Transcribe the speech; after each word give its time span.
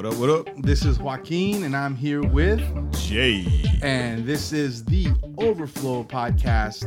What 0.00 0.14
up, 0.14 0.18
what 0.18 0.30
up? 0.30 0.48
This 0.62 0.86
is 0.86 0.98
Joaquin, 0.98 1.64
and 1.64 1.76
I'm 1.76 1.94
here 1.94 2.22
with, 2.22 2.60
Jae. 2.92 3.78
and 3.82 4.24
this 4.24 4.50
is 4.50 4.82
the 4.86 5.08
Overflow 5.36 6.04
podcast 6.04 6.84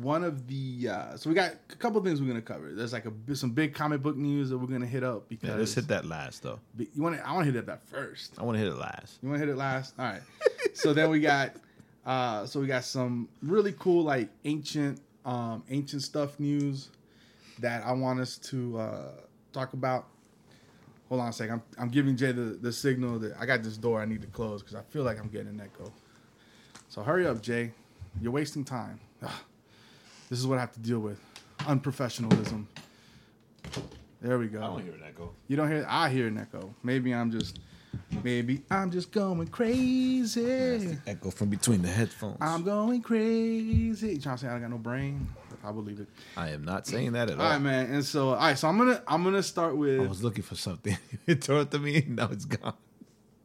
one 0.00 0.24
of 0.24 0.46
the 0.46 0.88
uh, 0.88 1.16
so 1.16 1.28
we 1.28 1.34
got 1.34 1.52
a 1.70 1.76
couple 1.76 2.02
things 2.02 2.20
we're 2.20 2.28
gonna 2.28 2.40
cover. 2.40 2.72
There's 2.72 2.92
like 2.92 3.04
a 3.04 3.36
some 3.36 3.50
big 3.50 3.74
comic 3.74 4.02
book 4.02 4.16
news 4.16 4.50
that 4.50 4.58
we're 4.58 4.66
gonna 4.66 4.86
hit 4.86 5.02
up 5.04 5.28
because 5.28 5.50
Yeah, 5.50 5.56
let's 5.56 5.74
hit 5.74 5.88
that 5.88 6.04
last 6.06 6.42
though. 6.42 6.60
You 6.78 7.02
want? 7.02 7.20
I 7.24 7.32
want 7.32 7.46
to 7.46 7.52
hit 7.52 7.66
that 7.66 7.86
first. 7.86 8.34
I 8.38 8.42
want 8.44 8.56
to 8.56 8.62
hit 8.62 8.72
it 8.72 8.76
last. 8.76 9.18
You 9.22 9.28
want 9.28 9.40
to 9.40 9.46
hit 9.46 9.52
it 9.52 9.58
last? 9.58 9.94
All 9.98 10.06
right. 10.06 10.22
so 10.74 10.92
then 10.92 11.10
we 11.10 11.20
got, 11.20 11.52
uh, 12.06 12.46
so 12.46 12.60
we 12.60 12.66
got 12.66 12.84
some 12.84 13.28
really 13.42 13.74
cool 13.78 14.04
like 14.04 14.28
ancient, 14.44 15.00
um, 15.24 15.62
ancient 15.68 16.02
stuff 16.02 16.38
news 16.40 16.88
that 17.58 17.84
I 17.84 17.92
want 17.92 18.20
us 18.20 18.38
to 18.38 18.78
uh, 18.78 19.10
talk 19.52 19.72
about. 19.74 20.06
Hold 21.12 21.20
on 21.20 21.28
a 21.28 21.32
second. 21.34 21.52
I'm, 21.56 21.62
I'm 21.76 21.88
giving 21.90 22.16
Jae 22.16 22.34
the, 22.34 22.56
the 22.58 22.72
signal 22.72 23.18
that 23.18 23.34
I 23.38 23.44
got 23.44 23.62
this 23.62 23.76
door 23.76 24.00
I 24.00 24.06
need 24.06 24.22
to 24.22 24.28
close 24.28 24.62
because 24.62 24.74
I 24.74 24.80
feel 24.80 25.02
like 25.02 25.20
I'm 25.20 25.28
getting 25.28 25.48
an 25.48 25.60
echo. 25.60 25.92
So 26.88 27.02
hurry 27.02 27.26
up, 27.26 27.42
Jae. 27.42 27.70
You're 28.22 28.32
wasting 28.32 28.64
time. 28.64 28.98
Ugh. 29.22 29.30
This 30.30 30.38
is 30.38 30.46
what 30.46 30.56
I 30.56 30.62
have 30.62 30.72
to 30.72 30.80
deal 30.80 31.00
with. 31.00 31.20
Unprofessionalism. 31.58 32.64
There 34.22 34.38
we 34.38 34.46
go. 34.46 34.62
I 34.62 34.68
don't 34.68 34.84
hear 34.84 34.94
an 34.94 35.02
echo. 35.06 35.34
You 35.48 35.56
don't 35.58 35.70
hear? 35.70 35.84
I 35.86 36.08
hear 36.08 36.28
an 36.28 36.38
echo. 36.38 36.74
Maybe 36.82 37.12
I'm 37.12 37.30
just, 37.30 37.58
maybe 38.24 38.62
I'm 38.70 38.90
just 38.90 39.12
going 39.12 39.48
crazy. 39.48 40.96
Echo 41.06 41.30
from 41.30 41.50
between 41.50 41.82
the 41.82 41.88
headphones. 41.88 42.38
I'm 42.40 42.62
going 42.62 43.02
crazy. 43.02 44.14
You 44.14 44.18
trying 44.18 44.36
to 44.36 44.44
say 44.46 44.48
I 44.48 44.58
got 44.58 44.70
no 44.70 44.78
brain? 44.78 45.28
I 45.64 45.72
believe 45.72 46.00
it. 46.00 46.08
I 46.36 46.50
am 46.50 46.64
not 46.64 46.86
saying 46.86 47.12
that 47.12 47.30
at 47.30 47.38
all. 47.38 47.44
All 47.44 47.52
right, 47.52 47.60
man. 47.60 47.92
And 47.92 48.04
so, 48.04 48.30
all 48.30 48.36
right. 48.36 48.58
So 48.58 48.68
I'm 48.68 48.78
gonna, 48.78 49.02
I'm 49.06 49.22
gonna 49.22 49.42
start 49.42 49.76
with. 49.76 50.00
I 50.00 50.06
was 50.06 50.22
looking 50.22 50.42
for 50.42 50.56
something. 50.56 50.96
it 51.26 51.42
tore 51.42 51.60
it 51.60 51.70
to 51.70 51.78
me. 51.78 52.04
Now 52.08 52.28
it's 52.30 52.44
gone. 52.44 52.74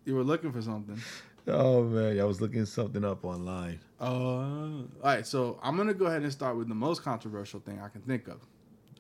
You 0.05 0.15
were 0.15 0.23
looking 0.23 0.51
for 0.51 0.61
something. 0.61 0.99
Oh 1.47 1.83
man, 1.83 2.19
I 2.19 2.23
was 2.23 2.41
looking 2.41 2.65
something 2.65 3.05
up 3.05 3.23
online. 3.23 3.79
Uh, 3.99 4.03
all 4.05 4.85
right. 5.03 5.25
So 5.25 5.59
I'm 5.63 5.77
gonna 5.77 5.93
go 5.93 6.05
ahead 6.05 6.21
and 6.21 6.31
start 6.31 6.57
with 6.57 6.67
the 6.67 6.75
most 6.75 7.03
controversial 7.03 7.59
thing 7.59 7.79
I 7.81 7.89
can 7.89 8.01
think 8.01 8.27
of. 8.27 8.39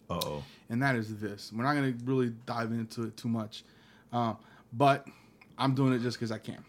Oh. 0.09 0.43
and 0.69 0.81
that 0.81 0.95
is 0.95 1.19
this. 1.19 1.51
We're 1.53 1.63
not 1.63 1.73
going 1.73 1.97
to 1.97 2.05
really 2.05 2.33
dive 2.45 2.71
into 2.71 3.03
it 3.03 3.17
too 3.17 3.27
much, 3.27 3.63
um, 4.13 4.37
but 4.73 5.07
I'm 5.57 5.75
doing 5.75 5.93
it 5.93 5.99
just 5.99 6.17
because 6.17 6.31
I 6.31 6.37
can. 6.37 6.63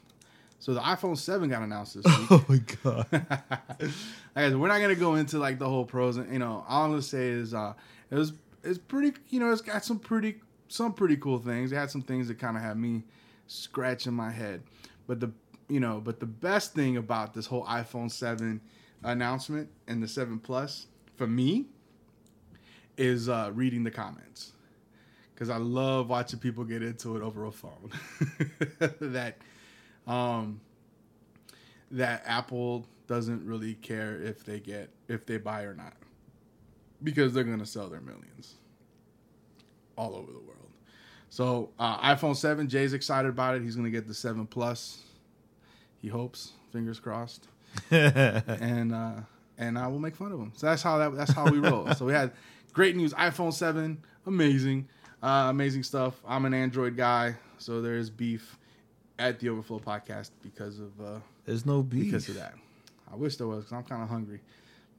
So 0.60 0.74
the 0.74 0.80
iPhone 0.80 1.16
7 1.16 1.48
got 1.48 1.62
announced 1.62 1.94
this 1.94 2.04
week. 2.18 2.28
Oh 2.30 2.44
my 2.48 2.60
god. 2.82 3.06
like 4.36 4.54
we're 4.54 4.68
not 4.68 4.78
going 4.78 4.94
to 4.94 5.00
go 5.00 5.14
into 5.14 5.38
like 5.38 5.58
the 5.58 5.68
whole 5.68 5.84
pros 5.84 6.16
and 6.16 6.32
you 6.32 6.38
know 6.38 6.64
all 6.68 6.84
I'm 6.84 6.90
going 6.90 7.00
to 7.00 7.06
say 7.06 7.28
is 7.28 7.54
uh, 7.54 7.74
it 8.10 8.16
was 8.16 8.32
it's 8.64 8.78
pretty 8.78 9.16
you 9.28 9.40
know 9.40 9.50
it's 9.52 9.62
got 9.62 9.84
some 9.84 9.98
pretty 9.98 10.40
some 10.68 10.92
pretty 10.92 11.16
cool 11.16 11.38
things. 11.38 11.72
It 11.72 11.76
had 11.76 11.90
some 11.90 12.02
things 12.02 12.28
that 12.28 12.38
kind 12.38 12.56
of 12.56 12.62
had 12.62 12.76
me 12.76 13.04
scratching 13.46 14.12
my 14.12 14.30
head, 14.30 14.62
but 15.06 15.20
the 15.20 15.30
you 15.68 15.80
know 15.80 16.00
but 16.00 16.20
the 16.20 16.26
best 16.26 16.74
thing 16.74 16.96
about 16.96 17.34
this 17.34 17.46
whole 17.46 17.64
iPhone 17.64 18.10
7 18.10 18.60
announcement 19.04 19.68
and 19.86 20.02
the 20.02 20.08
7 20.08 20.38
Plus 20.40 20.86
for 21.16 21.26
me 21.26 21.66
is 22.96 23.28
uh, 23.28 23.50
reading 23.54 23.84
the 23.84 23.90
comments 23.90 24.52
because 25.32 25.50
I 25.50 25.56
love 25.56 26.08
watching 26.08 26.40
people 26.40 26.64
get 26.64 26.82
into 26.82 27.16
it 27.16 27.22
over 27.22 27.44
a 27.44 27.52
phone. 27.52 27.92
that 29.00 29.36
um, 30.08 30.60
that 31.92 32.22
Apple 32.26 32.86
doesn't 33.06 33.44
really 33.46 33.74
care 33.74 34.20
if 34.20 34.44
they 34.44 34.58
get 34.58 34.90
if 35.06 35.24
they 35.26 35.38
buy 35.38 35.62
or 35.62 35.74
not 35.74 35.94
because 37.02 37.32
they're 37.32 37.44
gonna 37.44 37.64
sell 37.66 37.88
their 37.88 38.00
millions 38.00 38.56
all 39.96 40.14
over 40.14 40.32
the 40.32 40.38
world. 40.38 40.54
So 41.30 41.70
uh, 41.78 41.98
iPhone 42.14 42.34
7, 42.34 42.68
Jae's 42.68 42.92
excited 42.94 43.28
about 43.28 43.54
it. 43.54 43.62
He's 43.62 43.76
gonna 43.76 43.90
get 43.90 44.06
the 44.06 44.14
7 44.14 44.46
Plus. 44.46 45.02
He 45.98 46.08
hopes, 46.08 46.52
fingers 46.72 47.00
crossed 47.00 47.48
and 47.90 48.94
uh, 48.94 49.14
and 49.56 49.78
I 49.78 49.88
will 49.88 49.98
make 49.98 50.16
fun 50.16 50.32
of 50.32 50.38
him. 50.38 50.52
So 50.56 50.66
that's 50.66 50.82
how 50.82 50.98
that 50.98 51.14
that's 51.14 51.32
how 51.32 51.50
we 51.50 51.58
roll. 51.58 51.92
so 51.94 52.04
we 52.04 52.12
had 52.12 52.32
great 52.72 52.96
news. 52.96 53.12
iPhone 53.14 53.52
seven, 53.52 54.02
amazing, 54.26 54.88
uh, 55.22 55.46
amazing 55.50 55.82
stuff. 55.82 56.14
I'm 56.26 56.44
an 56.44 56.54
Android 56.54 56.96
guy, 56.96 57.34
so 57.58 57.80
there 57.80 57.96
is 57.96 58.10
beef 58.10 58.57
at 59.18 59.40
the 59.40 59.48
Overflow 59.48 59.80
podcast 59.80 60.30
because 60.42 60.78
of 60.78 60.92
uh, 61.00 61.18
There's 61.44 61.66
no 61.66 61.82
beef. 61.82 62.06
because 62.06 62.28
of 62.28 62.36
that. 62.36 62.54
I 63.10 63.16
wish 63.16 63.36
there 63.36 63.46
was 63.46 63.64
because 63.64 63.72
I'm 63.72 63.84
kind 63.84 64.02
of 64.02 64.08
hungry. 64.08 64.40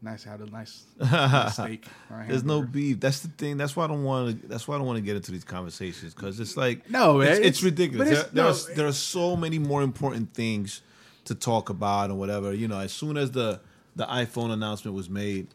Nice 0.01 0.23
to 0.23 0.29
have 0.29 0.39
a 0.41 0.45
nice, 0.45 0.85
nice 0.99 1.53
steak. 1.53 1.85
There's 2.27 2.43
no 2.45 2.61
beef. 2.61 2.99
That's 3.01 3.19
the 3.19 3.27
thing. 3.27 3.57
That's 3.57 3.75
why 3.75 3.83
I 3.83 3.87
don't 3.87 4.03
want 4.05 4.41
to. 4.41 4.47
That's 4.47 4.65
why 4.67 4.75
I 4.75 4.77
don't 4.77 4.87
want 4.87 4.95
to 4.97 5.01
get 5.03 5.17
into 5.17 5.31
these 5.31 5.43
conversations 5.43 6.13
because 6.13 6.39
it's 6.39 6.55
like 6.55 6.89
No, 6.89 7.19
it's, 7.19 7.31
it's- 7.31 7.47
it's 7.47 7.63
ridiculous. 7.63 8.07
it's- 8.09 8.23
there, 8.27 8.33
there, 8.33 8.43
no, 8.45 8.49
are, 8.51 8.75
there 8.75 8.87
are 8.87 8.93
so 8.93 9.35
many 9.35 9.59
more 9.59 9.81
important 9.81 10.33
things 10.33 10.81
to 11.25 11.35
talk 11.35 11.69
about 11.69 12.09
and 12.11 12.17
whatever. 12.17 12.53
You 12.53 12.67
know, 12.69 12.79
as 12.79 12.93
soon 12.93 13.17
as 13.17 13.31
the 13.31 13.59
the 13.97 14.05
iPhone 14.05 14.51
announcement 14.51 14.95
was 14.95 15.09
made, 15.09 15.47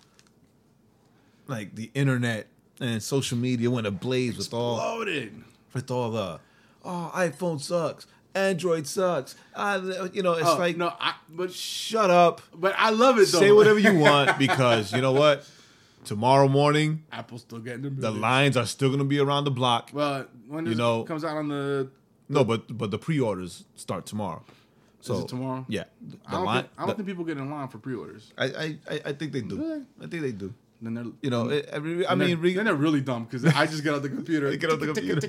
like 1.46 1.74
the 1.74 1.90
internet 1.94 2.46
and 2.80 3.02
social 3.02 3.38
media 3.38 3.70
went 3.70 3.86
ablaze 3.86 4.36
with 4.36 4.52
all 4.52 4.98
with 5.72 5.90
all 5.90 6.10
the 6.10 6.40
oh 6.84 7.10
iPhone 7.14 7.60
sucks, 7.60 8.06
Android 8.34 8.86
sucks. 8.86 9.36
I, 9.54 9.76
you 10.12 10.22
know, 10.22 10.32
it's 10.32 10.48
Oh, 10.48 10.58
like 10.58 10.76
no, 10.76 10.92
I, 11.00 11.14
but 11.28 11.52
shut 11.52 12.10
up. 12.10 12.40
but 12.54 12.74
I 12.76 12.90
love 12.90 13.18
it 13.18 13.28
though. 13.28 13.38
Say 13.40 13.52
whatever 13.52 13.78
you 13.78 13.94
want 13.98 14.38
because 14.38 14.92
you 14.92 15.00
know 15.00 15.12
what? 15.12 15.48
Tomorrow 16.04 16.48
morning, 16.48 17.04
Apple's 17.12 17.40
still 17.42 17.60
getting 17.60 17.82
the, 17.82 17.90
the 17.90 18.10
lines 18.10 18.56
are 18.56 18.66
still 18.66 18.90
gonna 18.90 19.04
be 19.04 19.18
around 19.18 19.44
the 19.44 19.50
block. 19.50 19.90
Well, 19.92 20.26
when 20.48 20.66
You 20.66 20.74
know- 20.74 21.04
comes 21.04 21.24
out 21.24 21.36
on 21.36 21.48
the 21.48 21.88
No, 22.28 22.44
but 22.44 22.76
but 22.76 22.90
the 22.90 22.98
pre-orders 22.98 23.64
start 23.76 24.04
tomorrow. 24.06 24.42
So 25.00 25.20
it 25.20 25.28
tomorrow? 25.28 25.64
Yeah, 25.68 25.84
I 26.26 26.30
don't, 26.32 26.44
line. 26.46 26.62
think, 26.62 26.72
I 26.76 26.80
don't 26.80 26.88
the- 26.88 26.94
think 26.96 27.08
people 27.08 27.24
get 27.24 27.36
in 27.38 27.50
line 27.50 27.68
for 27.68 27.78
pre-orders. 27.78 28.32
I, 28.38 28.44
I 28.46 28.78
I 28.90 29.00
I 29.06 29.12
think 29.12 29.32
they 29.32 29.42
do. 29.42 29.56
Really? 29.56 29.82
I 30.02 30.06
think 30.06 30.22
they 30.22 30.32
do. 30.32 30.52
Then 30.84 30.94
they're 30.94 31.04
You 31.22 31.30
know, 31.30 31.48
it, 31.50 31.68
I 31.72 31.78
mean, 31.78 32.04
I 32.06 32.10
And 32.12 32.20
mean, 32.20 32.28
they're, 32.30 32.36
re- 32.38 32.54
then 32.54 32.64
they're 32.66 32.74
really 32.74 33.00
dumb 33.00 33.24
because 33.24 33.44
I 33.44 33.66
just 33.66 33.82
get 33.82 33.94
out 33.94 34.02
the 34.02 34.08
computer. 34.08 34.54
Get 34.56 34.70
out 34.70 34.80
the 34.80 34.86
computer. 34.92 35.28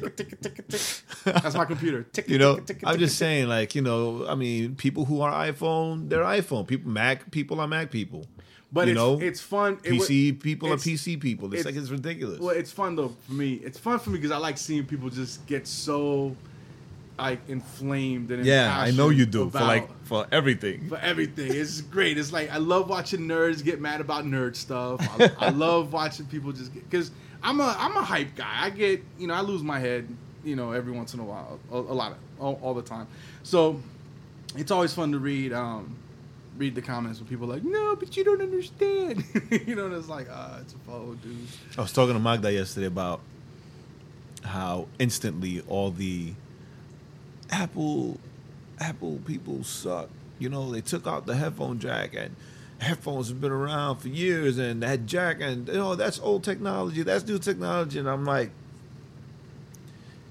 That's 1.24 1.56
my 1.56 1.66
computer. 1.66 2.06
You 2.28 2.38
know, 2.38 2.60
I'm 2.84 3.00
just 3.00 3.18
saying, 3.18 3.48
like, 3.48 3.76
you 3.76 3.82
know, 3.82 4.26
I 4.28 4.36
mean, 4.36 4.76
people 4.76 5.06
who 5.06 5.22
are 5.22 5.32
iPhone, 5.32 6.10
they're 6.10 6.24
iPhone. 6.24 6.68
People 6.68 6.92
Mac 6.92 7.32
people 7.32 7.60
are 7.60 7.68
Mac 7.68 7.92
people. 7.92 8.26
But 8.72 8.88
you 8.88 8.92
it's, 8.94 8.98
know, 9.00 9.20
it's 9.22 9.40
fun. 9.42 9.80
It 9.84 9.94
PC 9.94 10.42
people 10.42 10.74
are 10.74 10.78
PC 10.78 11.20
people. 11.20 11.48
It's, 11.54 11.62
it's- 11.62 11.66
like 11.76 11.82
it's 11.82 11.90
ridiculous. 11.92 12.40
Well, 12.40 12.56
it's 12.56 12.72
fun 12.72 12.96
though 12.96 13.16
for 13.26 13.34
me. 13.34 13.54
It's 13.56 13.80
fun 13.80 14.00
for 14.00 14.10
me 14.10 14.18
because 14.18 14.32
I 14.32 14.38
like 14.38 14.58
seeing 14.58 14.86
people 14.86 15.10
just 15.10 15.46
get 15.46 15.66
so 15.68 16.36
like 17.18 17.40
inflamed 17.48 18.32
and 18.32 18.46
yeah, 18.46 18.78
I 18.78 18.92
know 18.92 19.10
you 19.10 19.26
do 19.26 19.50
for 19.50 19.60
like 19.60 19.90
for 20.04 20.28
everything. 20.32 20.90
for 20.90 20.98
everything. 20.98 21.54
It's 21.54 21.82
great. 21.82 22.18
It's 22.18 22.34
like 22.34 22.52
I 22.52 22.58
love 22.58 22.90
watching 22.90 23.22
nerds 23.22 23.64
get 23.64 23.80
mad 23.80 24.02
about 24.02 24.26
nerd 24.26 24.56
stuff. 24.56 25.00
I, 25.20 25.32
I 25.48 25.50
love 25.50 25.94
watching 25.94 26.26
people 26.26 26.52
just 26.52 26.74
because 26.74 27.12
I'm 27.42 27.60
a 27.62 27.76
I'm 27.78 27.96
a 27.96 28.04
hype 28.04 28.36
guy. 28.36 28.52
I 28.54 28.70
get 28.70 29.04
you 29.18 29.28
know 29.28 29.34
I 29.34 29.42
lose 29.42 29.64
my 29.64 29.80
head 29.80 30.08
you 30.44 30.56
know 30.56 30.72
every 30.72 30.92
once 30.92 31.14
in 31.14 31.20
a 31.20 31.24
while, 31.24 31.60
a, 31.72 31.76
a 31.76 31.96
lot 31.96 32.12
of 32.12 32.18
all, 32.40 32.60
all 32.62 32.74
the 32.74 32.82
time. 32.82 33.08
So 33.44 33.82
it's 34.56 34.72
always 34.72 34.94
fun 34.94 35.12
to 35.14 35.20
read 35.20 35.54
um 35.54 35.96
read 36.58 36.76
the 36.76 36.82
comments 36.82 37.20
when 37.20 37.28
people 37.28 37.50
are 37.50 37.56
like 37.56 37.64
no, 37.64 37.96
but 37.96 38.18
you 38.18 38.26
don't 38.26 38.42
understand. 38.42 39.24
you 39.66 39.76
know, 39.76 39.86
and 39.86 39.96
it's 39.96 40.10
like 40.10 40.28
ah, 40.30 40.60
it's 40.60 40.74
a 40.74 40.78
phone, 40.80 41.18
dude. 41.24 41.48
I 41.78 41.82
was 41.82 41.94
talking 41.94 42.14
to 42.14 42.20
Magda 42.20 42.52
yesterday 42.52 42.88
about 42.88 43.22
how 44.44 44.88
instantly 45.00 45.62
all 45.68 45.92
the 45.92 46.34
Apple 47.56 48.20
Apple 48.80 49.20
people 49.26 49.64
suck. 49.64 50.10
You 50.40 50.50
know, 50.50 50.72
they 50.72 50.82
took 50.82 51.08
out 51.08 51.26
the 51.26 51.36
headphone 51.36 51.80
jack 51.80 52.14
and 52.14 52.36
headphones 52.80 53.30
have 53.30 53.40
been 53.40 53.54
around 53.54 53.98
for 54.00 54.10
years 54.10 54.58
and 54.58 54.84
that 54.84 55.06
jack 55.06 55.40
and 55.40 55.68
you 55.70 55.76
know 55.76 55.96
that's 55.96 56.20
old 56.20 56.44
technology, 56.44 57.02
that's 57.04 57.26
new 57.26 57.40
technology, 57.40 57.98
and 58.00 58.10
I'm 58.10 58.26
like, 58.26 58.52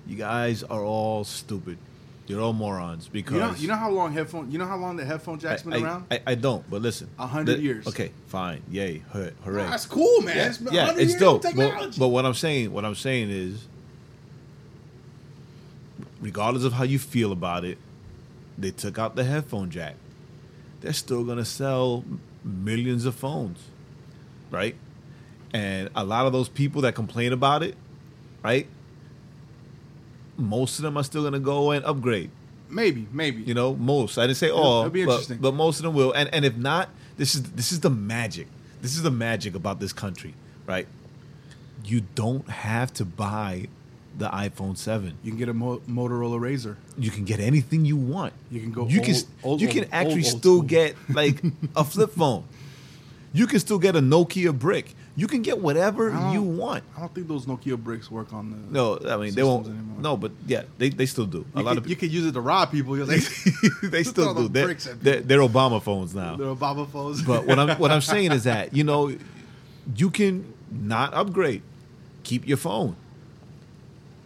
you 0.06 0.17
guys 0.17 0.62
are 0.62 0.82
all 0.82 1.25
stupid. 1.25 1.79
You're 2.26 2.41
all 2.41 2.55
morons 2.55 3.09
because 3.09 3.35
You 3.35 3.41
know, 3.41 3.55
you 3.55 3.69
know 3.69 3.75
how 3.75 3.91
long 3.91 4.12
headphone? 4.12 4.50
You 4.50 4.59
know 4.59 4.67
how 4.67 4.79
long 4.79 4.97
the 4.97 5.05
headphone 5.05 5.38
jack's 5.38 5.62
been 5.62 5.75
I, 5.75 5.81
around? 5.82 6.06
I, 6.11 6.21
I 6.26 6.35
don't, 6.35 6.69
but 6.71 6.81
listen, 6.81 7.09
A 7.19 7.26
hundred 7.26 7.61
years. 7.61 7.87
Okay, 7.87 8.12
fine, 8.26 8.62
yay, 8.71 9.03
hooray, 9.12 9.32
hooray. 9.44 9.65
That's 9.65 9.85
cool, 9.87 10.21
man. 10.23 10.37
yeah, 10.37 10.49
It's 10.49 10.61
yeah, 10.73 10.91
it's 10.91 10.99
years 11.12 11.21
dope. 11.21 11.43
But, 11.43 11.99
but 11.99 12.09
what 12.09 12.25
I'm 12.25 12.35
saying, 12.35 12.73
what 12.73 12.85
I'm 12.85 12.94
saying 12.94 13.31
is, 13.31 13.67
regardless 16.25 16.65
of 16.65 16.73
how 16.73 16.85
you 16.85 16.99
feel 16.99 17.32
about 17.32 17.67
it, 17.67 17.76
they 18.56 18.71
took 18.71 18.99
out 18.99 19.15
the 19.15 19.25
headphone 19.25 19.69
jack. 19.69 19.94
They're 20.81 20.94
still 20.94 21.23
gonna 21.23 21.44
sell 21.44 22.03
millions 22.43 23.05
of 23.05 23.15
phones, 23.15 23.59
right? 24.50 24.75
And 25.53 25.91
a 25.94 26.03
lot 26.03 26.25
of 26.26 26.32
those 26.32 26.49
people 26.49 26.81
that 26.82 26.94
complain 26.94 27.35
about 27.35 27.62
it, 27.62 27.76
right? 28.43 28.67
Most 30.38 30.79
of 30.79 30.82
them 30.82 30.97
are 30.97 31.05
still 31.05 31.23
gonna 31.23 31.38
go 31.41 31.73
and 31.73 31.85
upgrade. 31.85 32.31
maybe, 32.71 33.06
maybe. 33.12 33.43
You 33.43 33.55
know, 33.55 33.76
most. 33.76 34.17
I 34.19 34.26
didn't 34.26 34.38
say 34.38 34.50
all, 34.50 34.81
it'll 34.81 34.91
be 34.91 35.05
but, 35.05 35.12
interesting. 35.12 35.38
but 35.38 35.55
most 35.55 35.79
of 35.79 35.85
them 35.85 35.94
will. 35.94 36.12
And 36.12 36.32
and 36.32 36.44
if 36.47 36.56
not, 36.56 36.88
this 37.19 37.35
is 37.35 37.43
this 37.53 37.71
is 37.71 37.81
the 37.81 37.91
magic. 37.91 38.49
This 38.81 38.97
is 38.97 39.03
the 39.03 39.11
magic 39.11 39.55
about 39.55 39.79
this 39.79 39.93
country, 39.93 40.35
right? 40.67 40.88
You 41.85 42.00
don't 42.15 42.49
have 42.49 42.93
to 42.94 43.05
buy 43.05 43.69
the 44.19 44.28
iPhone 44.28 44.76
Seven. 44.76 45.14
you 45.25 45.31
can 45.32 45.38
get 45.38 45.49
a 45.49 45.55
Mo- 45.55 45.81
Motorola 45.88 46.38
Razr. 46.40 46.76
You 46.99 47.11
can 47.11 47.25
get 47.25 47.40
anything 47.40 47.84
you 47.84 47.96
want. 47.96 48.32
You 48.50 48.61
can 48.61 48.70
go 48.72 48.87
You 48.88 49.00
can 49.00 49.14
old- 49.14 49.26
old- 49.43 49.61
you 49.61 49.69
can 49.69 49.84
actually 49.93 50.25
old- 50.25 50.32
old 50.34 50.38
still 50.40 50.62
get 50.62 50.94
like 51.08 51.43
a 51.76 51.84
flip 51.84 52.11
phone. 52.12 52.44
You 53.32 53.49
can 53.49 53.58
still 53.58 53.78
get 53.81 53.96
a 53.96 54.00
Nokia 54.00 54.56
brick. 54.56 54.94
You 55.16 55.26
can 55.26 55.43
get 55.43 55.58
whatever 55.61 56.11
you 56.32 56.43
want. 56.43 56.82
I 56.96 57.00
don't 57.00 57.12
think 57.14 57.26
those 57.28 57.46
Nokia 57.46 57.76
bricks 57.76 58.11
work 58.11 58.32
on 58.32 58.50
the. 58.50 58.56
No, 58.72 58.99
I 59.08 59.16
mean 59.16 59.34
they 59.34 59.43
won't. 59.44 59.66
anymore. 59.66 59.96
No, 60.00 60.16
but 60.16 60.31
yeah, 60.46 60.62
they, 60.78 60.88
they 60.90 61.06
still 61.06 61.26
do. 61.26 61.44
A 61.55 61.58
You, 61.58 61.64
lot 61.64 61.75
could, 61.75 61.84
of 61.84 61.90
you 61.90 61.96
could 61.96 62.12
use 62.12 62.26
it 62.26 62.32
to 62.32 62.40
rob 62.40 62.70
people. 62.72 62.94
Like, 62.96 63.20
they 63.82 64.02
still 64.14 64.34
do. 64.34 64.49
They're, 64.49 64.75
they're, 64.75 65.20
they're 65.20 65.38
Obama 65.40 65.81
phones 65.82 66.14
now. 66.14 66.34
little 66.37 66.55
Baba 66.56 66.87
phones. 66.87 67.22
But 67.22 67.44
what 67.46 67.58
I'm 67.58 67.76
what 67.78 67.90
I'm 67.93 68.00
saying 68.00 68.31
is 68.32 68.44
that 68.44 68.75
you 68.75 68.82
know 68.84 69.12
you 69.96 70.11
can 70.11 70.52
not 70.70 71.12
upgrade, 71.14 71.62
keep 72.25 72.46
your 72.46 72.56
phone. 72.56 72.96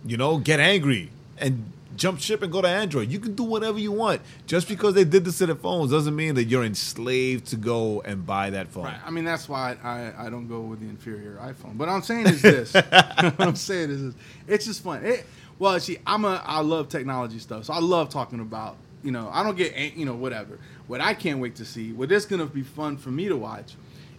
You 0.08 0.16
know, 0.16 0.38
get 0.38 0.58
angry 0.58 1.10
and 1.36 1.70
jump 1.98 2.20
ship 2.20 2.42
and 2.42 2.50
go 2.50 2.62
to 2.62 2.68
Android. 2.68 3.10
You 3.10 3.18
can 3.18 3.34
do 3.34 3.42
whatever 3.42 3.78
you 3.78 3.92
want. 3.92 4.22
Just 4.46 4.68
because 4.68 4.94
they 4.94 5.04
did 5.04 5.24
this 5.24 5.38
to 5.38 5.46
the 5.46 5.54
phones 5.54 5.90
doesn't 5.90 6.16
mean 6.16 6.36
that 6.36 6.44
you're 6.44 6.64
enslaved 6.64 7.48
to 7.48 7.56
go 7.56 8.00
and 8.02 8.24
buy 8.24 8.50
that 8.50 8.68
phone. 8.68 8.84
Right. 8.84 9.00
I 9.04 9.10
mean, 9.10 9.24
that's 9.24 9.48
why 9.48 9.76
I, 9.82 10.26
I 10.26 10.30
don't 10.30 10.48
go 10.48 10.60
with 10.60 10.80
the 10.80 10.88
inferior 10.88 11.38
iPhone. 11.42 11.76
But 11.76 11.90
I'm 11.90 12.02
saying 12.02 12.28
is 12.28 12.40
this. 12.40 12.72
what 12.72 12.86
I'm 13.38 13.56
saying 13.56 13.90
is 13.90 14.02
this. 14.02 14.14
It's 14.46 14.64
just 14.64 14.82
fun. 14.82 15.04
It, 15.04 15.26
well, 15.58 15.78
see, 15.80 15.98
I'm 16.06 16.24
a 16.24 16.42
I 16.44 16.60
love 16.60 16.88
technology 16.88 17.40
stuff, 17.40 17.64
so 17.64 17.74
I 17.74 17.80
love 17.80 18.08
talking 18.08 18.40
about. 18.40 18.76
You 19.02 19.12
know, 19.12 19.30
I 19.32 19.44
don't 19.44 19.56
get 19.56 19.96
you 19.96 20.06
know 20.06 20.14
whatever. 20.14 20.58
What 20.86 21.00
I 21.00 21.14
can't 21.14 21.38
wait 21.38 21.56
to 21.56 21.64
see, 21.64 21.92
what 21.92 22.10
is 22.10 22.26
gonna 22.26 22.46
be 22.46 22.62
fun 22.62 22.96
for 22.96 23.10
me 23.10 23.28
to 23.28 23.36
watch, 23.36 23.74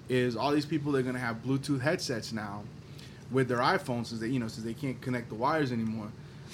is 0.07 0.35
all 0.35 0.51
these 0.51 0.65
people 0.65 0.91
that 0.93 0.99
are 0.99 1.03
gonna 1.03 1.19
have 1.19 1.43
Bluetooth 1.43 1.81
headsets 1.81 2.31
now 2.31 2.63
with 3.31 3.47
their 3.47 3.59
iPhones, 3.59 4.07
since 4.07 4.21
they 4.21 4.27
you 4.27 4.39
know 4.39 4.47
since 4.47 4.65
they 4.65 4.73
can't 4.73 4.99
connect 5.01 5.29
the 5.29 5.35
wires 5.35 5.71
anymore, 5.71 6.07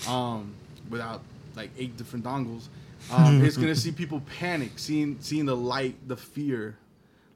um, 0.08 0.54
without 0.90 1.22
like 1.56 1.72
eight 1.78 1.98
different 1.98 2.26
dongles. 2.26 2.68
Um, 3.12 3.44
it's 3.46 3.58
gonna 3.58 3.76
see 3.76 3.92
people 3.92 4.22
panic, 4.40 4.78
seeing 4.78 5.18
seeing 5.20 5.46
the 5.46 5.56
light, 5.56 5.96
the 6.08 6.18
fear 6.18 6.78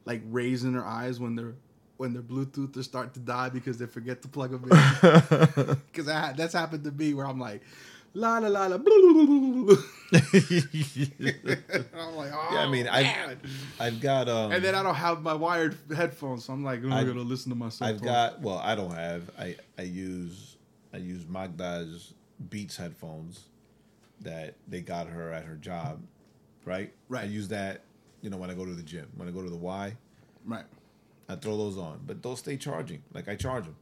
like 0.06 0.22
raising 0.32 0.74
their 0.74 0.86
eyes 0.86 1.20
when 1.20 1.36
their 1.36 1.54
when 1.98 2.14
their 2.14 2.22
Bluetooth 2.22 2.74
to 2.74 2.82
start 2.82 3.14
to 3.14 3.20
die 3.20 3.50
because 3.50 3.78
they 3.78 3.86
forget 3.86 4.22
to 4.22 4.28
plug 4.28 4.52
them 4.52 4.64
in. 4.72 5.78
Because 5.92 6.06
that's 6.06 6.54
happened 6.54 6.84
to 6.86 6.92
me 6.92 7.14
where 7.14 7.28
I'm 7.28 7.40
like, 7.40 7.62
la 8.14 8.38
la 8.40 8.48
la 8.48 8.68
la. 8.68 8.78
I'm 10.12 12.16
like, 12.16 12.32
oh, 12.34 12.50
yeah, 12.52 12.60
I 12.62 12.68
mean, 12.70 12.88
I've. 12.88 13.38
I've 13.80 14.02
got 14.02 14.28
um, 14.28 14.52
and 14.52 14.64
then 14.64 14.76
I 14.76 14.84
don't 14.84 14.96
have 14.96 15.22
my 15.22 15.34
wired 15.34 15.78
headphones, 15.96 16.46
so 16.46 16.54
I'm 16.54 16.64
like, 16.64 16.84
I 16.86 17.00
I've- 17.00 17.08
gotta 17.08 17.22
listen 17.22 17.50
to 17.52 17.56
myself. 17.56 17.90
I've 17.90 18.02
got 18.02 18.42
well, 18.42 18.58
I 18.58 18.76
don't 18.76 18.94
have. 18.94 19.30
I 19.38 19.56
I 19.78 19.84
use 19.84 20.58
I 20.94 20.98
use 20.98 21.26
Magda's 21.28 22.14
Beats 22.50 22.78
headphones 22.78 23.46
that 24.22 24.56
they 24.68 24.82
got 24.82 25.08
her 25.08 25.32
at 25.32 25.46
her 25.46 25.56
job, 25.56 26.02
right? 26.66 26.92
Right. 27.08 27.24
I 27.24 27.28
use 27.28 27.48
that, 27.50 27.82
you 28.22 28.30
know, 28.30 28.38
when 28.38 28.50
I 28.50 28.54
go 28.54 28.66
to 28.66 28.74
the 28.74 28.84
gym. 28.84 29.08
When 29.16 29.28
I 29.28 29.32
go 29.32 29.42
to 29.42 29.50
the 29.50 29.56
Y, 29.58 29.96
right. 30.46 30.66
I 31.30 31.36
throw 31.36 31.58
those 31.58 31.78
on, 31.78 32.02
but 32.08 32.24
those 32.24 32.40
stay 32.40 32.58
charging. 32.58 33.04
Like 33.14 33.30
I 33.30 33.36
charge 33.36 33.66
them, 33.66 33.76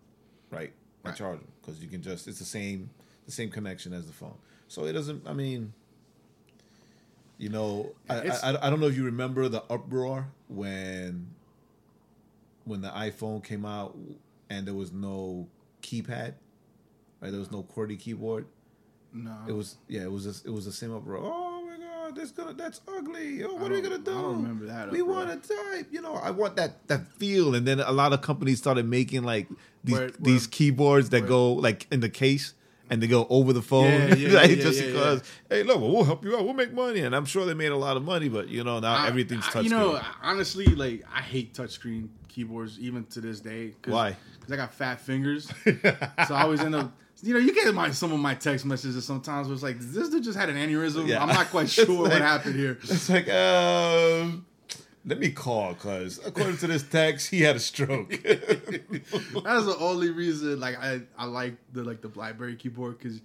right? 0.52 0.74
I 1.06 1.12
charge 1.12 1.40
them 1.40 1.48
because 1.62 1.82
you 1.82 1.88
can 1.88 2.02
just 2.02 2.28
it's 2.28 2.40
the 2.40 2.46
same 2.46 2.90
the 3.28 3.32
same 3.32 3.52
connection 3.52 3.94
as 3.94 4.08
the 4.08 4.14
phone. 4.14 4.34
So 4.68 4.86
it 4.86 4.94
doesn't. 4.94 5.28
I 5.28 5.34
mean, 5.34 5.74
you 7.38 7.50
know, 7.50 7.92
I, 8.10 8.30
I 8.44 8.68
I 8.68 8.70
don't 8.72 8.80
know 8.80 8.88
if 8.88 8.98
you 8.98 9.04
remember 9.06 9.48
the 9.48 9.64
uproar 9.70 10.28
when 10.48 11.28
when 12.66 12.82
the 12.82 12.90
iPhone 12.90 13.44
came 13.44 13.66
out 13.66 13.96
and 14.50 14.66
there 14.66 14.74
was 14.74 14.92
no 14.92 15.48
keypad, 15.84 16.34
right? 17.22 17.32
There 17.32 17.40
was 17.40 17.52
no 17.52 17.64
QWERTY 17.64 18.00
keyboard. 18.00 18.46
No, 19.14 19.36
It 19.48 19.54
was 19.54 19.78
yeah, 19.88 20.02
it 20.02 20.12
was 20.12 20.24
just, 20.26 20.46
it 20.46 20.50
was 20.50 20.66
the 20.66 20.72
same 20.72 20.94
uproar. 20.94 21.20
Oh 21.24 21.64
my 21.66 21.78
god, 21.78 22.16
that's 22.16 22.32
gonna 22.32 22.54
that's 22.54 22.82
ugly. 22.88 23.44
Oh, 23.44 23.56
what 23.56 23.72
are 23.72 23.76
we 23.76 23.82
gonna 23.82 23.98
do? 24.00 24.12
I 24.12 24.22
don't 24.22 24.42
remember 24.42 24.66
that 24.66 24.92
We 24.92 25.02
want 25.02 25.44
to 25.44 25.56
type. 25.56 25.88
You 25.92 26.02
know, 26.02 26.16
I 26.16 26.32
want 26.32 26.56
that 26.58 26.88
that 26.88 27.08
feel. 27.14 27.56
And 27.56 27.66
then 27.68 27.80
a 27.80 27.92
lot 27.92 28.12
of 28.14 28.22
companies 28.22 28.58
started 28.58 28.86
making 28.86 29.24
like 29.24 29.48
these 29.84 29.98
Where- 29.98 30.12
these 30.20 30.44
where- 30.46 30.52
keyboards 30.52 31.10
that 31.12 31.22
where- 31.22 31.30
go 31.30 31.54
like 31.54 31.88
in 31.92 32.00
the 32.02 32.10
case. 32.10 32.54
And 32.90 33.04
they 33.04 33.08
go 33.08 33.28
over 33.30 33.52
the 33.52 33.62
phone, 33.62 33.86
Yeah, 33.92 34.16
yeah, 34.16 34.30
like, 34.40 34.50
yeah, 34.50 34.56
just 34.56 34.80
yeah, 34.82 34.88
because. 34.88 35.24
Hey, 35.50 35.64
look, 35.64 35.80
well, 35.82 35.92
we'll 35.92 36.04
help 36.06 36.24
you 36.24 36.38
out. 36.38 36.46
We'll 36.46 36.54
make 36.54 36.74
money, 36.74 37.02
and 37.02 37.14
I'm 37.16 37.26
sure 37.26 37.46
they 37.46 37.54
made 37.54 37.72
a 37.72 37.76
lot 37.78 37.98
of 37.98 38.04
money. 38.04 38.30
But 38.30 38.48
you 38.48 38.64
know, 38.64 38.80
now 38.80 38.94
I- 38.96 39.08
everything's 39.08 39.46
I- 39.48 39.52
touchscreen. 39.52 39.64
You 39.64 39.70
know, 39.72 40.02
honestly, 40.22 40.66
like 40.68 41.04
I 41.14 41.22
hate 41.22 41.54
touchscreen 41.54 42.08
keyboards 42.30 42.80
even 42.80 43.04
to 43.08 43.20
this 43.22 43.40
day. 43.42 43.74
Cause, 43.82 43.94
Why? 43.94 44.16
Because 44.40 44.54
I 44.54 44.56
got 44.56 44.74
fat 44.74 45.02
fingers, 45.02 45.52
so 45.66 46.36
I 46.36 46.44
always 46.44 46.62
end 46.62 46.76
up. 46.76 46.92
You 47.24 47.34
know, 47.34 47.40
you 47.40 47.52
get 47.54 47.74
my 47.74 47.90
some 47.92 48.12
of 48.14 48.20
my 48.20 48.36
text 48.36 48.64
messages 48.64 49.04
sometimes 49.04 49.48
where 49.48 49.56
it's 49.56 49.64
like, 49.64 49.80
this 49.80 50.10
dude 50.10 50.24
just 50.24 50.38
had 50.38 50.50
an 50.50 50.56
aneurysm. 50.56 51.08
Yeah. 51.08 51.22
I'm 51.22 51.28
not 51.30 51.48
quite 51.48 51.68
sure 51.78 51.86
like- 51.88 52.12
what 52.12 52.22
happened 52.22 52.56
here. 52.56 52.78
It's 52.84 53.10
like, 53.10 53.28
um, 53.30 54.46
let 55.08 55.20
me 55.20 55.32
call 55.32 55.74
because 55.74 56.20
according 56.26 56.58
to 56.58 56.68
this 56.68 56.84
text, 56.84 57.30
he 57.32 57.42
had 57.42 57.56
a 57.56 57.60
stroke. 57.60 58.10
That's 58.22 59.66
the 59.66 59.76
only 59.80 60.12
reason, 60.12 60.60
like 60.60 60.78
I, 60.78 61.02
I 61.18 61.26
like 61.26 61.56
the 61.74 61.84
like 61.84 62.02
the 62.02 62.10
BlackBerry 62.10 62.56
keyboard 62.56 62.98
because 63.00 63.22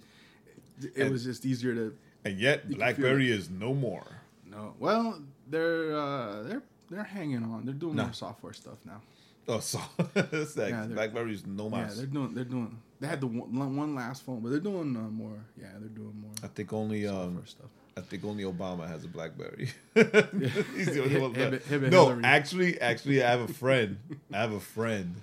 it 0.81 0.95
And- 0.97 1.11
was 1.11 1.23
just 1.23 1.45
easier 1.45 1.75
to. 1.75 1.95
and 2.25 2.39
yet, 2.39 2.69
BlackBerry 2.69 3.29
is 3.31 3.49
no 3.49 3.73
more. 3.73 4.07
No, 4.49 4.73
well, 4.79 5.21
they're 5.49 5.95
uh, 5.95 6.43
they're 6.43 6.63
they're 6.89 7.03
hanging 7.03 7.43
on. 7.43 7.65
They're 7.65 7.73
doing 7.73 7.95
Nah. 7.95 8.05
more 8.05 8.13
software 8.13 8.53
stuff 8.53 8.77
now. 8.85 9.01
Oh, 9.47 9.59
so 9.59 9.79
it's 10.15 10.55
like 10.55 10.69
Yeah, 10.69 10.85
they're- 10.85 10.95
BlackBerry 10.95 11.33
is 11.33 11.45
no 11.45 11.69
more, 11.69 11.79
Yeah, 11.79 11.91
they're 11.93 12.05
doing 12.05 12.33
they're 12.33 12.45
doing. 12.45 12.77
They 13.01 13.07
had 13.09 13.19
the 13.19 13.27
one, 13.27 13.75
one 13.75 13.93
last 13.95 14.23
phone, 14.23 14.39
but 14.39 14.49
they're 14.51 14.59
doing 14.61 14.95
uh, 14.95 15.01
more. 15.09 15.43
Yeah, 15.59 15.67
they're 15.79 15.89
doing 15.89 16.15
more 16.21 16.31
I 16.41 16.47
think 16.47 16.71
only 16.71 17.05
um, 17.05 17.15
software 17.15 17.45
stuff. 17.47 17.69
I 17.95 18.01
think 18.01 18.25
only 18.25 18.43
Obama 18.43 18.87
has 18.87 19.03
a 19.03 19.07
BlackBerry. 19.07 19.69
He's 19.93 20.93
the 20.93 21.01
only 21.03 21.19
one. 21.21 21.33
Him- 21.35 21.59
him 21.59 21.89
no, 21.91 22.07
Hillary. 22.07 22.23
actually, 22.23 22.81
actually, 22.81 23.23
I 23.23 23.29
have 23.29 23.41
a 23.41 23.53
friend. 23.53 23.97
I 24.33 24.37
have 24.41 24.51
a 24.51 24.59
friend 24.59 25.15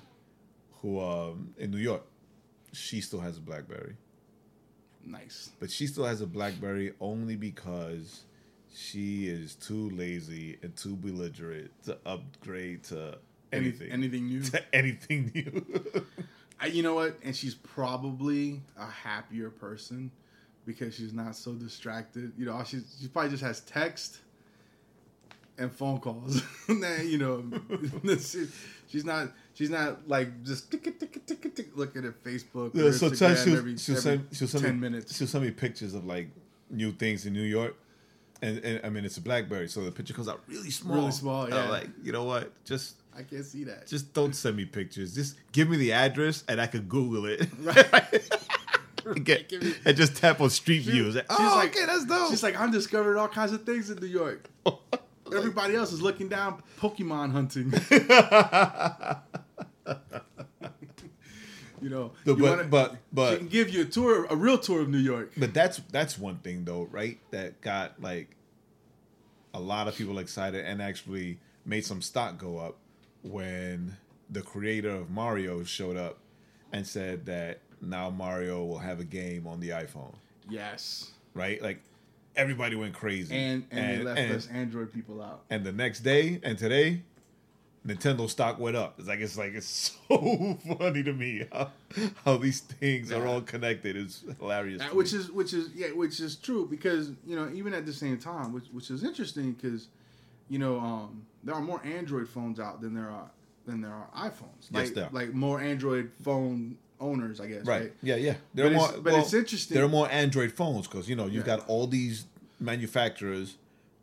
who 0.80 1.00
um 1.00 1.54
in 1.58 1.70
New 1.72 1.78
York. 1.78 2.02
She 2.72 3.00
still 3.00 3.18
has 3.20 3.36
a 3.36 3.40
BlackBerry, 3.40 3.96
Nice. 5.04 5.50
but 5.58 5.70
she 5.72 5.88
still 5.88 6.04
has 6.04 6.20
a 6.20 6.26
BlackBerry 6.26 6.92
only 7.00 7.34
because 7.34 8.22
she 8.72 9.26
is 9.26 9.56
too 9.56 9.90
lazy 9.90 10.56
and 10.62 10.76
too 10.76 10.94
belligerent 10.94 11.70
to 11.84 11.98
upgrade 12.06 12.84
to 12.84 13.18
anything. 13.52 13.90
Anything 13.90 14.26
new? 14.28 14.42
to 14.54 14.62
anything 14.74 15.32
new. 15.34 16.06
I, 16.60 16.66
you 16.66 16.84
know 16.84 16.94
what? 16.94 17.16
And 17.24 17.34
she's 17.34 17.56
probably 17.56 18.60
a 18.78 18.86
happier 18.86 19.50
person 19.50 20.12
because 20.66 20.94
she's 20.94 21.12
not 21.12 21.34
so 21.36 21.52
distracted. 21.54 22.32
You 22.36 22.46
know, 22.46 22.52
all 22.52 22.64
she's, 22.64 22.96
she 23.00 23.08
probably 23.08 23.30
just 23.30 23.42
has 23.42 23.60
text 23.60 24.18
and 25.58 25.70
phone 25.72 25.98
calls. 26.00 26.42
and 26.68 26.82
then, 26.82 27.08
you 27.08 27.18
know, 27.18 27.44
she- 28.18 28.48
she's 28.88 29.04
not 29.04 29.28
she's 29.54 29.70
not 29.70 30.08
like 30.08 30.42
just 30.44 30.70
tick 30.70 30.82
tick 30.98 31.26
tick 31.26 31.54
tick 31.54 31.68
looking 31.76 32.04
at 32.04 32.22
Facebook. 32.24 32.70
Yeah, 32.74 32.84
or 32.84 32.92
sometimes 32.92 33.44
she'll, 33.44 33.56
every, 33.56 33.76
she'll 33.76 33.96
every 33.96 34.02
send 34.02 34.26
she'll 34.32 34.48
send 34.48 34.64
ten 34.64 34.74
me, 34.80 34.88
minutes. 34.90 35.16
She'll 35.16 35.26
send 35.26 35.44
me 35.44 35.50
pictures 35.50 35.94
of 35.94 36.04
like 36.06 36.28
new 36.70 36.92
things 36.92 37.26
in 37.26 37.32
New 37.32 37.42
York, 37.42 37.76
and, 38.42 38.58
and 38.58 38.80
I 38.84 38.88
mean 38.90 39.04
it's 39.04 39.16
a 39.16 39.20
BlackBerry, 39.20 39.68
so 39.68 39.84
the 39.84 39.92
picture 39.92 40.14
comes 40.14 40.28
out 40.28 40.40
really 40.48 40.70
small. 40.70 40.96
Really 40.96 41.12
small, 41.12 41.48
yeah. 41.48 41.62
I'm 41.64 41.68
like, 41.70 41.88
you 42.02 42.12
know 42.12 42.24
what? 42.24 42.52
Just 42.64 42.96
I 43.16 43.22
can't 43.22 43.44
see 43.44 43.64
that. 43.64 43.86
just 43.86 44.14
don't 44.14 44.34
send 44.34 44.56
me 44.56 44.64
pictures. 44.64 45.14
Just 45.14 45.36
give 45.52 45.68
me 45.68 45.76
the 45.76 45.92
address, 45.92 46.44
and 46.48 46.60
I 46.60 46.66
could 46.66 46.88
Google 46.88 47.26
it. 47.26 47.40
and, 47.40 47.66
get- 49.24 49.52
and 49.84 49.96
just 49.96 50.16
tap 50.16 50.40
on 50.40 50.50
Street 50.50 50.82
View. 50.82 51.06
It's 51.06 51.16
like, 51.16 51.26
she's 51.30 51.38
oh, 51.40 51.56
like- 51.56 51.76
okay, 51.76 51.86
that's 51.86 52.04
dope. 52.04 52.30
She's 52.30 52.42
like, 52.42 52.58
I'm 52.60 52.70
discovering 52.70 53.18
all 53.18 53.28
kinds 53.28 53.52
of 53.52 53.64
things 53.64 53.90
in 53.90 53.98
New 53.98 54.06
York. 54.06 54.48
everybody 55.34 55.74
else 55.76 55.92
is 55.92 56.02
looking 56.02 56.28
down, 56.28 56.62
Pokemon 56.80 57.30
hunting. 57.32 57.72
you 61.80 61.88
know, 61.88 62.12
The- 62.24 62.34
you 62.34 62.42
but- 62.42 62.56
wanna- 62.58 62.64
but- 62.68 62.96
but- 63.12 63.30
she 63.32 63.38
can 63.38 63.48
give 63.48 63.70
you 63.70 63.82
a 63.82 63.86
tour, 63.86 64.26
a 64.28 64.36
real 64.36 64.58
tour 64.58 64.80
of 64.82 64.88
New 64.88 64.98
York. 64.98 65.32
But 65.36 65.54
that's 65.54 65.78
that's 65.90 66.18
one 66.18 66.38
thing 66.38 66.64
though, 66.64 66.88
right? 66.90 67.18
That 67.30 67.60
got 67.60 68.00
like 68.02 68.36
a 69.54 69.60
lot 69.60 69.88
of 69.88 69.96
people 69.96 70.18
excited 70.18 70.64
and 70.64 70.80
actually 70.82 71.38
made 71.64 71.84
some 71.84 72.02
stock 72.02 72.38
go 72.38 72.58
up 72.58 72.76
when 73.22 73.96
the 74.30 74.42
creator 74.42 74.90
of 74.90 75.10
Mario 75.10 75.64
showed 75.64 75.96
up 75.96 76.18
and 76.72 76.86
said 76.86 77.26
that 77.26 77.60
now 77.80 78.10
Mario 78.10 78.64
will 78.64 78.78
have 78.78 79.00
a 79.00 79.04
game 79.04 79.46
on 79.46 79.60
the 79.60 79.70
iPhone, 79.70 80.14
Yes, 80.48 81.10
right? 81.34 81.60
Like 81.62 81.80
everybody 82.36 82.76
went 82.76 82.94
crazy, 82.94 83.34
and 83.34 83.66
and, 83.70 84.00
they 84.00 84.04
left 84.04 84.18
and, 84.18 84.32
us 84.32 84.46
Android 84.48 84.92
people 84.92 85.22
out. 85.22 85.42
and 85.50 85.64
the 85.64 85.72
next 85.72 86.00
day 86.00 86.40
and 86.42 86.58
today, 86.58 87.02
Nintendo 87.86 88.28
stock 88.28 88.58
went 88.58 88.76
up. 88.76 88.96
It's 88.98 89.08
like 89.08 89.20
it's 89.20 89.38
like 89.38 89.54
it's 89.54 89.96
so 90.08 90.58
funny 90.78 91.02
to 91.02 91.12
me 91.12 91.46
how, 91.52 91.70
how 92.24 92.36
these 92.36 92.60
things 92.60 93.10
are 93.10 93.26
all 93.26 93.40
connected. 93.40 93.96
It's 93.96 94.24
hilarious, 94.38 94.80
That- 94.80 94.94
which 94.94 95.12
me. 95.12 95.18
is 95.20 95.30
which 95.30 95.54
is 95.54 95.70
yeah, 95.74 95.88
which 95.88 96.20
is 96.20 96.36
true 96.36 96.66
because 96.68 97.10
you 97.26 97.36
know 97.36 97.50
even 97.52 97.72
at 97.72 97.86
the 97.86 97.92
same 97.92 98.18
time, 98.18 98.52
which 98.52 98.66
which 98.72 98.90
is 98.90 99.02
interesting 99.04 99.52
because 99.52 99.88
you 100.48 100.58
know 100.58 100.78
um, 100.78 101.24
there 101.42 101.54
are 101.54 101.62
more 101.62 101.80
Android 101.84 102.28
phones 102.28 102.60
out 102.60 102.80
than 102.80 102.94
there 102.94 103.08
are 103.10 103.30
than 103.66 103.80
there 103.80 103.92
are 103.92 104.08
iPhones. 104.16 104.68
Yes, 104.70 104.90
there 104.90 105.04
are. 105.06 105.10
like 105.12 105.32
more 105.32 105.60
Android 105.60 106.10
phone 106.22 106.76
owners, 107.00 107.40
I 107.40 107.46
guess. 107.46 107.64
Right. 107.64 107.80
Right. 107.82 107.92
Yeah, 108.02 108.16
yeah. 108.16 108.34
But 108.54 108.66
are 108.66 108.70
more, 108.70 108.88
it's- 108.88 109.00
but 109.02 109.14
it's 109.14 109.34
interesting- 109.34 109.74
There 109.74 109.84
are 109.84 109.88
more 109.88 110.10
Android 110.10 110.52
phones 110.52 110.86
because 110.86 111.08
you 111.08 111.16
know 111.16 111.26
you've 111.26 111.46
Yeah. 111.46 111.56
got 111.56 111.68
all 111.68 111.86
these 111.86 112.26
manufacturers 112.58 113.56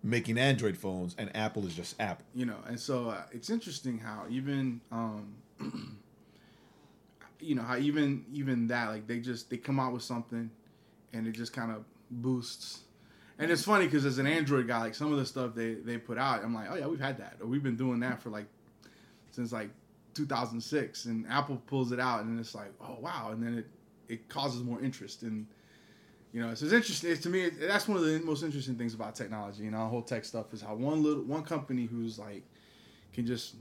making 0.04 0.38
Android 0.38 0.78
phones, 0.78 1.16
and 1.18 1.34
Apple 1.36 1.66
is 1.66 1.76
just 1.76 1.96
Apple. 2.00 2.26
You 2.36 2.46
know, 2.46 2.58
and 2.68 2.80
so 2.80 3.10
uh, 3.10 3.24
it's 3.32 3.50
interesting 3.50 4.00
how 4.00 4.26
even 4.30 4.82
um, 4.92 5.36
you 7.40 7.56
know 7.56 7.62
how 7.62 7.78
even 7.78 8.26
even 8.34 8.68
that 8.68 8.90
like 8.90 9.08
they 9.08 9.20
just 9.20 9.50
they 9.50 9.58
come 9.58 9.80
out 9.80 9.94
with 9.94 10.04
something 10.04 10.50
and 11.14 11.28
it 11.28 11.32
just 11.32 11.54
kind 11.54 11.72
of 11.72 11.84
boosts. 12.10 12.82
And 13.40 13.52
it's 13.52 13.64
funny 13.64 13.86
because 13.86 14.04
as 14.06 14.18
an 14.18 14.26
Android 14.26 14.68
guy, 14.68 14.80
like 14.80 14.96
some 14.96 15.12
of 15.12 15.20
the 15.20 15.26
stuff 15.26 15.54
they 15.54 15.76
they 15.76 15.98
put 15.98 16.18
out, 16.18 16.44
I'm 16.44 16.54
like, 16.56 16.68
oh 16.72 16.76
yeah, 16.76 16.88
we've 16.88 17.00
had 17.00 17.18
that, 17.20 17.38
or 17.42 17.48
we've 17.48 17.62
been 17.64 17.76
doing 17.78 18.00
that 18.00 18.22
for 18.22 18.30
like 18.30 18.46
since 19.32 19.52
like 19.52 19.70
2006, 20.18 21.06
and 21.06 21.26
Apple 21.30 21.62
pulls 21.68 21.92
it 21.92 22.00
out, 22.00 22.24
and 22.24 22.40
it's 22.40 22.56
like, 22.56 22.72
oh 22.82 22.98
wow, 23.00 23.30
and 23.32 23.42
then 23.42 23.58
it 23.60 23.68
it 24.10 24.30
causes 24.30 24.64
more 24.64 24.82
interest, 24.82 25.24
and 25.24 25.48
you 26.34 26.42
know, 26.42 26.54
so 26.54 26.66
it's 26.66 26.74
interesting. 26.74 27.12
It's, 27.12 27.22
to 27.22 27.30
me, 27.30 27.44
it, 27.44 27.60
that's 27.60 27.88
one 27.88 27.98
of 27.98 28.04
the 28.04 28.20
most 28.20 28.44
interesting 28.44 28.76
things 28.76 28.94
about 28.94 29.16
technology. 29.16 29.64
You 29.64 29.72
know, 29.72 29.86
whole 29.88 30.02
tech 30.02 30.26
stuff 30.26 30.54
is 30.54 30.62
how 30.62 30.76
one 30.76 31.02
little 31.04 31.24
one 31.24 31.44
company 31.44 31.86
who's 31.86 32.20
like 32.20 32.44
can 33.14 33.26
just 33.26 33.56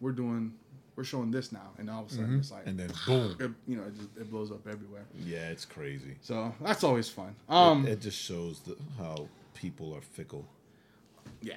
we're 0.00 0.12
doing 0.12 0.54
we're 0.96 1.04
showing 1.04 1.30
this 1.30 1.52
now, 1.52 1.70
and 1.78 1.88
all 1.88 2.02
of 2.02 2.10
a 2.10 2.14
sudden 2.14 2.38
it's 2.40 2.50
like, 2.50 2.66
And 2.66 2.76
then 2.76 2.90
boom. 3.06 3.36
it, 3.38 3.50
you 3.68 3.76
know, 3.76 3.84
it, 3.84 3.94
just, 3.94 4.08
it 4.16 4.30
blows 4.30 4.50
up 4.50 4.66
everywhere. 4.66 5.04
Yeah, 5.24 5.48
it's 5.50 5.64
crazy. 5.64 6.16
So 6.22 6.52
that's 6.60 6.82
always 6.82 7.08
fun. 7.08 7.36
Um, 7.48 7.86
it, 7.86 7.92
it 7.92 8.00
just 8.00 8.18
shows 8.18 8.60
the, 8.60 8.76
how 8.98 9.28
people 9.54 9.94
are 9.94 10.00
fickle. 10.00 10.44
Yeah, 11.40 11.54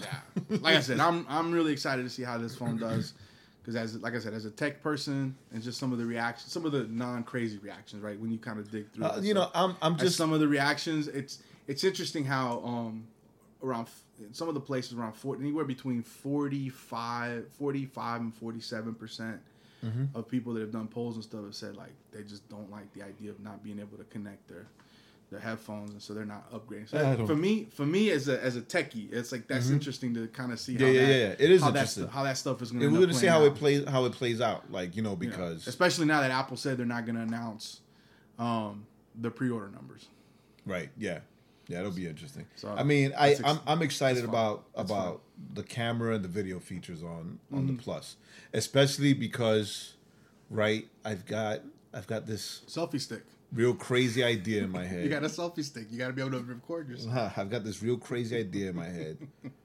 yeah. 0.00 0.06
Like 0.48 0.76
I 0.76 0.80
said, 0.80 0.98
I'm 0.98 1.24
I'm 1.28 1.52
really 1.52 1.72
excited 1.72 2.02
to 2.02 2.10
see 2.10 2.24
how 2.24 2.36
this 2.38 2.56
phone 2.56 2.78
does 2.78 3.14
because 3.68 3.94
as 3.94 4.00
like 4.00 4.14
I 4.14 4.18
said, 4.18 4.32
as 4.32 4.46
a 4.46 4.50
tech 4.50 4.82
person, 4.82 5.36
and 5.52 5.62
just 5.62 5.78
some 5.78 5.92
of 5.92 5.98
the 5.98 6.06
reactions, 6.06 6.50
some 6.50 6.64
of 6.64 6.72
the 6.72 6.84
non 6.84 7.22
crazy 7.22 7.58
reactions, 7.58 8.02
right? 8.02 8.18
When 8.18 8.30
you 8.30 8.38
kind 8.38 8.58
of 8.58 8.70
dig 8.70 8.90
through, 8.92 9.04
Uh, 9.04 9.20
you 9.22 9.34
know. 9.34 9.50
I'm 9.54 9.76
I'm 9.82 9.94
As 9.96 10.00
just 10.00 10.16
some 10.16 10.32
of 10.32 10.40
the 10.40 10.48
reactions. 10.48 11.06
It's 11.06 11.42
it's 11.66 11.84
interesting 11.84 12.24
how 12.24 12.62
um 12.64 13.06
around 13.62 13.82
f- 13.88 14.04
some 14.32 14.48
of 14.48 14.54
the 14.54 14.60
places 14.60 14.94
around 14.94 15.12
40, 15.12 15.42
anywhere 15.42 15.66
between 15.66 16.02
45, 16.02 17.48
45 17.58 18.20
and 18.22 18.34
forty 18.34 18.60
seven 18.60 18.94
percent. 18.94 19.38
Mm-hmm. 19.84 20.16
Of 20.18 20.28
people 20.28 20.54
that 20.54 20.60
have 20.60 20.72
done 20.72 20.88
polls 20.88 21.16
and 21.16 21.22
stuff 21.22 21.44
have 21.44 21.54
said 21.54 21.76
like 21.76 21.92
they 22.10 22.22
just 22.22 22.48
don't 22.48 22.70
like 22.70 22.90
the 22.94 23.02
idea 23.02 23.30
of 23.30 23.38
not 23.38 23.62
being 23.62 23.78
able 23.78 23.98
to 23.98 24.04
connect 24.04 24.48
their 24.48 24.66
their 25.30 25.40
headphones 25.40 25.90
and 25.92 26.00
so 26.02 26.14
they're 26.14 26.24
not 26.24 26.50
upgrading. 26.52 26.88
So 26.88 27.26
for 27.26 27.34
me, 27.36 27.68
for 27.72 27.84
me 27.84 28.10
as 28.10 28.28
a 28.28 28.42
as 28.42 28.56
a 28.56 28.62
techie, 28.62 29.12
it's 29.12 29.30
like 29.32 29.46
that's 29.46 29.68
interesting 29.70 30.14
to 30.14 30.26
kind 30.28 30.52
of 30.52 30.58
see. 30.60 30.74
Mm-hmm. 30.74 30.82
Yeah, 30.84 30.88
how 30.88 30.92
yeah, 30.94 31.00
that, 31.06 31.12
yeah, 31.12 31.18
yeah. 31.28 31.34
It 31.38 31.50
is 31.50 31.60
how 31.62 31.70
that 31.70 31.78
interesting. 31.80 32.02
stu- 32.04 32.12
how 32.12 32.22
that 32.24 32.38
stuff 32.38 32.62
is 32.62 32.70
going 32.70 32.80
to. 32.82 32.88
we're 32.88 33.00
gonna 33.00 33.14
see 33.14 33.26
how 33.26 33.44
it 33.44 33.54
plays 33.54 33.84
how 33.86 34.04
it 34.06 34.12
plays 34.12 34.40
out. 34.40 34.70
Like 34.72 34.96
you 34.96 35.02
know, 35.02 35.16
because 35.16 35.66
especially 35.66 36.06
now 36.06 36.20
that 36.22 36.30
Apple 36.30 36.56
said 36.56 36.78
they're 36.78 36.86
not 36.86 37.04
going 37.04 37.16
to 37.16 37.22
announce 37.22 37.80
um, 38.38 38.86
the 39.20 39.30
pre-order 39.30 39.68
numbers. 39.70 40.06
Right. 40.64 40.90
Yeah. 40.96 41.20
Yeah, 41.66 41.80
it'll 41.80 41.90
be 41.92 42.06
interesting. 42.06 42.46
So, 42.56 42.70
I 42.74 42.82
mean, 42.82 43.12
I 43.18 43.32
ex- 43.32 43.42
I'm, 43.44 43.58
I'm 43.66 43.82
excited 43.82 44.24
about 44.24 44.64
That's 44.74 44.90
about 44.90 45.20
the 45.52 45.62
camera 45.62 46.14
and 46.14 46.24
the 46.24 46.28
video 46.28 46.58
features 46.60 47.02
on 47.02 47.38
on 47.52 47.64
Mm-hmm. 47.64 47.76
the 47.76 47.82
Plus, 47.82 48.16
especially 48.54 49.12
because, 49.12 49.92
right? 50.48 50.88
I've 51.04 51.26
got 51.26 51.60
I've 51.92 52.06
got 52.06 52.26
this 52.26 52.62
Selfie 52.66 52.98
stick. 52.98 53.22
Real 53.52 53.74
crazy 53.74 54.22
idea 54.22 54.62
in 54.64 54.70
my 54.70 54.84
head. 54.86 55.02
You 55.04 55.08
got 55.08 55.24
a 55.24 55.28
selfie 55.28 55.64
stick. 55.64 55.86
You 55.90 55.98
got 55.98 56.08
to 56.08 56.12
be 56.12 56.20
able 56.20 56.32
to 56.38 56.44
record 56.44 56.88
yourself. 56.88 57.32
I've 57.38 57.48
got 57.50 57.64
this 57.64 57.82
real 57.82 57.96
crazy 57.96 58.36
idea 58.36 58.70
in 58.70 58.76
my 58.76 58.86
head 58.88 59.16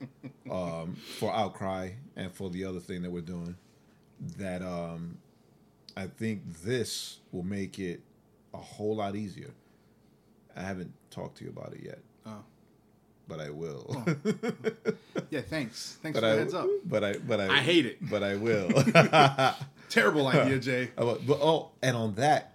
um, 0.52 0.96
for 1.20 1.34
Outcry 1.34 1.92
and 2.16 2.32
for 2.32 2.50
the 2.50 2.64
other 2.66 2.80
thing 2.80 3.02
that 3.02 3.12
we're 3.12 3.22
doing. 3.22 3.56
That 4.38 4.62
um, 4.62 5.18
I 5.98 6.08
think 6.08 6.44
this 6.64 7.18
will 7.34 7.44
make 7.44 7.78
it 7.78 8.02
a 8.54 8.58
whole 8.58 8.96
lot 8.96 9.16
easier. 9.18 9.52
I 10.56 10.62
haven't 10.62 10.94
talked 11.12 11.40
to 11.40 11.44
you 11.44 11.50
about 11.50 11.74
it 11.74 11.82
yet, 11.84 12.00
Oh. 12.26 12.44
but 13.28 13.42
I 13.42 13.50
will. 13.50 14.06
Yeah, 15.30 15.42
thanks. 15.42 15.98
Thanks 16.04 16.20
but 16.20 16.22
for 16.24 16.28
I 16.30 16.34
the 16.34 16.40
heads 16.40 16.54
up. 16.54 16.68
But 16.86 17.04
I 17.04 17.14
but 17.18 17.40
I 17.40 17.48
I 17.56 17.58
hate 17.62 17.88
it. 17.88 17.98
But 18.08 18.22
I 18.22 18.36
will. 18.36 18.70
Terrible 19.90 20.28
idea, 20.28 20.60
Jae. 20.60 20.90
Oh, 20.96 21.18
but 21.26 21.40
oh, 21.42 21.72
and 21.82 21.96
on 21.98 22.14
that, 22.16 22.53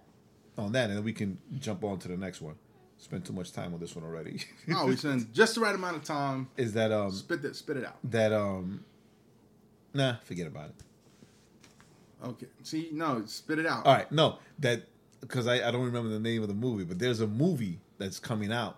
on 0.59 0.71
that, 0.73 0.89
and 0.89 0.97
then 0.97 1.03
we 1.03 1.13
can 1.13 1.37
jump 1.59 1.83
on 1.83 1.97
to 1.99 2.07
the 2.07 2.17
next 2.17 2.41
one. 2.41 2.55
Spent 2.97 3.25
too 3.25 3.33
much 3.33 3.53
time 3.53 3.73
on 3.73 3.79
this 3.79 3.95
one 3.95 4.03
already. 4.05 4.43
No, 4.67 4.85
we 4.85 4.95
spend 4.97 5.33
just 5.33 5.55
the 5.55 5.61
right 5.61 5.73
amount 5.73 5.95
of 5.97 6.03
time. 6.03 6.49
Is 6.57 6.73
that 6.73 6.91
um 6.91 7.11
Spit 7.11 7.43
it, 7.45 7.55
spit 7.55 7.77
it 7.77 7.85
out. 7.85 7.97
that 8.03 8.33
um 8.33 8.83
nah 9.93 10.15
forget 10.23 10.47
about 10.47 10.69
it 10.69 10.75
Okay. 12.21 12.47
See, 12.63 12.89
no, 12.91 13.23
spit 13.25 13.59
it 13.59 13.65
out. 13.65 13.85
all 13.85 13.93
right 13.93 14.11
no 14.11 14.37
that 14.59 14.83
because 15.21 15.47
I, 15.47 15.67
I 15.67 15.71
don't 15.71 15.83
remember 15.85 16.09
the 16.09 16.19
name 16.19 16.41
of 16.41 16.47
the 16.49 16.53
movie 16.53 16.83
but 16.83 16.99
there's 16.99 17.21
a 17.21 17.27
movie 17.27 17.79
that's 17.97 18.19
coming 18.19 18.51
out 18.51 18.75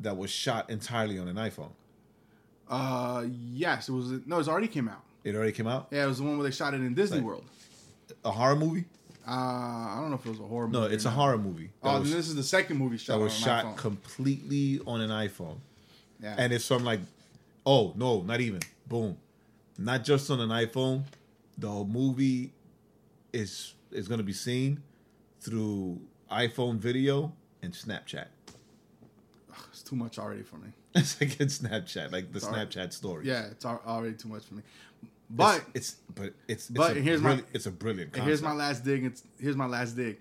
that 0.00 0.16
was 0.16 0.30
shot 0.30 0.70
entirely 0.70 1.18
on 1.18 1.28
an 1.28 1.36
iphone 1.36 1.72
Uh, 2.68 3.24
yes, 3.52 3.88
it 3.88 3.92
was. 3.92 4.12
No, 4.26 4.38
it's 4.38 4.48
already 4.48 4.68
came 4.68 4.88
out. 4.88 5.02
it 5.24 5.34
already 5.34 5.52
came 5.52 5.66
out 5.66 5.88
Yeah, 5.90 6.04
it 6.04 6.06
was 6.08 6.18
the 6.18 6.24
one 6.24 6.38
where 6.38 6.48
they 6.48 6.54
shot 6.54 6.72
it 6.72 6.80
in 6.80 6.94
Disney 6.94 7.18
Like- 7.18 7.26
World. 7.26 7.44
a 8.24 8.30
horror 8.30 8.56
movie 8.56 8.86
Uh, 9.30 9.32
I 9.32 9.98
don't 10.00 10.10
know 10.10 10.16
if 10.16 10.26
it 10.26 10.30
was 10.30 10.40
a 10.40 10.42
horror 10.42 10.66
movie. 10.66 10.78
no 10.88 10.92
it's 10.92 11.04
a 11.04 11.10
horror 11.10 11.38
movie 11.38 11.70
that 11.82 11.88
Oh, 11.88 12.00
was, 12.00 12.08
then 12.08 12.18
this 12.18 12.28
is 12.28 12.34
the 12.34 12.42
second 12.42 12.78
movie 12.78 12.96
shot. 12.98 13.18
that 13.18 13.22
was 13.22 13.32
on 13.32 13.38
an 13.38 13.44
shot 13.44 13.64
iPhone. 13.64 13.76
completely 13.76 14.80
on 14.86 15.00
an 15.00 15.10
iphone 15.26 15.58
yeah. 16.20 16.34
and 16.36 16.52
it's 16.52 16.66
from 16.66 16.82
like 16.84 17.00
oh 17.64 17.92
no 17.96 18.22
not 18.22 18.40
even 18.40 18.60
boom 18.88 19.16
not 19.78 20.02
just 20.02 20.28
on 20.30 20.40
an 20.40 20.48
iphone 20.66 21.04
the 21.58 21.68
whole 21.68 21.84
movie 21.86 22.52
is 23.32 23.74
is 23.92 24.08
going 24.08 24.18
to 24.18 24.24
be 24.24 24.32
seen 24.32 24.82
through 25.40 26.00
iphone 26.32 26.76
video 26.78 27.32
and 27.62 27.72
snapchat 27.72 28.26
it's 29.70 29.82
too 29.82 29.96
much 29.96 30.18
already 30.18 30.42
for 30.42 30.56
me. 30.56 30.68
it's 30.94 31.20
like 31.20 31.38
in 31.40 31.46
snapchat 31.46 32.10
like 32.12 32.32
the 32.32 32.40
Sorry. 32.40 32.66
snapchat 32.66 32.92
story 32.92 33.26
Yeah, 33.28 33.46
it's 33.46 33.64
al- 33.64 33.82
already 33.86 34.14
too 34.14 34.28
much 34.28 34.44
for 34.44 34.54
me. 34.54 34.62
But 35.30 35.64
it's, 35.74 35.90
it's 35.90 35.96
but 36.14 36.24
it's, 36.48 36.68
it's 36.68 36.70
but 36.70 36.96
a 36.96 37.00
here's 37.00 37.20
my- 37.20 37.42
it's 37.52 37.66
a 37.66 37.70
brilliant 37.70 38.14
And 38.16 38.24
here's 38.24 38.42
my 38.42 38.52
last 38.52 38.84
dig. 38.84 39.04
It's 39.04 39.22
here's 39.38 39.56
my 39.56 39.66
last 39.66 39.96
dig. 39.96 40.18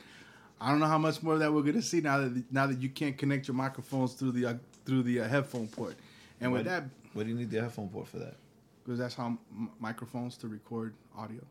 I 0.61 0.69
don't 0.69 0.79
know 0.79 0.87
how 0.87 0.97
much 0.97 1.23
more 1.23 1.33
of 1.33 1.39
that 1.39 1.51
we're 1.51 1.61
gonna 1.63 1.81
see 1.81 2.01
now 2.01 2.19
that 2.19 2.43
now 2.51 2.67
that 2.67 2.79
you 2.79 2.89
can't 2.89 3.17
connect 3.17 3.47
your 3.47 3.55
microphones 3.55 4.13
through 4.13 4.33
the 4.33 4.45
uh, 4.45 4.53
through 4.85 5.03
the 5.03 5.21
uh, 5.21 5.27
headphone 5.27 5.67
port. 5.67 5.95
And 6.41 6.51
with 6.53 6.65
that, 6.65 6.83
what 7.13 7.23
do 7.23 7.29
you 7.29 7.35
need 7.35 7.49
the 7.49 7.61
headphone 7.61 7.89
port 7.89 8.07
for 8.07 8.19
that 8.19 8.35
because 8.83 8.97
that's 8.99 9.13
how 9.15 9.25
m- 9.25 9.69
microphones 9.79 10.35
to 10.37 10.47
record 10.47 10.93
audio. 11.17 11.41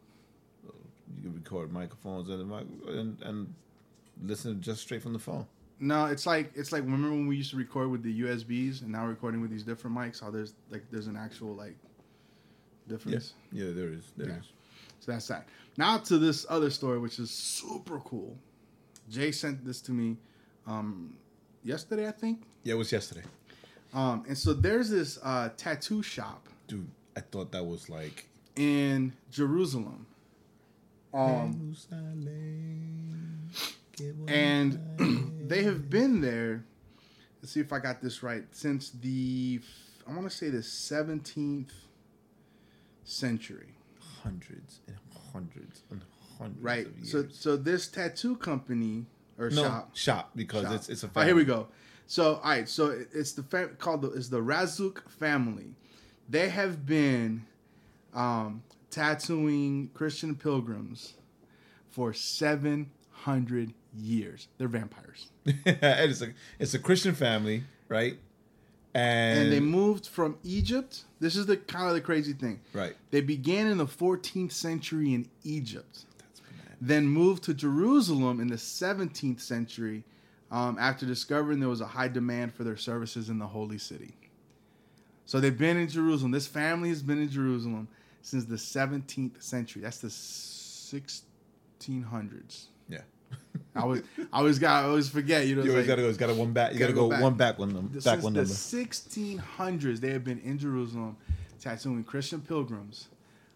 you 1.16 1.22
can 1.22 1.34
record 1.34 1.72
microphones 1.72 2.28
and, 2.28 2.50
and 2.88 3.22
and 3.22 3.54
listen 4.24 4.60
just 4.60 4.82
straight 4.82 5.00
from 5.02 5.12
the 5.12 5.18
phone 5.18 5.46
No, 5.78 6.06
it's 6.06 6.26
like 6.26 6.50
it's 6.56 6.72
like 6.72 6.82
remember 6.82 7.10
when 7.10 7.26
we 7.28 7.36
used 7.36 7.50
to 7.50 7.56
record 7.56 7.90
with 7.90 8.02
the 8.02 8.22
USBs 8.22 8.82
and 8.82 8.90
now 8.90 9.06
recording 9.06 9.40
with 9.40 9.50
these 9.50 9.62
different 9.62 9.96
mics. 9.96 10.20
How 10.20 10.30
there's 10.30 10.54
like 10.70 10.84
there's 10.90 11.06
an 11.06 11.16
actual 11.16 11.54
like 11.54 11.76
difference. 12.88 13.35
yeah 13.52 13.66
yeah 13.66 13.73
there 13.73 13.88
is 13.92 14.04
there 14.16 14.28
is. 14.30 14.35
Yeah. 14.35 14.42
So 15.00 15.12
that's 15.12 15.28
that. 15.28 15.47
Now 15.76 15.99
to 15.99 16.18
this 16.18 16.45
other 16.49 16.71
story, 16.71 16.99
which 16.99 17.18
is 17.18 17.30
super 17.30 18.00
cool. 18.00 18.37
Jae 19.11 19.33
sent 19.35 19.64
this 19.64 19.80
to 19.83 19.92
me 19.92 20.16
um, 20.66 21.16
yesterday, 21.64 22.07
I 22.09 22.12
think. 22.12 22.42
yeah 22.64 22.75
it 22.75 22.76
was 22.78 22.90
yesterday 22.92 23.23
Um, 23.95 24.25
and 24.28 24.37
so 24.37 24.52
there's 24.52 24.90
this 24.90 25.18
uh, 25.23 25.49
tattoo 25.57 26.02
shop 26.02 26.47
dude 26.66 26.90
i 27.16 27.21
thought 27.21 27.50
that 27.52 27.64
was 27.64 27.88
like 27.88 28.26
in 28.57 29.12
Jerusalem. 29.30 30.07
Um, 31.14 31.75
and 34.28 34.78
they 35.49 35.62
have 35.62 35.88
been 35.88 36.21
there. 36.21 36.64
Let's 37.40 37.52
see 37.52 37.61
if 37.61 37.73
I 37.73 37.78
got 37.78 38.02
this 38.02 38.23
right. 38.23 38.45
Since 38.50 38.90
the 38.90 39.61
I 40.07 40.11
want 40.14 40.25
to 40.30 40.37
say 40.37 40.49
the 40.50 40.59
17th 40.59 41.71
century. 43.08 43.74
Hundreds 44.22 44.80
and 44.86 44.96
hundreds 45.32 45.82
and 45.90 46.02
hundreds. 46.38 46.62
Right. 46.62 46.86
Of 46.86 46.96
years. 46.98 47.12
So 47.12 47.26
so 47.30 47.56
this 47.56 47.88
tattoo 47.88 48.36
company 48.36 49.06
or 49.38 49.50
no 49.50 49.62
shop. 49.62 49.96
shop 49.96 50.30
because 50.34 50.64
shop. 50.64 50.72
it's 50.74 50.88
it's 50.88 51.04
a. 51.04 51.10
Oh, 51.14 51.22
here 51.22 51.34
we 51.34 51.44
go. 51.44 51.68
So 52.06 52.36
all 52.36 52.50
right, 52.50 52.68
so 52.68 53.04
it's 53.12 53.32
the 53.32 53.42
fam- 53.42 53.76
called 53.78 54.02
the 54.02 54.12
it's 54.12 54.28
the 54.28 54.40
Razzouk 54.40 55.08
family. 55.10 55.74
They 56.28 56.48
have 56.48 56.84
been 56.84 57.46
um, 58.14 58.62
tattooing 58.90 59.90
Christian 59.94 60.34
pilgrims 60.34 61.14
for 61.90 62.12
seven 62.12 62.90
hundred 63.10 63.74
years. 63.94 64.48
They're 64.58 64.68
vampires, 64.68 65.30
it's 65.44 66.22
a 66.22 66.32
it's 66.58 66.74
a 66.74 66.78
Christian 66.78 67.14
family, 67.14 67.64
right? 67.88 68.18
And, 68.99 69.38
and 69.40 69.52
they 69.52 69.61
moved 69.61 70.07
from 70.07 70.38
Egypt. 70.45 71.05
This 71.21 71.37
is 71.37 71.47
the 71.47 71.57
kind 71.57 71.88
of 71.88 71.95
the 71.95 72.00
crazy 72.00 72.33
thing. 72.33 72.61
right. 72.73 72.95
They 73.11 73.21
began 73.21 73.67
in 73.67 73.78
the 73.78 73.87
14th 73.87 74.52
century 74.52 75.14
in 75.14 75.28
Egypt. 75.45 76.05
Then 76.81 77.07
moved 77.07 77.43
to 77.45 77.55
Jerusalem 77.55 78.40
in 78.40 78.49
the 78.49 78.57
17th 78.57 79.40
century 79.40 80.05
um, 80.50 80.76
after 80.78 81.07
discovering 81.07 81.61
there 81.61 81.69
was 81.69 81.81
a 81.81 81.87
high 81.87 82.09
demand 82.09 82.55
for 82.55 82.64
their 82.64 82.76
services 82.76 83.28
in 83.28 83.38
the 83.38 83.47
holy 83.47 83.78
city. 83.78 84.14
So 85.26 85.40
they've 85.40 85.59
been 85.59 85.76
in 85.76 85.88
Jerusalem. 85.88 86.31
This 86.31 86.47
family 86.47 86.88
has 86.88 87.02
been 87.02 87.21
in 87.21 87.28
Jerusalem 87.28 87.88
since 88.23 88.45
the 88.45 88.57
17th 88.57 89.43
century. 89.43 89.83
That's 89.83 89.99
the 89.99 90.09
1600s. 90.09 92.67
Yeah. 92.88 93.00
I 93.78 93.82
always, 93.82 94.02
I 94.32 94.38
always 94.38 94.58
got, 94.58 94.85
I 94.85 94.88
always 94.88 95.08
forget. 95.08 95.47
You 95.47 95.56
know, 95.56 95.62
You 95.62 95.70
always 95.70 95.85
like- 95.87 95.88
gotta 95.97 96.02
go. 96.02 96.08
It's 96.08 96.18
got 96.18 96.30
a 96.30 96.35
one 96.35 96.52
back. 96.52 96.73
You 96.73 96.78
Gotta 96.78 96.92
gotta, 96.92 97.00
go 97.02 97.08
go, 97.08 97.11
back. 97.11 97.23
one 97.23 97.35
back 97.35 97.58
one 97.58 97.73
number. 97.73 97.94
Back 97.94 98.02
since 98.02 98.23
one 98.25 98.32
the 98.35 98.40
number. 98.40 98.52
1600s, 98.54 100.00
they 100.00 100.11
have 100.11 100.25
been 100.25 100.38
in 100.40 100.58
Jerusalem 100.58 101.16
tattooing 101.61 102.04
Christian 102.04 102.40
pilgrims. 102.40 103.08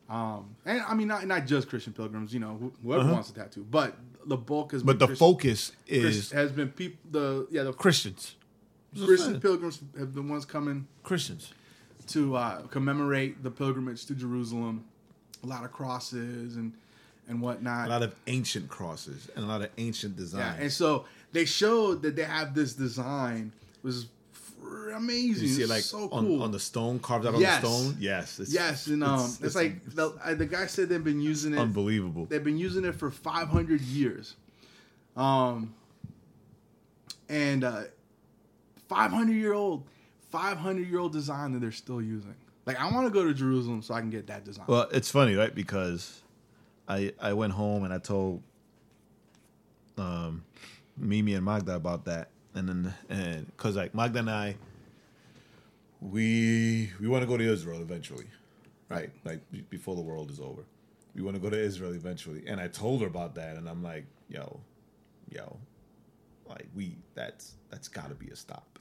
Um, 0.09 0.57
and 0.67 0.83
I 0.83 0.95
mean, 0.95 1.09
not, 1.09 1.27
not 1.27 1.47
just 1.47 1.69
Christian 1.69 1.93
pilgrims, 1.93 2.35
you 2.35 2.41
know, 2.41 2.55
wh- 2.81 2.85
whoever 2.85 3.13
wants 3.13 3.31
a 3.31 3.35
tattoo, 3.35 3.67
but 3.71 3.97
the 4.27 4.37
bulk 4.37 4.73
has 4.73 4.83
Uh-huh. 4.83 4.87
But 4.87 4.93
been 4.93 4.99
the 4.99 5.07
Christian- 5.07 5.27
focus 5.27 5.73
is 5.87 6.31
has 6.33 6.53
been 6.53 6.69
people 6.71 6.99
the 7.11 7.47
yeah 7.51 7.63
the 7.63 7.73
Christians. 7.73 8.37
Christian 8.97 9.41
pilgrims 9.41 9.81
have 9.99 10.15
been 10.15 10.29
ones 10.29 10.45
coming 10.45 10.87
Christians. 11.03 11.53
to 12.09 12.37
uh, 12.37 12.63
commemorate 12.67 13.43
the 13.43 13.51
pilgrimage 13.51 14.05
to 14.07 14.15
Jerusalem. 14.15 14.85
A 15.45 15.47
lot 15.47 15.65
of 15.65 15.73
crosses 15.73 16.57
and 16.57 16.73
and 17.29 17.41
whatnot. 17.41 17.87
A 17.87 17.91
lot 17.91 18.03
of 18.03 18.15
ancient 18.27 18.69
crosses 18.69 19.31
and 19.37 19.45
a 19.45 19.49
lot 19.49 19.63
of 19.63 19.71
ancient 19.79 20.17
designs. 20.17 20.57
yeah, 20.59 20.63
and 20.63 20.73
so 20.73 21.05
they 21.33 21.45
showed 21.45 22.03
that 22.03 22.17
they 22.17 22.25
have 22.25 22.55
this 22.55 22.75
design 22.75 23.53
it 23.83 23.87
was 23.87 24.07
amazing. 24.95 25.49
you 25.49 25.55
see 25.55 25.63
it 25.63 25.69
like 25.69 25.83
so 25.83 26.09
on, 26.13 26.27
cool. 26.27 26.43
on 26.43 26.53
the 26.53 26.61
stone, 26.61 26.99
carved 26.99 27.27
out 27.27 27.39
Yes. 27.39 27.65
on 27.65 27.71
the 27.71 27.79
stone. 27.79 27.97
Yes. 28.01 28.39
It's, 28.41 28.53
yes, 28.53 28.87
and 28.87 29.03
um, 29.03 29.37
it's, 29.43 29.55
like 29.55 29.85
the, 29.85 30.11
uh, 30.25 30.35
the 30.35 30.47
guy 30.47 30.67
said 30.67 30.89
they've 30.89 31.03
been 31.03 31.21
using 31.21 31.55
it. 31.55 31.59
unbelievable. 31.59 32.27
They've 32.27 32.43
been 32.45 32.59
using 32.59 32.85
it 32.85 32.95
for 32.95 33.11
500 33.11 33.81
years. 33.81 34.37
Um, 35.17 35.75
and 37.29 37.65
uh, 37.65 37.83
500 38.89 39.33
year 39.33 39.53
old, 39.53 39.85
500 40.31 40.87
year 40.87 41.01
old 41.01 41.13
design 41.13 41.53
that 41.53 41.61
they're 41.61 41.73
still 41.73 42.01
using. 42.01 42.35
Like 42.65 42.81
I 42.81 42.91
want 42.93 43.07
to 43.07 43.11
go 43.11 43.25
to 43.27 43.35
Jerusalem 43.35 43.83
so 43.83 43.95
I 43.95 44.01
can 44.01 44.11
get 44.11 44.29
that 44.29 44.45
design. 44.45 44.67
Well, 44.69 44.89
it's 44.93 45.11
funny, 45.11 45.35
right? 45.35 45.55
Because 45.55 46.22
I 46.93 47.13
I 47.21 47.33
went 47.33 47.53
home 47.53 47.85
and 47.85 47.93
I 47.93 47.99
told 47.99 48.43
um, 49.97 50.45
Mimi 50.97 51.35
and 51.35 51.45
Magda 51.45 51.75
about 51.75 52.05
that, 52.05 52.29
and 52.55 52.69
then 52.69 52.95
and 53.09 53.47
because 53.47 53.77
like 53.77 53.95
Magda 53.95 54.19
and 54.21 54.31
I, 54.31 54.57
we 56.01 56.91
we 57.01 57.09
want 57.09 57.23
to 57.23 57.27
go 57.27 57.37
to 57.37 57.45
Israel 57.45 57.81
eventually, 57.81 58.27
right? 58.89 59.11
Like 59.25 59.41
be- 59.51 59.65
before 59.71 59.97
the 59.97 60.03
world 60.03 60.31
is 60.31 60.41
over, 60.41 60.65
we 61.15 61.23
want 61.23 61.35
to 61.37 61.41
go 61.41 61.51
to 61.51 61.59
Israel 61.59 61.95
eventually. 61.95 62.45
And 62.47 62.61
I 62.61 62.69
told 62.69 63.01
her 63.01 63.07
about 63.07 63.35
that, 63.37 63.57
and 63.57 63.69
I'm 63.69 63.83
like, 63.83 64.05
yo, 64.29 64.61
yo, 65.31 65.57
like 66.49 66.67
we 66.75 66.97
that's 67.15 67.55
that's 67.71 67.89
got 67.89 68.09
to 68.11 68.15
be 68.15 68.29
a 68.29 68.37
stop. 68.37 68.79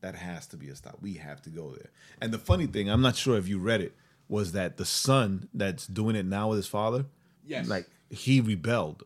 That 0.00 0.14
has 0.14 0.46
to 0.48 0.56
be 0.56 0.68
a 0.68 0.76
stop. 0.76 0.98
We 1.00 1.14
have 1.14 1.40
to 1.42 1.50
go 1.50 1.70
there. 1.70 1.90
And 2.20 2.32
the 2.32 2.38
funny 2.38 2.66
thing, 2.66 2.88
I'm 2.88 3.00
not 3.00 3.16
sure 3.16 3.38
if 3.38 3.48
you 3.48 3.58
read 3.58 3.80
it, 3.80 3.94
was 4.28 4.52
that 4.52 4.76
the 4.76 4.84
son 4.84 5.48
that's 5.54 5.86
doing 5.86 6.16
it 6.16 6.26
now 6.26 6.48
with 6.48 6.56
his 6.58 6.66
father, 6.66 7.06
Yes. 7.46 7.68
like 7.68 7.88
he 8.10 8.40
rebelled, 8.40 9.04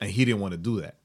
and 0.00 0.10
he 0.10 0.24
didn't 0.24 0.40
want 0.40 0.52
to 0.52 0.58
do 0.58 0.80
that. 0.80 0.96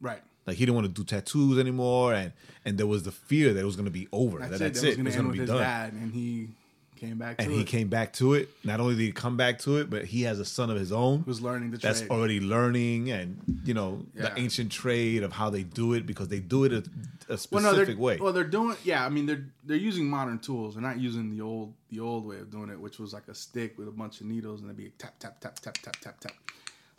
right. 0.00 0.20
Like 0.46 0.56
he 0.56 0.64
didn't 0.64 0.76
want 0.76 0.86
to 0.86 0.92
do 1.02 1.04
tattoos 1.04 1.58
anymore, 1.58 2.14
and 2.14 2.32
and 2.64 2.78
there 2.78 2.86
was 2.86 3.02
the 3.02 3.12
fear 3.12 3.52
that 3.52 3.60
it 3.60 3.64
was 3.66 3.76
going 3.76 3.84
to 3.84 3.90
be 3.92 4.08
over. 4.12 4.38
That's 4.38 4.52
that 4.52 4.56
it. 4.56 4.58
that's 4.60 4.80
that 4.80 4.86
was 4.86 4.94
it. 4.94 4.96
going 4.96 5.06
It's 5.08 5.16
to 5.16 5.22
going 5.22 5.32
to 5.32 5.32
be 5.34 5.38
his 5.40 5.48
done. 5.50 5.58
dad, 5.60 5.92
and 5.92 6.12
he 6.14 6.48
came 6.98 7.18
back. 7.18 7.36
And 7.38 7.50
he 7.50 7.60
it. 7.62 7.66
came 7.66 7.88
back 7.88 8.12
to 8.14 8.34
it. 8.34 8.48
Not 8.64 8.80
only 8.80 8.94
did 8.94 9.02
he 9.02 9.12
come 9.12 9.36
back 9.36 9.58
to 9.60 9.76
it, 9.78 9.88
but 9.88 10.04
he 10.04 10.22
has 10.22 10.38
a 10.40 10.44
son 10.44 10.70
of 10.70 10.78
his 10.78 10.92
own 10.92 11.24
was 11.26 11.40
learning 11.40 11.70
the 11.70 11.78
that's 11.78 12.00
trade. 12.00 12.10
already 12.10 12.40
learning, 12.40 13.10
and 13.10 13.38
you 13.64 13.74
know 13.74 14.04
Yeah. 14.14 14.30
the 14.30 14.40
ancient 14.40 14.72
trade 14.72 15.22
of 15.22 15.32
how 15.32 15.50
they 15.50 15.62
do 15.62 15.92
it 15.94 16.06
because 16.06 16.28
they 16.28 16.40
do 16.40 16.64
it 16.64 16.72
a, 16.72 16.84
a 17.32 17.38
specific 17.38 17.88
well, 17.88 17.96
no, 17.96 18.02
way. 18.02 18.16
Well, 18.18 18.32
they're 18.32 18.44
doing. 18.44 18.76
Yeah, 18.84 19.04
I 19.04 19.08
mean, 19.08 19.26
they're 19.26 19.46
they're 19.64 19.76
using 19.76 20.06
modern 20.08 20.38
tools. 20.38 20.74
They're 20.74 20.82
not 20.82 20.98
using 20.98 21.30
the 21.30 21.42
old 21.42 21.74
the 21.90 22.00
old 22.00 22.26
way 22.26 22.38
of 22.38 22.50
doing 22.50 22.70
it, 22.70 22.78
which 22.80 22.98
was 22.98 23.12
like 23.12 23.28
a 23.28 23.34
stick 23.34 23.78
with 23.78 23.88
a 23.88 23.92
bunch 23.92 24.20
of 24.20 24.26
needles, 24.26 24.60
and 24.60 24.68
they'd 24.68 24.76
be 24.76 24.92
tap 24.98 25.18
tap 25.18 25.40
tap 25.40 25.58
tap 25.60 25.78
tap 25.78 25.96
tap 26.00 26.20
tap, 26.20 26.32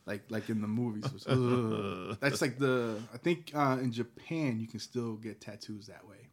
like 0.06 0.24
like 0.30 0.50
in 0.50 0.62
the 0.62 0.68
movies. 0.68 1.04
Was. 1.12 2.18
That's 2.22 2.42
like 2.42 2.58
the. 2.58 3.00
I 3.14 3.18
think 3.18 3.52
uh, 3.54 3.78
in 3.82 3.92
Japan 3.92 4.60
you 4.60 4.68
can 4.68 4.80
still 4.80 5.14
get 5.16 5.42
tattoos 5.42 5.88
that 5.88 6.08
way, 6.08 6.30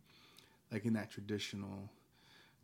like 0.71 0.85
in 0.85 0.93
that 0.95 1.11
traditional 1.11 1.91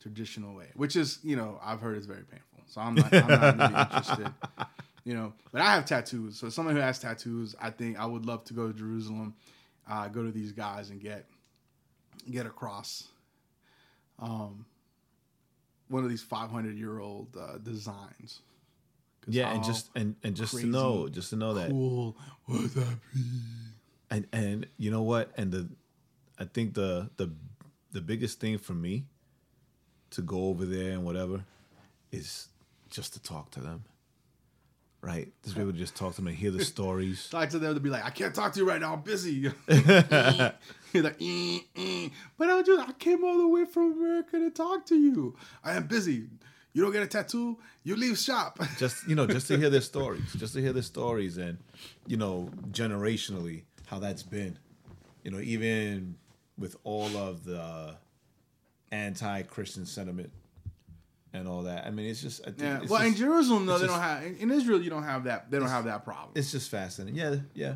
traditional 0.03 0.55
way, 0.55 0.67
which 0.75 0.97
is 0.97 1.19
you 1.23 1.37
know 1.37 1.59
I've 1.63 1.81
heard 1.81 1.97
is 1.97 2.07
very 2.07 2.25
painful. 2.25 2.65
So 2.67 2.81
I'm 2.81 2.95
not 2.95 3.13
I'm 3.13 3.29
not 3.29 3.71
really 3.71 3.81
interested. 3.81 4.33
You 5.05 5.15
know, 5.15 5.33
but 5.51 5.63
I 5.63 5.75
have 5.75 5.85
tattoos. 5.85 6.39
So 6.39 6.49
someone 6.49 6.77
who 6.77 6.81
has 6.81 6.99
tattoos, 6.99 7.57
I 7.61 7.71
think 7.71 7.99
I 7.99 8.07
would 8.07 8.25
love 8.25 8.45
to 8.45 8.55
go 8.55 8.69
to 8.69 8.73
Jerusalem, 8.73 9.35
uh, 9.89 10.09
go 10.09 10.23
to 10.23 10.31
these 10.31 10.53
guys 10.53 10.91
and 10.91 11.01
get 11.01 11.27
get 12.31 12.47
across 12.47 13.09
um, 14.21 14.65
one 15.89 16.05
of 16.05 16.11
these 16.11 16.23
500 16.23 16.77
year 16.77 16.99
old 17.01 17.37
uh, 17.39 17.59
designs. 17.59 18.41
yeah, 19.27 19.53
and 19.53 19.65
just 19.65 19.91
and 19.95 20.17
and 20.23 20.35
just 20.35 20.57
to 20.59 20.67
know, 20.67 21.09
just 21.09 21.31
to 21.31 21.37
know 21.37 21.55
that, 21.55 21.71
cool 21.71 22.17
would 22.49 22.71
that 22.71 22.99
be? 23.15 23.21
and 24.11 24.27
and 24.33 24.67
you 24.79 24.91
know 24.91 25.03
what, 25.03 25.33
and 25.37 25.53
the, 25.53 25.69
I 26.39 26.45
think 26.45 26.75
the 26.75 27.11
the 27.17 27.31
the 27.93 28.01
biggest 28.01 28.41
thing 28.41 28.59
for 28.59 28.73
me, 28.73 29.05
to 30.13 30.23
go 30.23 30.47
over 30.47 30.65
there 30.65 30.93
and 30.93 31.05
whatever, 31.05 31.45
is 32.11 32.49
just 32.91 33.13
to 33.15 33.23
talk 33.23 33.51
to 33.53 33.61
them. 33.61 33.85
Right, 35.01 35.33
just 35.43 35.57
be 35.57 35.63
able 35.63 35.73
to 35.73 35.79
just 35.79 35.97
talk 35.97 36.13
to 36.13 36.17
them 36.19 36.29
and 36.29 36.37
hear 36.37 36.53
the 36.53 36.65
stories. 36.77 37.29
Talk 37.29 37.49
to 37.51 37.59
them 37.59 37.75
to 37.75 37.81
be 37.81 37.91
like, 37.91 38.05
I 38.05 38.11
can't 38.11 38.33
talk 38.33 38.53
to 38.53 38.61
you 38.61 38.69
right 38.69 38.81
now. 38.81 38.93
I'm 38.93 39.01
busy. 39.03 39.51
You're 40.93 41.03
like, 41.03 41.17
"Eh, 41.21 41.59
eh." 41.77 42.09
but 42.39 42.49
I, 42.51 42.63
just, 42.63 42.89
I 42.89 42.93
came 42.93 43.25
all 43.25 43.39
the 43.39 43.49
way 43.49 43.65
from 43.65 43.93
America 43.95 44.39
to 44.39 44.51
talk 44.51 44.87
to 44.87 44.95
you. 44.97 45.35
I 45.65 45.75
am 45.75 45.89
busy. 45.89 46.29
You 46.73 46.83
don't 46.83 46.93
get 46.93 47.03
a 47.03 47.07
tattoo, 47.07 47.59
you 47.83 47.97
leave 47.97 48.17
shop. 48.17 48.59
just 48.79 49.07
you 49.09 49.15
know 49.15 49.27
just 49.27 49.49
to 49.49 49.59
hear 49.59 49.69
their 49.71 49.81
stories 49.83 50.33
just 50.39 50.55
to 50.55 50.61
hear 50.61 50.73
their 50.73 50.83
stories 50.83 51.37
and 51.37 51.59
you 52.07 52.17
know 52.17 52.49
generationally 52.71 53.65
how 53.87 53.99
that's 53.99 54.23
been 54.23 54.59
you 55.23 55.31
know 55.31 55.39
even 55.41 56.15
with 56.57 56.77
all 56.85 57.15
of 57.17 57.45
the 57.45 57.95
anti-christian 58.93 59.87
sentiment 59.87 60.31
and 61.33 61.49
all 61.49 61.63
that 61.63 61.87
i 61.87 61.91
mean 61.91 62.07
it's 62.07 62.21
just 62.23 62.43
I 62.43 62.51
think 62.51 62.61
yeah. 62.61 62.81
it's 62.83 62.91
Well, 62.91 63.03
in 63.03 63.15
Jerusalem 63.15 63.67
though, 63.67 63.79
they 63.79 63.87
just- 63.87 63.99
don't 63.99 64.03
have. 64.09 64.23
In, 64.25 64.37
in 64.37 64.51
Israel, 64.51 64.81
you 64.83 64.91
don't 64.91 65.03
have 65.05 65.25
that. 65.25 65.51
They 65.51 65.59
don't 65.59 65.69
have 65.69 65.87
that 65.87 66.05
problem. 66.05 66.31
it's 66.35 66.53
just 66.53 66.71
fascinating 66.71 67.19
yeah 67.19 67.37
yeah 67.55 67.75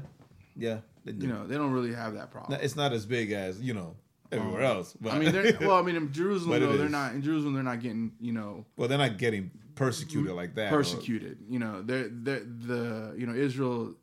yeah 0.57 0.79
they 1.05 1.13
do. 1.13 1.27
you 1.27 1.33
know, 1.33 1.47
they 1.47 1.57
don't 1.57 1.73
really 1.73 1.95
have 1.95 2.15
that 2.15 2.31
problem. 2.31 2.59
it's 2.63 2.77
not 2.77 2.93
as 2.93 3.07
big 3.07 3.33
as 3.33 3.61
you 3.61 3.73
know 3.75 3.97
everywhere 4.33 4.63
else 4.63 4.95
but 5.01 5.15
I 5.15 5.19
mean, 5.21 5.33
they're, 5.33 5.57
well, 5.61 5.77
I 5.79 5.83
mean, 5.83 5.97
in 5.97 6.13
Jerusalem 6.13 6.61
though, 6.61 6.77
they're 6.77 6.89
not 6.89 7.15
in 7.15 7.23
Jerusalem. 7.23 7.55
They're 7.55 7.63
not 7.63 7.81
getting 7.81 8.13
you 8.21 8.33
know 8.33 8.67
well 8.77 8.89
they're 8.89 8.99
not 8.99 9.17
getting 9.19 9.51
persecuted 9.75 10.33
like 10.33 10.55
that 10.57 10.73
or- 10.73 10.77
persecuted. 10.79 11.39
You 11.49 11.59
know, 11.61 11.81
they're, 11.83 12.09
they're 12.11 12.41
the 12.41 13.15
you 13.17 13.27
know 13.27 13.35
Israel 13.35 13.95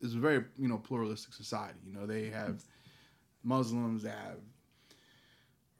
is 0.00 0.14
a 0.14 0.18
very 0.18 0.44
you 0.56 0.68
know 0.68 0.78
pluralistic 0.78 1.34
society. 1.34 1.78
You 1.86 1.92
know, 1.92 2.06
they 2.06 2.30
have 2.30 2.62
Muslims, 3.44 4.02
they 4.02 4.10
have 4.10 4.38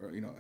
or 0.03 0.13
you 0.15 0.21
know 0.21 0.35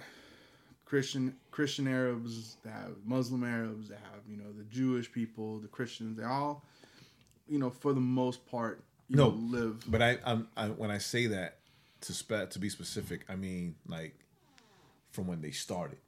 Christian 0.89 1.37
Christian 1.51 1.87
Arabs, 1.87 2.57
they 2.65 2.71
have 2.71 2.93
Muslim 3.05 3.45
Arabs, 3.45 3.89
they 3.91 3.97
have 3.97 4.23
you 4.29 4.39
know 4.39 4.51
the 4.57 4.65
Jewish 4.65 5.11
people, 5.13 5.59
the 5.59 5.69
Christians. 5.69 6.17
They 6.17 6.25
all 6.25 6.65
you 7.47 7.59
know 7.59 7.69
for 7.71 7.93
the 7.93 8.01
most 8.01 8.47
part 8.47 8.83
you 9.09 9.17
No, 9.17 9.31
know, 9.31 9.37
live. 9.37 9.85
But 9.87 10.01
I, 10.03 10.19
I'm, 10.25 10.49
I 10.57 10.69
when 10.69 10.91
I 10.91 10.99
say 10.99 11.27
that 11.27 11.59
to 12.03 12.13
spe- 12.15 12.51
to 12.51 12.59
be 12.59 12.71
specific, 12.71 13.27
I 13.29 13.37
mean 13.37 13.75
like 13.87 14.15
from 15.11 15.27
when 15.27 15.43
they 15.43 15.51
started, 15.51 15.99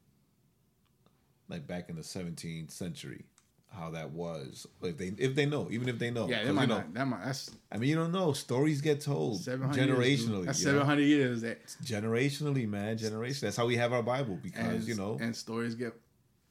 like 1.48 1.66
back 1.66 1.90
in 1.90 1.96
the 1.96 2.02
17th 2.02 2.70
century, 2.70 3.24
how 3.72 3.90
that 3.90 4.10
was. 4.10 4.66
If 4.82 4.98
they 4.98 5.12
if 5.16 5.34
they 5.34 5.46
know, 5.46 5.68
even 5.70 5.88
if 5.88 5.98
they 5.98 6.10
know, 6.10 6.28
yeah, 6.28 6.44
that 6.44 6.52
might 6.52 6.62
you 6.62 6.68
know, 6.68 6.76
not. 6.78 6.94
That 6.94 7.06
might. 7.06 7.24
That's 7.24 7.50
I 7.70 7.78
mean, 7.78 7.90
you 7.90 7.96
don't 7.96 8.12
know. 8.12 8.32
Stories 8.32 8.80
get 8.80 9.00
told 9.00 9.40
generationally. 9.40 10.46
That's 10.46 10.62
seven 10.62 10.84
hundred 10.84 11.04
years. 11.04 11.42
That 11.42 11.64
generationally, 11.84 12.68
man, 12.68 12.98
generation. 12.98 13.46
That's 13.46 13.56
how 13.56 13.66
we 13.66 13.76
have 13.76 13.92
our 13.92 14.02
Bible 14.02 14.38
because 14.42 14.64
and, 14.64 14.84
you 14.84 14.94
know, 14.94 15.18
and 15.20 15.34
stories 15.34 15.74
get. 15.74 15.94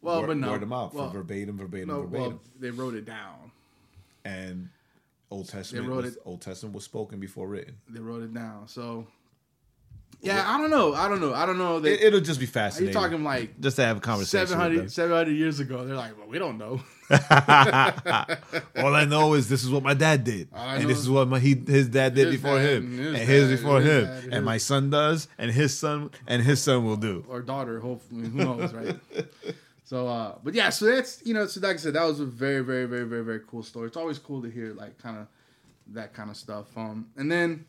Well, 0.01 0.21
word, 0.21 0.27
but 0.27 0.38
no. 0.38 0.51
word 0.51 0.63
of 0.63 0.69
mouth, 0.69 0.93
well, 0.93 1.10
verbatim, 1.10 1.58
verbatim, 1.58 1.89
no, 1.89 2.01
verbatim, 2.03 2.21
well, 2.21 2.39
they 2.58 2.69
wrote 2.69 2.95
it 2.95 3.03
down. 3.03 3.51
and 4.23 4.69
Old 5.29 5.49
Testament. 5.49 5.88
wrote 5.88 6.05
was, 6.05 6.15
it- 6.15 6.21
Old 6.25 6.41
Testament 6.41 6.73
was 6.73 6.86
spoken 6.86 7.19
before 7.19 7.47
written. 7.47 7.75
They 7.89 7.99
wrote 7.99 8.23
it 8.23 8.34
down. 8.34 8.67
So. 8.67 9.08
Yeah, 10.21 10.43
I 10.45 10.58
don't 10.58 10.69
know. 10.69 10.93
I 10.93 11.08
don't 11.08 11.21
know. 11.21 11.34
I 11.34 11.45
don't 11.45 11.58
know. 11.58 11.79
That, 11.79 11.93
It, 11.93 12.08
it'll 12.08 12.19
just 12.19 12.39
be 12.41 12.45
fascinating. 12.45 12.89
you 12.89 12.93
fascinating. 12.93 13.23
talking 13.23 13.25
like 13.25 13.60
just 13.62 13.77
to 13.77 13.86
have 13.86 13.97
a 13.97 13.99
conversation. 14.01 14.47
700, 14.47 14.91
700 14.91 15.32
years 15.32 15.60
ago? 15.62 15.86
They're 15.86 15.95
like, 15.95 16.17
well, 16.17 16.27
we 16.27 16.39
don't 16.39 16.58
know. 16.58 16.82
All 18.78 18.95
I 18.95 19.06
know 19.06 19.34
is 19.34 19.50
this 19.50 19.63
is 19.63 19.69
what 19.69 19.84
my 19.84 19.93
dad 19.93 20.24
did, 20.24 20.48
and 20.54 20.89
this 20.89 21.00
is 21.00 21.10
what 21.10 21.28
my 21.28 21.39
he 21.39 21.56
his 21.56 21.88
dad 21.88 22.13
did 22.13 22.28
his 22.28 22.36
before 22.36 22.58
dad 22.58 22.69
him, 22.69 22.84
and 22.84 23.00
his 23.00 23.19
and 23.19 23.30
his 23.30 23.60
before 23.60 23.82
his 23.82 24.08
him, 24.08 24.24
and 24.26 24.34
and 24.34 24.45
my 24.45 24.58
son 24.58 24.89
does, 24.89 25.28
and 25.38 25.52
his 25.52 25.78
son, 25.78 26.12
and 26.28 26.43
his 26.43 26.62
son 26.62 26.86
will 26.86 26.98
do. 26.98 27.26
or 27.28 27.41
daughter, 27.41 27.80
hopefully, 27.80 28.28
who 28.30 28.38
knows, 28.38 28.74
right? 28.74 28.95
so, 29.84 30.08
uh, 30.08 30.36
but 30.43 30.54
yeah, 30.54 30.69
so 30.69 30.86
that's 30.86 31.22
you 31.26 31.34
know, 31.34 31.48
so 31.48 31.60
like 31.62 31.76
I 31.76 31.80
said, 31.80 31.93
that 31.93 32.04
was 32.04 32.19
a 32.19 32.26
very, 32.26 32.62
very, 32.62 32.86
very, 32.86 33.06
very, 33.06 33.24
very 33.24 33.41
cool 33.48 33.63
story. 33.63 33.88
It's 33.88 33.98
always 33.98 34.19
cool 34.19 34.41
to 34.41 34.50
hear 34.50 34.74
like 34.74 34.98
kind 35.00 35.17
of 35.17 35.28
that 35.88 36.13
kind 36.13 36.30
of 36.30 36.38
stuff. 36.38 36.65
Um, 36.78 37.08
and 37.17 37.32
then 37.32 37.65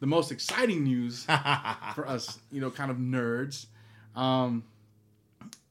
the 0.00 0.06
most 0.06 0.30
exciting 0.30 0.84
news 0.84 1.24
for 1.94 2.06
us, 2.06 2.38
you 2.52 2.60
know, 2.60 2.70
kind 2.70 2.90
of 2.90 2.98
nerds, 2.98 3.66
um, 4.14 4.64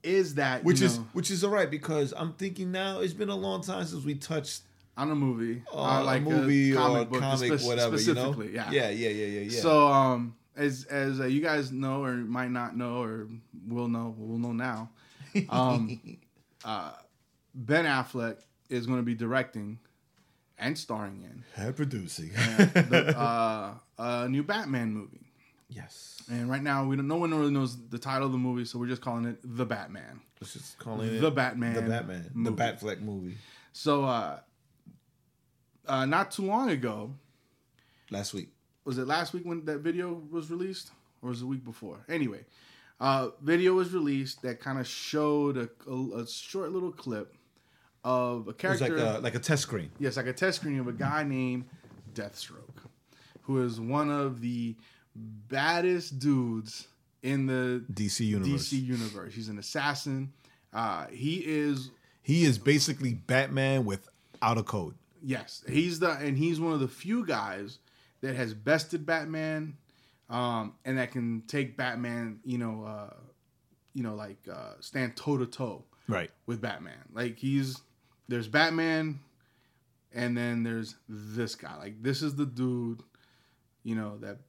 is 0.04 0.36
that 0.36 0.64
Which 0.64 0.82
is 0.82 1.00
know, 1.00 1.08
which 1.14 1.32
is 1.32 1.44
all 1.44 1.50
right 1.50 1.70
because 1.70 2.14
I'm 2.16 2.34
thinking 2.34 2.72
now 2.72 3.00
it's 3.00 3.14
been 3.14 3.30
a 3.30 3.36
long 3.36 3.62
time 3.62 3.86
since 3.86 4.04
we 4.04 4.16
touched 4.16 4.62
on 4.96 5.10
a 5.10 5.16
movie, 5.16 5.64
uh, 5.74 6.04
like 6.04 6.22
a 6.22 6.26
movie 6.26 6.74
comic 6.74 7.08
or 7.08 7.12
book, 7.12 7.20
comic, 7.22 7.60
spe- 7.60 7.66
whatever. 7.66 8.00
You 8.00 8.14
know, 8.14 8.32
specifically, 8.34 8.54
yeah, 8.54 8.72
yeah, 8.72 8.90
yeah, 8.90 9.10
yeah, 9.10 9.26
yeah, 9.26 9.40
yeah. 9.42 9.62
So, 9.62 9.88
um, 9.88 10.36
as 10.56 10.84
as 10.86 11.20
uh, 11.20 11.26
you 11.26 11.42
guys 11.42 11.72
know 11.72 12.04
or 12.04 12.14
might 12.14 12.52
not 12.52 12.78
know 12.78 13.02
or 13.02 13.28
will 13.68 13.88
know, 13.88 14.14
will 14.18 14.38
know 14.38 14.52
now, 14.52 14.90
um, 15.50 16.00
uh, 16.64 16.92
Ben 17.56 17.86
Affleck 17.86 18.38
is 18.70 18.86
going 18.86 19.00
to 19.00 19.04
be 19.04 19.16
directing 19.16 19.80
and 20.60 20.78
starring 20.78 21.24
in 21.24 21.44
and 21.56 21.76
producing. 21.76 22.30
the, 22.34 23.16
uh, 23.18 23.74
a 23.98 24.30
new 24.30 24.44
Batman 24.44 24.94
movie. 24.94 25.32
yes, 25.70 26.13
And 26.30 26.50
right 26.50 26.62
now, 26.64 26.86
we 26.86 26.96
don't. 26.96 27.08
No 27.08 27.18
one 27.18 27.34
really 27.34 27.52
knows 27.52 27.78
the 27.90 28.00
title 28.00 28.26
of 28.28 28.32
the 28.32 28.38
movie, 28.38 28.66
so 28.66 28.80
we're 28.80 28.88
just 28.88 29.02
calling 29.02 29.26
it 29.26 29.38
the 29.44 29.66
Batman. 29.66 30.22
let's 30.42 30.54
just 30.54 30.78
call 30.80 31.02
it 31.02 31.20
The 31.20 31.32
Batman 31.32 31.74
the 31.76 31.82
Batman, 31.82 32.30
movie. 32.34 32.56
the 32.56 32.64
Batfleck 32.64 33.02
movie. 33.02 33.38
So, 33.74 34.04
uh, 34.06 34.40
uh, 35.88 36.06
not 36.06 36.32
too 36.32 36.44
long 36.46 36.70
ago, 36.70 37.14
Last 38.12 38.34
week, 38.34 38.50
was 38.86 38.98
it 39.00 39.08
last 39.08 39.34
week 39.34 39.44
when 39.46 39.66
that 39.66 39.80
video 39.80 40.22
was 40.30 40.50
released 40.52 40.92
or 41.22 41.30
was 41.30 41.40
it 41.40 41.42
the 41.42 41.48
week 41.48 41.64
before 41.64 42.04
anyway 42.10 42.46
uh 43.00 43.30
video 43.42 43.74
was 43.74 43.92
released 43.92 44.42
that 44.44 44.60
kind 44.60 44.78
of 44.78 44.86
showed 44.86 45.58
a, 45.58 45.70
a, 45.90 46.22
a 46.22 46.28
short 46.28 46.72
little 46.72 46.92
clip 46.92 47.34
of 48.04 48.46
a 48.48 48.50
it 48.52 48.64
was 48.64 48.80
character 48.80 48.96
like 48.98 49.16
a 49.16 49.20
like 49.20 49.36
a 49.36 49.40
test 49.40 49.64
screen. 49.64 49.90
yes 50.00 50.18
like 50.18 50.28
a 50.28 50.34
test 50.34 50.60
screen 50.60 50.80
of 50.80 50.88
a 50.88 50.92
guy 50.94 51.24
named 51.24 51.66
deathstroke 52.14 52.86
who 53.44 53.64
is 53.64 53.80
one 53.80 54.12
of 54.12 54.42
the 54.42 54.76
baddest 55.16 56.20
dudes 56.20 56.88
in 57.22 57.46
the 57.46 57.84
DC 57.94 58.26
universe. 58.26 58.70
dc 58.70 58.84
universe 58.86 59.34
he's 59.34 59.48
an 59.50 59.58
assassin 59.60 60.34
uh 60.74 61.06
he 61.08 61.38
is 61.46 61.92
He 62.22 62.46
is 62.46 62.58
basically 62.58 63.14
Batman 63.14 63.86
without 63.86 64.58
a 64.58 64.64
code. 64.64 64.96
Yes, 65.22 65.64
he's 65.70 66.00
the 66.00 66.12
and 66.12 66.38
he's 66.38 66.60
one 66.60 66.74
of 66.74 66.80
the 66.80 66.88
few 66.88 67.26
guys 67.26 67.80
that 68.22 68.36
has 68.36 68.54
bested 68.54 69.06
Batman, 69.06 69.78
um, 70.30 70.74
and 70.86 70.98
that 70.98 71.12
can 71.12 71.44
take 71.48 71.78
Batman, 71.78 72.40
you 72.46 72.58
know, 72.58 72.84
uh, 72.84 73.14
you 73.94 74.02
know, 74.04 74.16
like 74.16 74.38
uh, 74.52 74.74
stand 74.80 75.16
toe 75.16 75.38
to 75.38 75.46
toe 75.46 75.84
Right. 76.08 76.32
with 76.46 76.60
Batman. 76.62 77.04
Like 77.14 77.38
he's 77.38 77.80
there's 78.28 78.48
Batman, 78.48 79.20
and 80.14 80.36
then 80.36 80.64
there's 80.64 80.96
this 81.08 81.56
guy. 81.56 81.78
Like 81.78 82.02
this 82.02 82.22
is 82.22 82.36
the 82.36 82.46
dude, 82.46 83.04
you 83.84 83.96
know, 83.96 84.18
that 84.20 84.40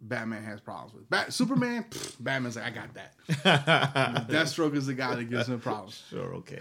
Batman 0.00 0.42
has 0.42 0.60
problems 0.60 0.94
with. 0.94 1.08
Bat- 1.10 1.32
Superman, 1.32 1.84
pfft, 1.90 2.14
Batman's 2.20 2.56
like 2.56 2.64
I 2.66 2.70
got 2.70 2.94
that. 2.94 3.14
Deathstroke 4.28 4.74
is 4.74 4.86
the 4.86 4.94
guy 4.94 5.14
that 5.14 5.24
gives 5.24 5.48
him 5.48 5.60
problems. 5.60 6.02
Sure. 6.08 6.34
Okay. 6.36 6.60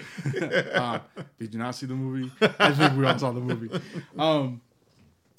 Uh, 0.74 1.00
did 1.40 1.54
you 1.54 1.60
not 1.60 1.76
see 1.76 1.86
the 1.86 1.94
movie? 1.96 2.32
I 2.60 2.74
think 2.74 2.98
we 2.98 3.06
all 3.06 3.18
saw 3.18 3.32
the 3.32 3.40
movie. 3.40 3.70
Um, 4.18 4.62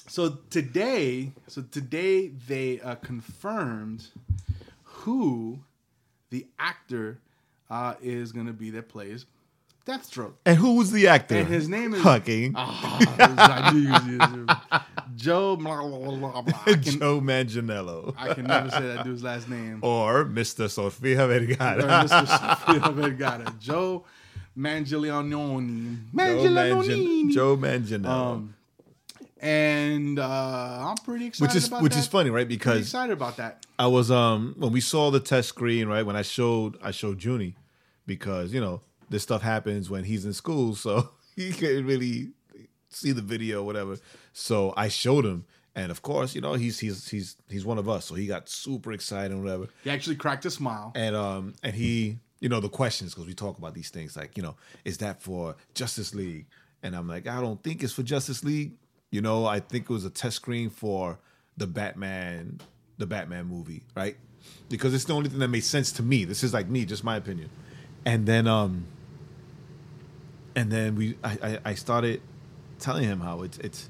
so 0.08 0.38
today, 0.48 1.32
so 1.46 1.62
today 1.62 2.28
they 2.48 2.80
uh, 2.80 2.94
confirmed 2.96 4.08
who 4.82 5.60
the 6.30 6.46
actor 6.58 7.18
uh, 7.70 7.94
is 8.02 8.32
going 8.32 8.46
to 8.46 8.52
be 8.52 8.70
that 8.70 8.88
plays 8.88 9.26
Deathstroke. 9.86 10.34
and 10.46 10.56
who 10.56 10.76
was 10.76 10.90
the 10.92 11.08
actor? 11.08 11.36
And 11.36 11.48
his 11.48 11.68
name 11.68 11.94
is 11.94 12.02
Fucking 12.02 12.52
Ah, 12.56 12.98
I 15.20 15.26
knew 15.26 15.32
you 15.32 15.42
was 15.42 15.52
gonna 15.52 15.54
say- 15.56 15.56
Joe. 15.56 15.56
Blah, 15.56 15.82
blah, 15.86 16.16
blah, 16.16 16.42
blah, 16.42 16.52
can, 16.64 16.82
Joe 16.82 17.20
Manganiello 17.20 18.14
I 18.18 18.34
can 18.34 18.46
never 18.46 18.70
say 18.70 18.86
that 18.94 19.04
dude's 19.04 19.22
last 19.22 19.48
name. 19.48 19.80
or 19.82 20.24
Mr. 20.24 20.68
Sofia 20.70 21.24
Or 21.24 21.28
Vergara. 21.28 21.82
Mr. 22.06 22.26
Sofia 22.26 22.92
Vergara. 22.92 23.54
Joe 23.60 24.04
Manganiello. 24.56 25.98
Manganiello. 26.14 27.30
Joe 27.32 27.56
Manganiello. 27.56 28.06
Um, 28.06 28.54
and 29.42 30.18
uh, 30.18 30.88
I'm 30.90 30.96
pretty 30.98 31.26
excited. 31.26 31.54
which 31.54 31.56
is 31.64 31.70
which 31.70 31.92
that. 31.94 31.98
is 32.00 32.06
funny, 32.06 32.28
right? 32.30 32.46
Because 32.46 32.72
Pretty 32.72 32.80
excited 32.82 33.12
about 33.14 33.36
that. 33.38 33.64
I 33.78 33.86
was 33.86 34.10
um 34.10 34.54
when 34.58 34.72
we 34.72 34.80
saw 34.82 35.10
the 35.10 35.20
test 35.20 35.48
screen, 35.48 35.88
right? 35.88 36.04
When 36.04 36.16
I 36.16 36.22
showed 36.22 36.76
I 36.82 36.90
showed 36.90 37.24
Junie 37.24 37.56
because 38.06 38.52
you 38.52 38.60
know 38.60 38.82
this 39.08 39.22
stuff 39.22 39.40
happens 39.42 39.88
when 39.88 40.04
he's 40.04 40.24
in 40.26 40.34
school, 40.34 40.74
so 40.74 41.10
he 41.36 41.52
can't 41.52 41.86
really 41.86 42.32
see 42.90 43.12
the 43.12 43.22
video 43.22 43.60
or 43.62 43.64
whatever. 43.66 43.96
So 44.40 44.72
I 44.74 44.88
showed 44.88 45.26
him, 45.26 45.44
and 45.74 45.90
of 45.90 46.00
course, 46.00 46.34
you 46.34 46.40
know 46.40 46.54
he's 46.54 46.78
he's 46.78 47.08
he's 47.08 47.36
he's 47.48 47.64
one 47.66 47.76
of 47.76 47.90
us, 47.90 48.06
so 48.06 48.14
he 48.14 48.26
got 48.26 48.48
super 48.48 48.90
excited 48.90 49.32
and 49.32 49.44
whatever. 49.44 49.68
He 49.84 49.90
actually 49.90 50.16
cracked 50.16 50.46
a 50.46 50.50
smile. 50.50 50.92
And 50.94 51.14
um 51.14 51.54
and 51.62 51.74
he 51.74 52.18
you 52.40 52.48
know 52.48 52.58
the 52.58 52.70
questions 52.70 53.12
because 53.14 53.26
we 53.26 53.34
talk 53.34 53.58
about 53.58 53.74
these 53.74 53.90
things 53.90 54.16
like 54.16 54.38
you 54.38 54.42
know 54.42 54.56
is 54.86 54.98
that 54.98 55.22
for 55.22 55.56
Justice 55.74 56.14
League? 56.14 56.46
And 56.82 56.96
I'm 56.96 57.06
like 57.06 57.26
I 57.26 57.38
don't 57.42 57.62
think 57.62 57.82
it's 57.82 57.92
for 57.92 58.02
Justice 58.02 58.42
League. 58.42 58.72
You 59.10 59.20
know 59.20 59.44
I 59.44 59.60
think 59.60 59.84
it 59.84 59.92
was 59.92 60.06
a 60.06 60.10
test 60.10 60.36
screen 60.36 60.70
for 60.70 61.18
the 61.58 61.66
Batman 61.66 62.60
the 62.96 63.06
Batman 63.06 63.44
movie, 63.44 63.82
right? 63.94 64.16
Because 64.70 64.94
it's 64.94 65.04
the 65.04 65.12
only 65.12 65.28
thing 65.28 65.40
that 65.40 65.48
made 65.48 65.64
sense 65.64 65.92
to 65.92 66.02
me. 66.02 66.24
This 66.24 66.42
is 66.42 66.54
like 66.54 66.66
me, 66.66 66.86
just 66.86 67.04
my 67.04 67.16
opinion. 67.16 67.50
And 68.06 68.24
then 68.24 68.46
um 68.46 68.86
and 70.56 70.72
then 70.72 70.96
we 70.96 71.18
I 71.22 71.38
I, 71.42 71.58
I 71.66 71.74
started 71.74 72.22
telling 72.78 73.04
him 73.04 73.20
how 73.20 73.42
it's 73.42 73.58
it's 73.58 73.89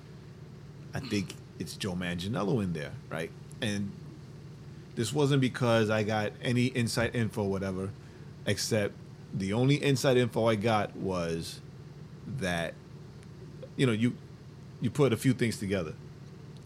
I 0.95 1.01
think 1.01 1.35
it's 1.59 1.77
Joe 1.77 1.95
Manganiello 1.95 2.63
in 2.63 2.73
there, 2.73 2.93
right? 3.11 3.31
And 3.61 3.91
this 4.97 5.13
wasn't 5.13 5.41
because 5.41 5.91
I 5.91 6.03
got 6.03 6.33
any 6.43 6.67
inside 6.67 7.15
info, 7.15 7.45
whatever, 7.45 7.91
except 8.47 8.95
the 9.33 9.53
only 9.53 9.83
inside 9.83 10.17
info 10.17 10.47
I 10.47 10.57
got 10.57 10.97
was 10.97 11.61
that, 12.39 12.75
you 13.77 13.87
know, 13.87 13.93
you 13.93 14.15
you 14.81 14.91
put 14.91 15.13
a 15.13 15.17
few 15.17 15.33
things 15.35 15.59
together. 15.59 15.95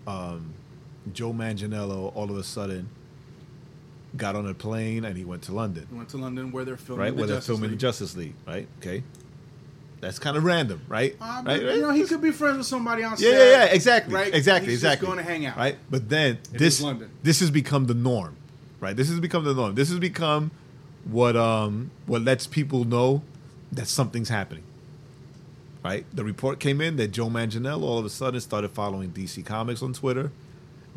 Um, 0.07 0.55
Joe 1.13 1.33
Manganiello 1.33 2.13
all 2.15 2.31
of 2.31 2.37
a 2.37 2.45
sudden 2.45 2.89
got 4.17 4.37
on 4.37 4.47
a 4.47 4.55
plane 4.55 5.05
and 5.05 5.17
he 5.17 5.25
went 5.25 5.43
to 5.43 5.53
London, 5.53 5.87
He 5.91 5.97
went 5.97 6.09
to 6.11 6.17
London 6.19 6.53
where 6.53 6.65
they're 6.65 6.77
filming. 6.77 7.01
right? 7.05 7.11
the 7.13 7.17
Where 7.19 7.27
they're 7.27 7.37
Justice 7.39 7.47
filming 7.49 7.71
the 7.71 7.73
League. 7.73 7.81
Justice 7.81 8.17
League, 8.17 8.35
right? 8.47 8.69
Okay, 8.79 9.03
that's 10.05 10.19
kind 10.19 10.37
of 10.37 10.45
random, 10.45 10.83
right? 10.89 11.17
Uh, 11.21 11.43
right? 11.45 11.61
You 11.63 11.81
know, 11.81 11.91
he 11.91 12.05
could 12.05 12.21
be 12.21 12.31
friends 12.31 12.59
with 12.59 12.67
somebody 12.67 13.03
on 13.03 13.17
set. 13.17 13.33
yeah, 13.33 13.39
yeah, 13.39 13.51
yeah, 13.51 13.65
exactly, 13.67 14.15
Right? 14.15 14.35
exactly, 14.35 14.71
He's 14.73 14.83
just 14.83 14.93
exactly. 14.95 15.07
going 15.07 15.19
to 15.19 15.25
hang 15.25 15.47
out. 15.47 15.57
right? 15.57 15.77
But 15.91 16.09
then 16.09 16.39
this 16.53 16.85
this 17.23 17.41
has 17.41 17.51
become 17.51 17.87
the 17.87 17.95
norm, 17.95 18.37
right? 18.81 18.95
This 18.97 19.09
has 19.09 19.19
become 19.21 19.45
the 19.45 19.55
norm. 19.55 19.75
This 19.75 19.89
has 19.91 19.99
become 19.99 20.51
what 21.05 21.37
um 21.37 21.91
what 22.07 22.23
lets 22.23 22.47
people 22.47 22.85
know 22.85 23.23
that 23.73 23.89
something's 23.89 24.29
happening, 24.29 24.65
right? 25.85 26.05
The 26.15 26.25
report 26.25 26.61
came 26.61 26.81
in 26.81 26.97
that 26.97 27.09
Joe 27.09 27.29
Manganiello 27.29 27.83
all 27.83 27.99
of 27.99 28.05
a 28.05 28.11
sudden 28.11 28.41
started 28.41 28.71
following 28.71 29.11
DC 29.11 29.45
Comics 29.45 29.83
on 29.83 29.93
Twitter, 29.95 30.31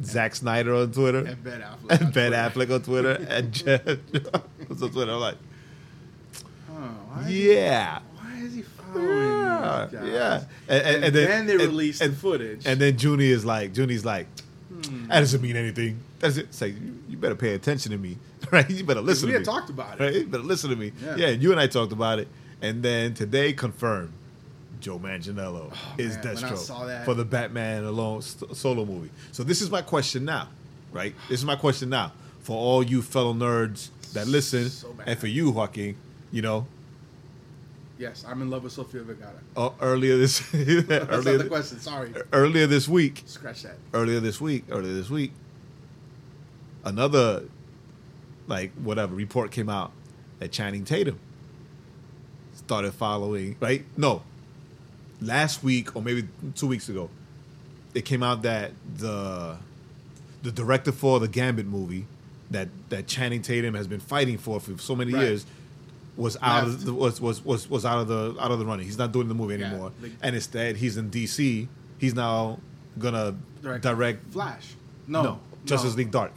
Zack 0.03 0.35
Snyder 0.35 0.75
on 0.75 0.91
Twitter, 0.91 1.19
And 1.25 1.43
Ben 1.43 1.61
Affleck. 1.61 2.01
and 2.01 2.13
Ben 2.13 2.31
Affleck 2.33 2.73
on 2.73 2.81
Twitter, 2.83 3.25
and 3.29 3.51
Jeff 3.51 3.87
on 3.87 3.97
Twitter. 4.91 5.11
I'm 5.11 5.19
like, 5.19 5.37
Oh, 6.71 7.27
yeah. 7.27 7.99
why 8.15 8.39
is 8.43 8.53
he 8.53 8.61
following 8.61 8.86
Yeah, 9.01 9.87
yeah. 10.05 10.43
And, 10.67 10.81
and- 10.81 10.95
And, 10.95 11.03
and 11.05 11.15
then, 11.15 11.45
they 11.47 11.57
released 11.57 12.01
and- 12.01 12.13
the 12.13 12.17
footage. 12.17 12.65
And 12.65 12.79
then 12.79 12.97
Junie 12.97 13.27
is 13.29 13.45
like, 13.45 13.73
Junie's 13.75 14.05
like, 14.05 14.27
Hmm. 14.69 15.07
that 15.07 15.19
doesn't 15.21 15.41
mean 15.41 15.55
anything. 15.55 15.99
That's 16.19 16.37
it. 16.37 16.53
Say, 16.53 16.69
you, 16.69 16.99
you 17.09 17.17
better 17.17 17.35
pay 17.35 17.53
attention 17.53 17.91
to 17.93 17.97
me, 17.97 18.17
right? 18.51 18.69
You 18.69 18.83
better 18.83 19.01
listen 19.01 19.27
we 19.27 19.33
to 19.33 19.39
had 19.39 19.47
me. 19.47 19.53
talked 19.53 19.69
about 19.69 19.99
it. 19.99 20.03
Right? 20.03 20.13
You 20.15 20.25
better 20.27 20.43
listen 20.43 20.69
to 20.69 20.75
me. 20.75 20.91
Yeah. 21.03 21.15
Yeah. 21.15 21.27
you 21.29 21.51
and 21.51 21.59
I 21.59 21.67
talked 21.67 21.91
about 21.93 22.19
it. 22.19 22.27
And 22.61 22.83
then 22.83 23.13
today 23.13 23.53
confirmed 23.53 24.11
Joe 24.81 24.99
Manganiello 24.99 25.73
is 25.97 26.17
Oh, 26.17 26.23
man, 26.23 26.35
Deathstroke 26.35 26.87
that- 26.87 27.05
for 27.05 27.13
the 27.13 27.25
Batman 27.25 27.83
alone 27.85 28.21
solo 28.21 28.85
movie. 28.85 29.09
So 29.31 29.43
this 29.43 29.61
is 29.61 29.71
my 29.71 29.81
question 29.81 30.25
now, 30.25 30.49
right? 30.91 31.15
This 31.29 31.39
is 31.39 31.45
my 31.45 31.55
question 31.55 31.89
now 31.89 32.11
for 32.41 32.57
all 32.57 32.83
you 32.83 33.01
fellow 33.01 33.33
nerds 33.33 33.89
that 34.13 34.27
listen, 34.27 34.69
So 34.69 34.95
and 35.05 35.17
for 35.19 35.27
you, 35.27 35.49
Joaquin. 35.51 35.95
You 36.31 36.41
know, 36.41 36.67
Yes, 37.99 38.23
I'm 38.27 38.41
in 38.43 38.49
love 38.49 38.63
with 38.63 38.73
Sofia 38.73 39.01
Vergara. 39.01 39.33
uh, 39.55 39.71
earlier 39.81 40.17
this 40.17 40.39
That's 40.51 40.87
not 40.89 41.09
earlier, 41.11 41.37
the 41.39 41.45
question. 41.45 41.79
Sorry. 41.79 42.13
earlier 42.31 42.67
this 42.67 42.87
week, 42.87 43.23
Scratch 43.25 43.63
that. 43.63 43.77
earlier 43.93 44.19
this 44.19 44.39
week, 44.39 44.65
earlier 44.69 44.93
this 44.93 45.09
week, 45.09 45.31
another 46.85 47.43
like 48.47 48.71
whatever 48.75 49.13
report 49.15 49.51
came 49.51 49.69
out 49.69 49.91
that 50.39 50.51
Channing 50.51 50.85
Tatum 50.85 51.19
started 52.55 52.93
following. 52.93 53.55
Right? 53.59 53.85
No, 53.97 54.23
last 55.21 55.63
week 55.63 55.95
or 55.95 56.01
maybe 56.01 56.27
two 56.55 56.67
weeks 56.67 56.89
ago, 56.89 57.09
it 57.93 58.05
came 58.05 58.23
out 58.23 58.43
that 58.43 58.71
the 58.97 59.57
the 60.43 60.51
director 60.51 60.91
for 60.91 61.19
the 61.19 61.27
Gambit 61.27 61.65
movie 61.65 62.05
that 62.51 62.69
that 62.89 63.07
Channing 63.07 63.41
Tatum 63.41 63.73
has 63.73 63.87
been 63.87 63.99
fighting 63.99 64.37
for 64.37 64.59
for 64.59 64.77
so 64.77 64.95
many 64.95 65.13
Right. 65.13 65.23
years 65.23 65.45
was 66.17 66.35
out 66.41 66.65
Left. 66.65 66.79
of 66.79 66.85
the, 66.85 66.93
was, 66.93 67.21
was 67.21 67.45
was 67.45 67.69
was 67.69 67.85
out 67.85 67.99
of 67.99 68.07
the 68.07 68.35
out 68.41 68.51
of 68.51 68.59
the 68.59 68.65
running. 68.65 68.85
He's 68.85 68.97
not 68.97 69.11
doing 69.13 69.27
the 69.29 69.35
movie 69.35 69.55
Yeah, 69.55 69.67
anymore, 69.69 69.91
the- 70.01 70.11
and 70.21 70.35
instead 70.35 70.75
he's 70.77 70.97
in 70.97 71.09
DC. 71.09 71.67
He's 71.99 72.13
now 72.15 72.59
gonna 72.99 73.35
Direct. 73.61 73.83
direct, 73.83 74.31
Flash. 74.33 74.73
No. 75.07 75.21
no, 75.23 75.39
Justice. 75.65 75.95
League 75.95 76.11
Dark. 76.11 76.31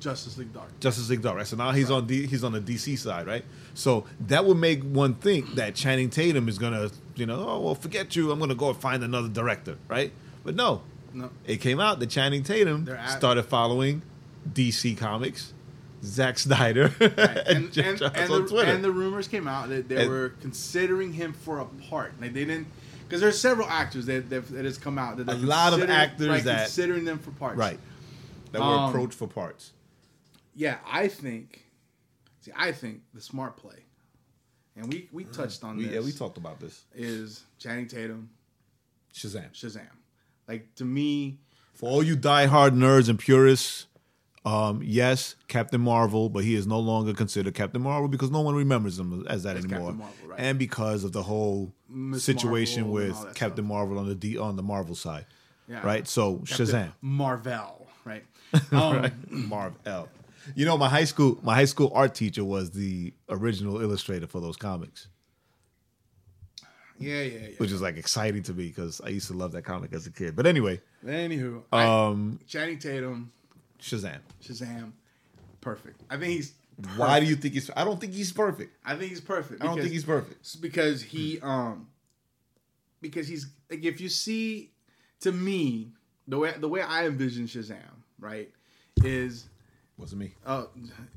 Justice 0.00 0.38
League 0.38 0.52
Dark. 0.54 0.80
Justice 0.80 1.10
League 1.10 1.20
Dark. 1.22 1.36
Right? 1.36 1.46
So 1.46 1.56
now 1.56 1.72
he's 1.72 1.90
on 1.90 2.06
D, 2.06 2.26
he's 2.26 2.42
on 2.42 2.52
the 2.52 2.60
DC 2.60 2.98
side, 2.98 3.26
right? 3.26 3.44
So 3.74 4.06
that 4.28 4.44
would 4.46 4.56
make 4.56 4.82
one 4.82 5.14
think 5.14 5.54
that 5.56 5.74
Channing 5.74 6.08
Tatum 6.10 6.48
is 6.48 6.58
gonna, 6.58 6.90
you 7.16 7.26
know, 7.26 7.44
oh 7.46 7.60
well, 7.60 7.74
forget 7.74 8.16
you. 8.16 8.30
I'm 8.32 8.38
gonna 8.38 8.54
go 8.54 8.72
find 8.72 9.04
another 9.04 9.28
director, 9.28 9.76
right? 9.88 10.10
But 10.42 10.54
no, 10.56 10.80
No. 11.12 11.30
it 11.46 11.58
came 11.60 11.80
out 11.80 12.00
that 12.00 12.08
Channing 12.08 12.42
Tatum 12.42 12.86
They're 12.86 12.96
at- 12.96 13.10
started 13.18 13.42
following 13.42 14.00
DC 14.50 14.96
Comics, 14.96 15.52
Zack 16.02 16.38
Snyder, 16.38 16.92
Right. 17.00 17.10
and, 17.10 17.76
And, 17.76 17.76
and, 17.76 18.02
and, 18.02 18.48
the, 18.48 18.56
and 18.66 18.82
the 18.84 18.90
rumors 18.90 19.28
came 19.28 19.46
out 19.46 19.68
that 19.68 19.88
they 19.88 20.08
were 20.08 20.30
considering 20.40 21.12
him 21.12 21.32
for 21.32 21.58
a 21.60 21.64
part. 21.88 22.18
Like 22.20 22.32
they 22.32 22.44
didn't, 22.44 22.68
because 23.06 23.20
there's 23.20 23.38
several 23.40 23.68
actors 23.68 24.06
that 24.06 24.30
that, 24.30 24.48
that 24.48 24.64
has 24.64 24.78
come 24.78 24.98
out 24.98 25.18
that 25.18 25.28
A 25.28 25.34
lot 25.34 25.72
of 25.78 25.88
actors 25.90 26.28
right, 26.28 26.44
that- 26.44 26.64
considering 26.66 27.04
them 27.04 27.18
for 27.18 27.30
parts. 27.32 27.58
right, 27.58 27.78
that 28.52 28.60
were 28.60 28.66
Um, 28.66 28.90
approached 28.90 29.14
for 29.18 29.26
parts. 29.28 29.72
Yeah, 30.54 30.78
I 30.86 31.08
think. 31.08 31.66
See, 32.40 32.52
I 32.56 32.72
think 32.72 33.02
the 33.12 33.20
smart 33.20 33.56
play, 33.58 33.84
and 34.76 34.90
we 34.90 35.08
we 35.12 35.24
touched 35.24 35.62
on 35.64 35.76
We, 35.76 35.84
this. 35.84 35.92
yeah, 35.94 36.00
we 36.00 36.12
talked 36.12 36.38
about 36.38 36.58
this. 36.60 36.84
Is 36.94 37.44
Channing 37.58 37.86
Tatum 37.88 38.30
Shazam. 39.14 39.52
Shazam? 39.52 39.86
Like 40.48 40.74
to 40.76 40.84
me, 40.86 41.38
For 41.74 41.88
all 41.90 42.02
you 42.02 42.16
diehard 42.16 42.70
nerds 42.70 43.08
and 43.10 43.18
purists, 43.18 43.86
um, 44.44 44.80
yes, 44.82 45.34
Captain 45.48 45.80
Marvel, 45.80 46.28
but 46.30 46.44
he 46.44 46.54
is 46.54 46.66
no 46.66 46.78
longer 46.78 47.12
considered 47.12 47.52
Captain 47.54 47.82
Marvel 47.82 48.08
because 48.08 48.30
no 48.30 48.40
one 48.40 48.54
remembers 48.54 48.98
him 48.98 49.26
as 49.28 49.42
that 49.42 49.56
As 49.56 49.64
anymore, 49.64 49.92
Marvel, 49.92 50.14
right. 50.28 50.40
and 50.40 50.58
because 50.58 51.04
of 51.04 51.12
the 51.12 51.22
whole 51.22 51.72
Miss 51.88 52.24
situation 52.24 52.84
Marvel 52.90 53.08
with 53.08 53.34
Captain 53.34 53.64
stuff. 53.64 53.68
Marvel 53.68 53.98
on 53.98 54.08
the 54.08 54.14
D, 54.14 54.38
on 54.38 54.56
the 54.56 54.62
Marvel 54.62 54.94
side, 54.94 55.26
yeah, 55.68 55.84
right? 55.86 56.08
So 56.08 56.38
Captain 56.46 56.66
Shazam, 56.66 56.92
Marvel, 57.02 57.86
right? 58.04 58.24
Um, 58.72 58.96
right? 58.96 59.30
Marvel. 59.30 60.08
You 60.56 60.64
know, 60.64 60.78
my 60.78 60.88
high 60.88 61.04
school 61.04 61.38
my 61.42 61.54
high 61.54 61.66
school 61.66 61.92
art 61.94 62.14
teacher 62.14 62.42
was 62.44 62.70
the 62.70 63.12
original 63.28 63.80
illustrator 63.82 64.26
for 64.26 64.40
those 64.40 64.56
comics, 64.56 65.08
Yeah, 66.98 67.22
yeah, 67.22 67.38
yeah. 67.40 67.48
which 67.58 67.70
is 67.70 67.80
like 67.80 67.96
exciting 67.98 68.42
to 68.44 68.54
me 68.54 68.68
because 68.68 69.00
I 69.04 69.10
used 69.10 69.28
to 69.28 69.34
love 69.34 69.52
that 69.52 69.62
comic 69.62 69.92
as 69.92 70.06
a 70.06 70.10
kid. 70.10 70.34
But 70.34 70.46
anyway, 70.46 70.80
Anywho, 71.06 71.62
um, 71.72 72.38
I, 72.40 72.44
Channing 72.46 72.78
Tatum, 72.78 73.32
Shazam. 73.80 74.18
Shazam, 74.42 74.92
perfect. 75.60 76.00
I 76.10 76.16
think 76.16 76.32
he's. 76.32 76.52
Why 76.96 77.20
do 77.20 77.26
you 77.26 77.36
think 77.36 77.54
he's? 77.54 77.70
I 77.76 77.84
don't 77.84 78.00
think 78.00 78.14
he's 78.14 78.32
perfect. 78.32 78.74
I 78.84 78.96
think 78.96 79.10
he's 79.10 79.20
perfect. 79.20 79.62
I 79.62 79.66
don't 79.66 79.78
think 79.78 79.92
he's 79.92 80.04
perfect. 80.04 80.60
Because 80.62 81.02
he 81.02 81.38
um 81.40 81.88
because 83.02 83.28
he's 83.28 83.48
like 83.70 83.84
if 83.84 84.00
you 84.00 84.08
see 84.08 84.70
to 85.20 85.32
me 85.32 85.92
the 86.26 86.38
way 86.38 86.54
the 86.58 86.68
way 86.68 86.80
I 86.80 87.06
envision 87.06 87.44
Shazam 87.46 87.76
right 88.18 88.50
is 89.04 89.46
Wasn't 89.98 90.20
me. 90.20 90.34
uh 90.46 90.64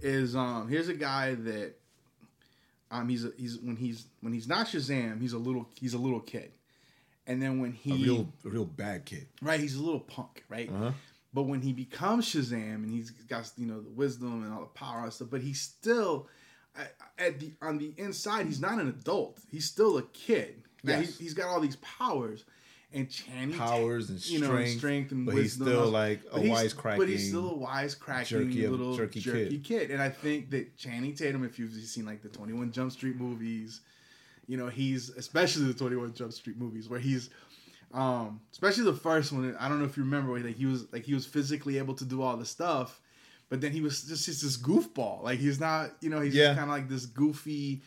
is 0.02 0.36
um 0.36 0.67
here's 0.67 0.89
a 0.89 0.93
guy 0.93 1.36
that 1.36 1.73
um 2.91 3.08
he's 3.08 3.23
a, 3.26 3.32
he's 3.38 3.58
when 3.60 3.76
he's 3.78 4.06
when 4.21 4.34
he's 4.34 4.47
not 4.47 4.67
Shazam 4.67 5.21
he's 5.21 5.34
a 5.34 5.38
little 5.38 5.67
he's 5.80 5.93
a 5.93 5.97
little 5.97 6.19
kid 6.19 6.52
and 7.26 7.41
then 7.41 7.60
when 7.62 7.71
he 7.71 7.91
A 7.91 7.95
real, 8.06 8.28
a 8.45 8.49
real 8.49 8.65
bad 8.65 9.06
kid. 9.06 9.28
right 9.41 9.60
he's 9.62 9.76
a 9.76 9.82
little 9.82 9.99
punk 10.02 10.43
right 10.49 10.69
Uh-huh. 10.69 10.91
But 11.34 11.43
when 11.43 11.62
he 11.62 11.74
becomes 11.74 12.26
Shazam 12.28 12.76
and 12.76 12.91
he's 12.91 13.10
got 13.12 13.50
you 13.58 13.65
know 13.65 13.82
the 13.82 13.89
wisdom 13.89 14.43
and 14.43 14.54
all 14.54 14.62
the 14.62 14.65
power 14.67 15.04
and 15.04 15.13
stuff, 15.13 15.30
but 15.32 15.41
he's 15.41 15.60
still 15.62 16.28
at- 17.17 17.39
the 17.39 17.54
on 17.62 17.78
the 17.78 17.93
inside 17.98 18.46
he's 18.46 18.60
not 18.62 18.80
an 18.80 18.88
adult. 18.89 19.39
He's 19.52 19.65
still 19.65 19.98
a 19.98 20.04
kid. 20.04 20.63
Now 20.84 21.00
Yes. 21.00 21.17
he, 21.17 21.24
he's 21.26 21.34
got 21.34 21.48
all 21.48 21.60
these 21.62 21.78
powers 21.78 22.43
and 22.96 23.10
Channing 23.10 23.58
Powers 23.58 24.10
and 24.12 24.24
you 24.30 24.39
know 24.39 24.52
and 24.56 24.67
strength, 24.67 24.78
strength 24.78 25.12
and 25.13 25.26
but 25.26 25.32
he's 25.34 25.58
wisdom. 25.58 25.67
still 25.67 25.89
like 25.89 26.22
a 26.32 26.39
he's- 26.41 26.74
wisecracking, 26.74 26.98
But 26.98 27.10
he's 27.10 27.28
still 27.30 27.50
a 27.52 27.58
wisecracking 27.67 28.26
jerky- 28.28 28.67
little 28.67 28.96
jerky 28.96 29.19
jerky, 29.19 29.50
kid. 29.60 29.63
kid. 29.63 29.91
And 29.91 30.02
I 30.02 30.10
think 30.10 30.52
that 30.52 30.78
Channing 30.78 31.15
Tatum, 31.15 31.43
if 31.43 31.58
you've 31.58 31.74
seen 31.74 32.06
like 32.06 32.22
the 32.22 32.30
Twenty 32.30 32.54
One 32.54 32.72
Jump 32.72 32.91
Street 32.91 33.15
movies, 33.17 33.82
you 34.48 34.58
know 34.58 34.67
he's 34.67 35.10
especially 35.10 35.65
the 35.65 35.74
Twenty 35.74 35.96
One 35.96 36.13
Jump 36.13 36.34
Street 36.34 36.58
movies 36.58 36.88
where 36.89 37.00
he's 37.00 37.30
um 37.94 38.42
especially 38.52 38.84
the 38.84 38.94
first 38.94 39.32
one 39.32 39.56
i 39.60 39.70
don't 39.70 39.80
know 39.80 39.86
if 39.86 39.96
you 39.98 40.04
remember 40.04 40.38
like 40.40 40.56
he 40.56 40.66
was 40.66 40.92
like 40.92 41.06
he 41.06 41.14
was 41.14 41.26
physically 41.26 41.78
able 41.78 41.94
to 41.94 42.06
do 42.06 42.22
all 42.22 42.36
the 42.38 42.46
stuff 42.46 43.00
but 43.50 43.62
then 43.62 43.72
he 43.72 43.82
was 43.82 44.02
just, 44.04 44.26
just 44.26 44.42
this 44.42 44.58
goofball 44.58 45.22
like 45.24 45.38
he's 45.40 45.60
not 45.60 45.92
you 46.02 46.10
know 46.10 46.20
he's 46.20 46.34
Yeah. 46.34 46.56
kind 46.56 46.62
of 46.62 46.70
like 46.70 46.90
this 46.90 47.06
goofy 47.06 47.84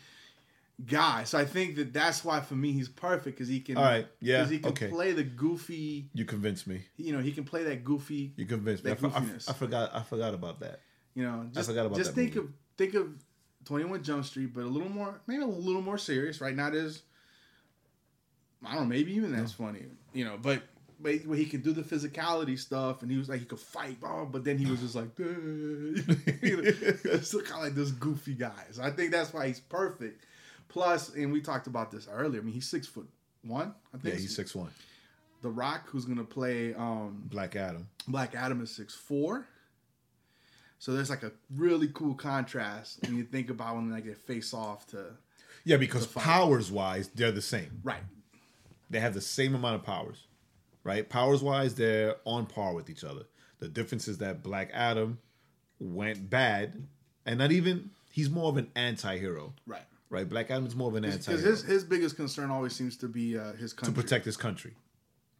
guy 0.86 1.24
so 1.24 1.38
i 1.38 1.44
think 1.44 1.74
that 1.76 1.92
that's 1.94 2.22
why 2.24 2.38
for 2.40 2.54
me 2.54 2.70
he's 2.72 2.88
perfect 2.88 3.36
because 3.36 3.48
he 3.48 3.60
can 3.60 3.78
All 3.78 3.84
right, 3.84 4.06
yeah, 4.20 4.42
'cause 4.42 4.50
he 4.50 4.58
can 4.58 4.72
okay. 4.72 4.88
play 4.88 5.12
the 5.12 5.24
goofy 5.24 6.10
You 6.12 6.24
convinced 6.26 6.66
me. 6.66 6.82
you 6.98 7.12
know 7.12 7.20
he 7.20 7.32
can 7.32 7.44
play 7.44 7.64
that 7.64 7.82
goofy 7.82 8.32
You 8.36 8.44
convinced 8.44 8.84
me. 8.84 8.90
I, 8.92 8.94
I. 8.94 9.18
I 9.48 9.52
forgot. 9.54 9.90
I 9.94 10.02
forgot 10.02 10.34
about 10.34 10.60
that. 10.60 10.80
you 11.14 11.22
know 11.24 11.46
just, 11.52 11.68
forgot 11.68 11.86
about 11.86 11.96
just 11.96 12.10
that 12.14 12.20
think 12.20 12.34
movie. 12.36 12.48
of 12.48 12.54
think 12.76 12.94
of 12.94 13.08
21 13.64 14.02
jump 14.04 14.24
street 14.26 14.52
but 14.54 14.64
a 14.64 14.66
little 14.66 14.90
more 14.90 15.18
maybe 15.26 15.42
a 15.42 15.46
little 15.46 15.80
more 15.82 15.96
serious 15.98 16.40
right 16.42 16.54
now, 16.54 16.68
as 16.68 17.02
i 18.66 18.74
don't 18.74 18.82
know 18.82 18.88
maybe 18.88 19.12
even 19.14 19.32
that's 19.34 19.52
funny 19.52 19.82
you 20.12 20.24
know 20.24 20.38
but 20.40 20.62
but 20.98 21.12
he 21.12 21.44
could 21.44 21.62
do 21.62 21.72
the 21.72 21.82
physicality 21.82 22.58
stuff 22.58 23.02
and 23.02 23.10
he 23.10 23.18
was 23.18 23.28
like 23.28 23.38
he 23.40 23.44
could 23.44 23.58
fight 23.60 24.00
blah, 24.00 24.24
but 24.24 24.44
then 24.44 24.56
he 24.58 24.64
was 24.66 24.80
just 24.80 24.94
like 24.94 25.14
kind 25.16 25.32
of 27.22 27.62
like 27.62 27.74
this 27.74 27.90
goofy 27.92 28.34
guy 28.34 28.64
so 28.72 28.82
i 28.82 28.90
think 28.90 29.10
that's 29.10 29.32
why 29.32 29.46
he's 29.46 29.60
perfect 29.60 30.24
plus 30.68 31.14
and 31.14 31.32
we 31.32 31.40
talked 31.40 31.66
about 31.66 31.90
this 31.90 32.08
earlier 32.10 32.40
i 32.40 32.44
mean 32.44 32.54
he's 32.54 32.68
six 32.68 32.86
foot 32.86 33.08
one 33.42 33.74
i 33.92 33.96
Yeah, 33.96 34.10
think 34.10 34.20
he's 34.20 34.34
six 34.34 34.54
one. 34.54 34.70
the 35.42 35.50
rock 35.50 35.88
who's 35.90 36.04
gonna 36.04 36.24
play 36.24 36.74
um 36.74 37.22
Black 37.30 37.54
Adam. 37.56 37.88
Black 38.08 38.34
Adam 38.34 38.60
is 38.62 38.70
six 38.74 38.94
four. 38.94 39.46
So 40.78 40.92
there's 40.92 41.08
like 41.10 41.22
a 41.22 41.32
really 41.54 41.88
cool 41.94 42.14
contrast 42.14 43.00
when 43.02 43.16
you 43.16 43.24
think 43.24 43.48
about 43.50 43.76
when 43.76 43.90
like 43.90 44.04
they 44.04 44.14
face 44.14 44.52
off 44.52 44.86
to 44.88 45.06
Yeah, 45.64 45.76
because 45.78 46.06
powers 46.06 46.70
wise, 46.70 47.08
they're 47.14 47.32
the 47.32 47.40
same. 47.42 47.80
right. 47.82 48.02
They 48.90 49.00
have 49.00 49.14
the 49.14 49.20
same 49.20 49.54
amount 49.54 49.76
of 49.76 49.82
powers, 49.82 50.26
right? 50.84 51.08
Powers 51.08 51.42
wise, 51.42 51.74
they're 51.74 52.16
on 52.24 52.46
par 52.46 52.72
with 52.74 52.88
each 52.90 53.04
other. 53.04 53.22
The 53.58 53.68
difference 53.68 54.06
is 54.08 54.18
that 54.18 54.42
Black 54.42 54.70
Adam 54.72 55.18
went 55.78 56.30
bad, 56.30 56.86
and 57.24 57.38
not 57.38 57.52
even 57.52 57.90
he's 58.12 58.30
more 58.30 58.48
of 58.48 58.56
an 58.56 58.70
anti-hero, 58.76 59.54
Right. 59.66 59.82
right? 60.10 60.28
Black 60.28 60.50
Adam 60.50 60.66
is 60.66 60.74
more 60.76 60.88
of 60.88 60.94
an 60.94 61.02
Because 61.02 61.26
anti-hero 61.28 61.50
his 61.50 61.62
his 61.62 61.84
biggest 61.84 62.16
concern 62.16 62.50
always 62.50 62.74
seems 62.74 62.96
to 62.98 63.08
be 63.08 63.36
uh, 63.36 63.52
his 63.54 63.72
country 63.72 63.94
to 63.94 64.00
protect 64.00 64.24
his 64.24 64.36
country, 64.36 64.74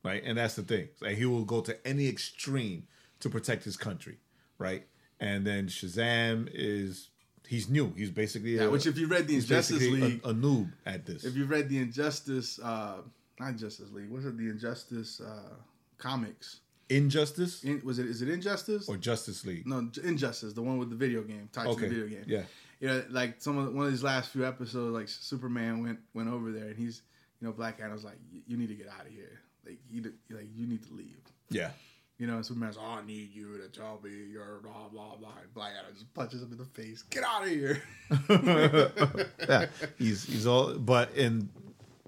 right? 0.03 0.23
And 0.25 0.37
that's 0.39 0.55
the 0.57 0.63
thing. 0.63 0.89
Like 1.01 1.17
he 1.17 1.25
will 1.27 1.45
go 1.45 1.61
to 1.61 1.87
any 1.87 2.09
extreme 2.09 2.87
to 3.21 3.31
protect 3.31 3.65
his 3.65 3.77
country, 3.77 4.19
right? 4.59 4.87
And 5.21 5.47
then 5.47 5.69
Shazam 5.69 6.49
is 6.53 7.09
he's 7.47 7.69
new. 7.71 7.93
He's 7.97 8.11
basically 8.11 8.57
Yeah, 8.57 8.65
a, 8.65 8.71
which 8.71 8.87
if 8.87 8.99
you 8.99 9.07
read 9.07 9.29
the 9.29 9.37
Injustice 9.37 9.81
League, 9.81 10.21
a, 10.25 10.31
a 10.31 10.35
noob 10.35 10.73
at 10.85 11.07
this. 11.07 11.25
if 11.25 11.37
you 11.37 11.45
read 11.47 11.69
the 11.69 11.79
Injustice, 11.79 12.59
uh, 12.63 12.99
not 13.39 13.57
Justice 13.57 13.91
League, 13.93 14.11
Was 14.11 14.25
it? 14.27 14.37
The 14.37 14.49
Injustice 14.49 15.21
uh, 15.21 15.55
comics. 15.99 16.61
Injustice 16.89 17.65
In, 17.65 17.83
was 17.85 17.99
it? 17.99 18.07
Is 18.07 18.23
it 18.23 18.29
Injustice? 18.29 18.89
or 18.89 18.97
Justice 18.97 19.45
League? 19.45 19.67
no, 19.67 19.89
Injustice, 20.05 20.53
the 20.53 20.63
one 20.63 20.79
with 20.79 20.89
the 20.91 20.97
video 20.97 21.23
game, 21.23 21.49
tied 21.53 21.67
to 21.67 21.75
the 21.75 21.89
video 21.89 22.07
game. 22.07 22.25
yeah. 22.29 22.43
you 22.79 22.87
know, 22.89 23.03
like 23.11 23.37
some 23.39 23.59
of 23.59 23.75
one 23.75 23.87
of 23.87 23.91
these 23.93 24.05
last 24.05 24.31
few 24.31 24.47
episodes, 24.47 24.95
like 24.95 25.09
Superman 25.09 25.83
went 25.83 25.99
went 26.15 26.29
over 26.29 26.53
there, 26.53 26.69
and 26.69 26.77
he's, 26.77 27.03
you 27.41 27.49
know, 27.49 27.53
Black 27.53 27.81
Adam's 27.83 28.05
like, 28.05 28.19
you 28.47 28.57
need 28.57 28.69
to 28.69 28.75
get 28.75 28.87
out 28.89 29.05
of 29.05 29.13
here, 29.13 29.41
like 29.67 29.79
you, 29.91 30.13
like 30.31 30.47
you 30.55 30.67
need 30.69 30.85
to 30.87 30.95
leave. 30.95 31.19
Yeah. 31.51 31.71
You 32.19 32.27
know, 32.29 32.41
Superman's, 32.41 32.79
oh, 32.81 32.99
I 33.03 33.05
need 33.05 33.35
you 33.35 33.59
to 33.59 33.69
tell 33.69 34.01
me 34.03 34.11
you're 34.33 34.61
blah 34.63 34.89
blah 34.89 35.17
blah. 35.17 35.33
And 35.43 35.53
Black 35.55 35.73
Adam 35.79 35.93
just 35.93 36.15
punches 36.15 36.41
him 36.41 36.53
in 36.53 36.59
the 36.59 36.65
face. 36.65 37.03
Get 37.03 37.25
out 37.25 37.43
of 37.43 37.49
here. 37.49 37.83
yeah, 39.49 39.67
he's 39.99 40.25
he's 40.25 40.47
all. 40.47 40.75
But 40.75 41.13
in 41.17 41.51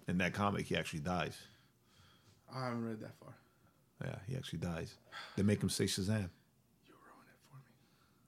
in 0.08 0.18
that 0.18 0.32
comic, 0.32 0.66
he 0.66 0.76
actually 0.76 1.00
dies. 1.00 1.36
I 2.54 2.64
haven't 2.64 2.84
read 2.84 3.00
that 3.00 3.12
far. 3.20 3.34
Yeah, 4.04 4.14
he 4.26 4.36
actually 4.36 4.60
dies. 4.60 4.94
They 5.36 5.42
make 5.42 5.62
him 5.62 5.68
say 5.68 5.84
Shazam. 5.84 6.30
You 6.86 6.94
ruined 6.94 7.28
it 7.28 7.38
for 7.50 7.56
me. 7.56 7.62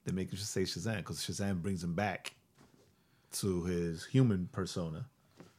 They 0.04 0.12
make 0.12 0.30
him 0.30 0.38
say 0.38 0.62
Shazam 0.62 0.98
because 0.98 1.18
Shazam 1.18 1.62
brings 1.62 1.82
him 1.82 1.94
back 1.94 2.34
to 3.32 3.64
his 3.64 4.04
human 4.04 4.48
persona, 4.52 5.06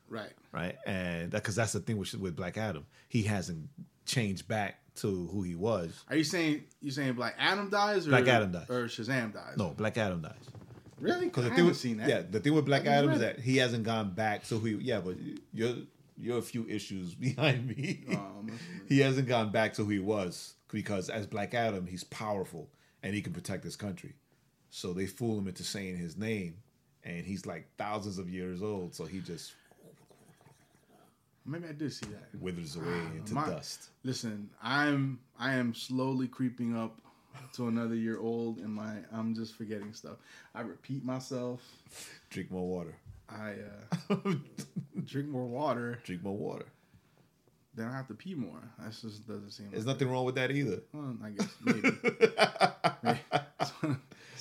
Right. 0.10 0.32
right? 0.52 0.78
And 0.86 1.32
because 1.32 1.56
that's 1.56 1.72
the 1.74 1.80
thing 1.80 1.98
with 1.98 2.14
with 2.16 2.36
Black 2.36 2.58
Adam, 2.58 2.86
he 3.08 3.24
hasn't 3.24 3.70
changed 4.06 4.48
back 4.48 4.80
to 4.96 5.28
who 5.28 5.42
he 5.44 5.56
was. 5.56 6.04
Are 6.10 6.18
you 6.18 6.26
saying 6.26 6.66
you 6.82 6.92
saying 6.92 7.14
Black 7.14 7.36
Adam 7.40 7.70
dies 7.70 8.06
or 8.08 8.10
Black 8.12 8.28
Adam 8.28 8.52
dies. 8.52 8.70
or 8.70 8.86
Shazam 8.88 9.34
dies? 9.34 9.56
No, 9.58 9.70
Black 9.70 9.98
Adam 9.98 10.22
dies. 10.22 10.34
really? 11.00 11.28
Because 11.28 11.46
I 11.46 11.50
the 11.50 11.56
thing 11.56 11.58
haven't 11.60 11.68
with 11.72 11.78
seen 11.78 11.98
that. 11.98 12.10
yeah, 12.10 12.22
the 12.30 12.42
thing 12.42 12.54
with 12.54 12.66
Black 12.66 12.86
Adam 12.86 13.12
is 13.12 13.22
that 13.22 13.40
he 13.40 13.56
hasn't 13.58 13.86
gone 13.86 14.12
back 14.14 14.44
to 14.50 14.60
who. 14.60 14.66
He, 14.78 14.86
yeah, 14.86 15.00
but 15.00 15.16
you're 15.54 15.76
you're 16.22 16.38
a 16.38 16.42
few 16.44 16.66
issues 16.68 17.16
behind 17.28 17.68
me. 17.68 18.04
Um, 18.12 18.52
he 18.88 19.00
hasn't 19.00 19.28
gone 19.28 19.52
back 19.52 19.74
to 19.74 19.84
who 19.84 19.90
he 19.90 20.00
was 20.00 20.54
because 20.72 21.10
as 21.10 21.26
Black 21.28 21.54
Adam, 21.54 21.86
he's 21.88 22.04
powerful 22.06 22.70
and 23.04 23.14
he 23.14 23.22
can 23.22 23.34
protect 23.34 23.64
his 23.64 23.76
country. 23.76 24.14
So 24.70 24.94
they 24.94 25.06
fool 25.08 25.38
him 25.40 25.48
into 25.48 25.64
saying 25.64 25.98
his 25.98 26.16
name, 26.18 26.56
and 27.04 27.26
he's 27.26 27.46
like 27.46 27.68
thousands 27.78 28.18
of 28.20 28.30
years 28.30 28.62
old. 28.64 28.96
So 28.96 29.06
he 29.06 29.20
just 29.20 29.54
maybe 31.46 31.68
I 31.68 31.74
did 31.74 31.92
see 31.92 32.06
that. 32.08 32.40
withers 32.40 32.76
away 32.76 33.02
into 33.16 33.34
My- 33.34 33.48
dust. 33.48 33.90
Listen, 34.04 34.50
I'm 34.64 35.20
I 35.40 35.54
am 35.56 35.74
slowly 35.74 36.28
creeping 36.28 36.78
up 36.78 36.96
to 37.54 37.68
another 37.68 37.96
year 37.96 38.20
old, 38.20 38.60
and 38.60 38.74
my 38.74 38.98
I'm 39.12 39.34
just 39.36 39.56
forgetting 39.56 39.94
stuff. 39.94 40.18
I 40.56 40.62
repeat 40.62 41.04
myself. 41.04 41.62
Drink 42.30 42.52
more 42.52 42.68
water. 42.68 42.96
I 43.32 43.56
uh, 44.14 44.16
drink 45.06 45.28
more 45.30 45.46
water, 45.46 46.00
Drink 46.04 46.24
more 46.24 46.36
water. 46.36 46.66
then 47.76 47.88
I 47.88 47.94
have 47.96 48.08
to 48.10 48.14
pee 48.14 48.36
more. 48.36 48.62
That 48.80 48.92
just 48.92 49.28
doesn't 49.28 49.52
seem. 49.52 49.70
There's 49.72 49.86
like 49.86 49.96
nothing 49.96 50.10
wrong 50.10 50.26
with 50.26 50.36
that 50.36 50.52
either. 50.52 50.82
Well, 50.94 51.16
I 51.24 51.30
guess 51.32 51.48
maybe. 51.64 51.92
Maybe. 53.04 53.20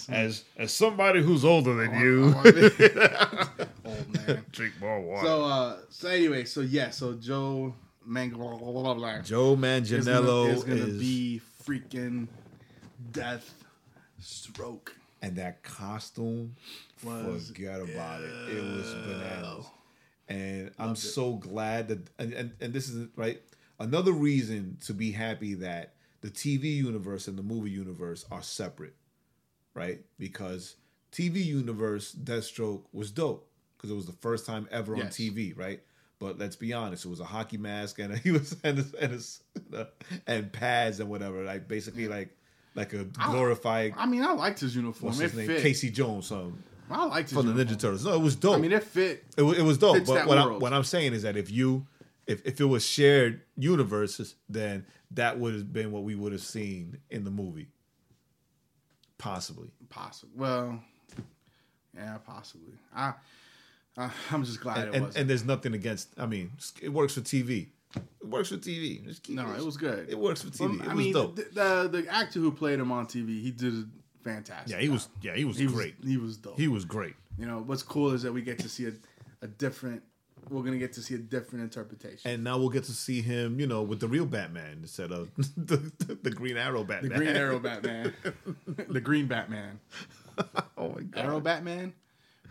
As 0.08 0.44
as 0.56 0.72
somebody 0.72 1.22
who's 1.22 1.44
older 1.44 1.74
than 1.74 1.98
you. 2.00 2.34
Old 3.84 4.26
man. 4.26 4.44
drink 4.50 4.74
more 4.80 5.00
water. 5.00 5.26
So 5.26 5.44
uh 5.44 5.76
so 5.90 6.08
anyway, 6.08 6.44
so 6.44 6.60
yeah, 6.62 6.90
so 6.90 7.14
Joe 7.14 7.74
Manganiello 8.08 9.24
Joe 9.24 9.52
is 9.54 9.60
gonna, 9.60 9.66
Manganiello 9.66 10.48
is 10.54 10.64
gonna 10.64 10.80
is 10.86 10.98
be 10.98 11.40
freaking 11.64 12.28
death 13.12 13.52
stroke. 14.18 14.96
and 15.22 15.36
that 15.36 15.62
costume 15.62 16.56
Was- 17.04 17.48
forget 17.48 17.80
about 17.80 18.22
it. 18.22 18.30
It 18.48 18.62
was 18.62 18.94
bananas. 18.94 19.66
And 20.28 20.70
i'm 20.78 20.94
so 20.94 21.34
glad 21.34 21.88
that 21.88 22.08
and, 22.18 22.32
and 22.32 22.52
and 22.60 22.72
this 22.72 22.88
is 22.88 23.08
right? 23.16 23.40
Another 23.80 24.12
reason 24.12 24.76
to 24.84 24.92
be 24.92 25.10
happy 25.10 25.54
that 25.54 25.94
the 26.20 26.28
tv 26.28 26.76
universe 26.76 27.26
and 27.26 27.36
the 27.36 27.42
movie 27.42 27.70
universe 27.70 28.24
are 28.30 28.42
separate 28.42 28.94
right? 29.74 30.00
Because 30.18 30.76
tv 31.12 31.44
universe 31.44 32.14
deathstroke 32.14 32.82
was 32.92 33.10
dope 33.10 33.48
because 33.76 33.90
it 33.90 33.94
was 33.94 34.06
the 34.06 34.12
first 34.12 34.46
time 34.46 34.68
ever 34.70 34.94
on 34.94 35.02
tv 35.08 35.56
right? 35.58 35.80
But 36.20 36.38
let's 36.38 36.54
be 36.54 36.74
honest, 36.74 37.06
it 37.06 37.08
was 37.08 37.20
a 37.20 37.24
hockey 37.24 37.56
mask 37.56 37.98
and 37.98 38.16
he 38.18 38.30
was 38.30 38.54
and 38.62 38.76
his, 38.78 38.94
and, 38.94 39.12
his, 39.12 39.40
and 40.26 40.52
pads 40.52 41.00
and 41.00 41.08
whatever, 41.08 41.42
like 41.44 41.66
basically 41.66 42.06
like 42.06 42.36
like 42.74 42.92
a 42.92 43.04
glorified 43.04 43.94
I 43.96 44.06
mean, 44.06 44.22
I 44.22 44.32
liked 44.32 44.60
his 44.60 44.76
uniform. 44.76 45.08
what's 45.08 45.20
it 45.20 45.30
his 45.30 45.34
name? 45.34 45.46
fit. 45.48 45.62
Casey 45.62 45.90
Jones 45.90 46.30
um, 46.30 46.62
I 46.90 47.04
liked 47.04 47.30
his 47.30 47.38
from 47.38 47.54
the. 47.54 47.64
Ninja 47.64 47.78
Turtles. 47.78 48.04
No, 48.04 48.14
it 48.14 48.20
was 48.20 48.36
dope. 48.36 48.56
I 48.56 48.60
mean, 48.60 48.72
it 48.72 48.82
fit. 48.84 49.24
it, 49.36 49.42
it 49.42 49.62
was 49.62 49.78
dope. 49.78 50.04
But 50.06 50.26
what 50.26 50.38
I'm, 50.38 50.58
what 50.58 50.72
I'm 50.72 50.84
saying 50.84 51.12
is 51.12 51.22
that 51.22 51.36
if 51.36 51.50
you 51.50 51.86
if 52.26 52.44
if 52.46 52.60
it 52.60 52.64
was 52.64 52.84
shared 52.84 53.42
universes, 53.56 54.34
then 54.48 54.86
that 55.12 55.38
would 55.38 55.54
have 55.54 55.72
been 55.72 55.90
what 55.92 56.02
we 56.04 56.14
would 56.14 56.32
have 56.32 56.42
seen 56.42 56.98
in 57.10 57.24
the 57.24 57.30
movie. 57.30 57.68
Possibly. 59.18 59.68
Possible. 59.88 60.32
Well, 60.36 60.80
yeah, 61.94 62.18
possibly. 62.24 62.72
I, 62.94 63.12
I 63.96 64.10
I'm 64.30 64.44
just 64.44 64.60
glad 64.60 64.78
And, 64.78 64.88
it 64.88 64.94
and, 64.94 65.04
wasn't. 65.06 65.20
and 65.20 65.30
there's 65.30 65.44
nothing 65.44 65.74
against. 65.74 66.08
I 66.18 66.26
mean, 66.26 66.52
it 66.80 66.88
works 66.90 67.14
for 67.14 67.20
TV. 67.20 67.68
It 67.96 68.28
works 68.28 68.50
for 68.50 68.56
TV. 68.56 69.04
Just 69.04 69.22
keep 69.24 69.34
no, 69.36 69.50
it 69.52 69.64
was 69.64 69.76
good. 69.76 70.08
It 70.08 70.18
works 70.18 70.42
for 70.42 70.48
TV. 70.50 70.80
It 70.80 70.88
I 70.88 70.94
was 70.94 71.04
mean, 71.04 71.12
dope. 71.12 71.36
The, 71.36 71.46
the 71.52 71.88
the 72.02 72.08
actor 72.12 72.38
who 72.38 72.52
played 72.52 72.78
him 72.78 72.92
on 72.92 73.06
TV, 73.06 73.42
he 73.42 73.50
did 73.50 73.90
fantastic. 74.24 74.72
yeah, 74.76 74.80
he 74.82 74.88
was. 74.88 75.08
Yeah, 75.22 75.34
he 75.34 75.44
was 75.44 75.56
He 75.58 75.66
great. 75.66 75.96
was 76.00 76.08
he 76.08 76.16
was 76.16 76.36
dope. 76.36 76.58
he 76.58 76.68
was 76.68 76.84
great. 76.84 77.14
you 77.38 77.46
know, 77.46 77.62
what's 77.64 77.82
cool 77.82 78.10
is 78.12 78.22
that 78.22 78.32
we 78.32 78.42
get 78.42 78.58
to 78.60 78.68
see 78.68 78.86
a, 78.86 78.92
a 79.42 79.46
different. 79.46 80.02
We're 80.48 80.62
gonna 80.62 80.78
get 80.78 80.94
to 80.94 81.02
see 81.02 81.14
a 81.14 81.18
different 81.18 81.62
interpretation. 81.64 82.30
And 82.30 82.42
now 82.42 82.56
we'll 82.56 82.70
get 82.70 82.84
to 82.84 82.92
see 82.92 83.20
him, 83.20 83.60
you 83.60 83.66
know, 83.66 83.82
with 83.82 84.00
the 84.00 84.08
real 84.08 84.24
Batman 84.24 84.78
instead 84.80 85.12
of 85.12 85.30
the, 85.36 85.76
the, 85.98 86.14
the 86.22 86.30
Green 86.30 86.56
Arrow 86.56 86.82
Batman. 86.82 87.10
the 87.10 87.16
Green 87.16 87.36
Arrow 87.36 87.58
Batman, 87.58 88.14
the 88.88 89.00
Green 89.00 89.26
Batman, 89.26 89.78
Oh 90.78 90.88
my 90.94 91.02
god. 91.02 91.24
Arrow 91.26 91.40
Batman, 91.40 91.92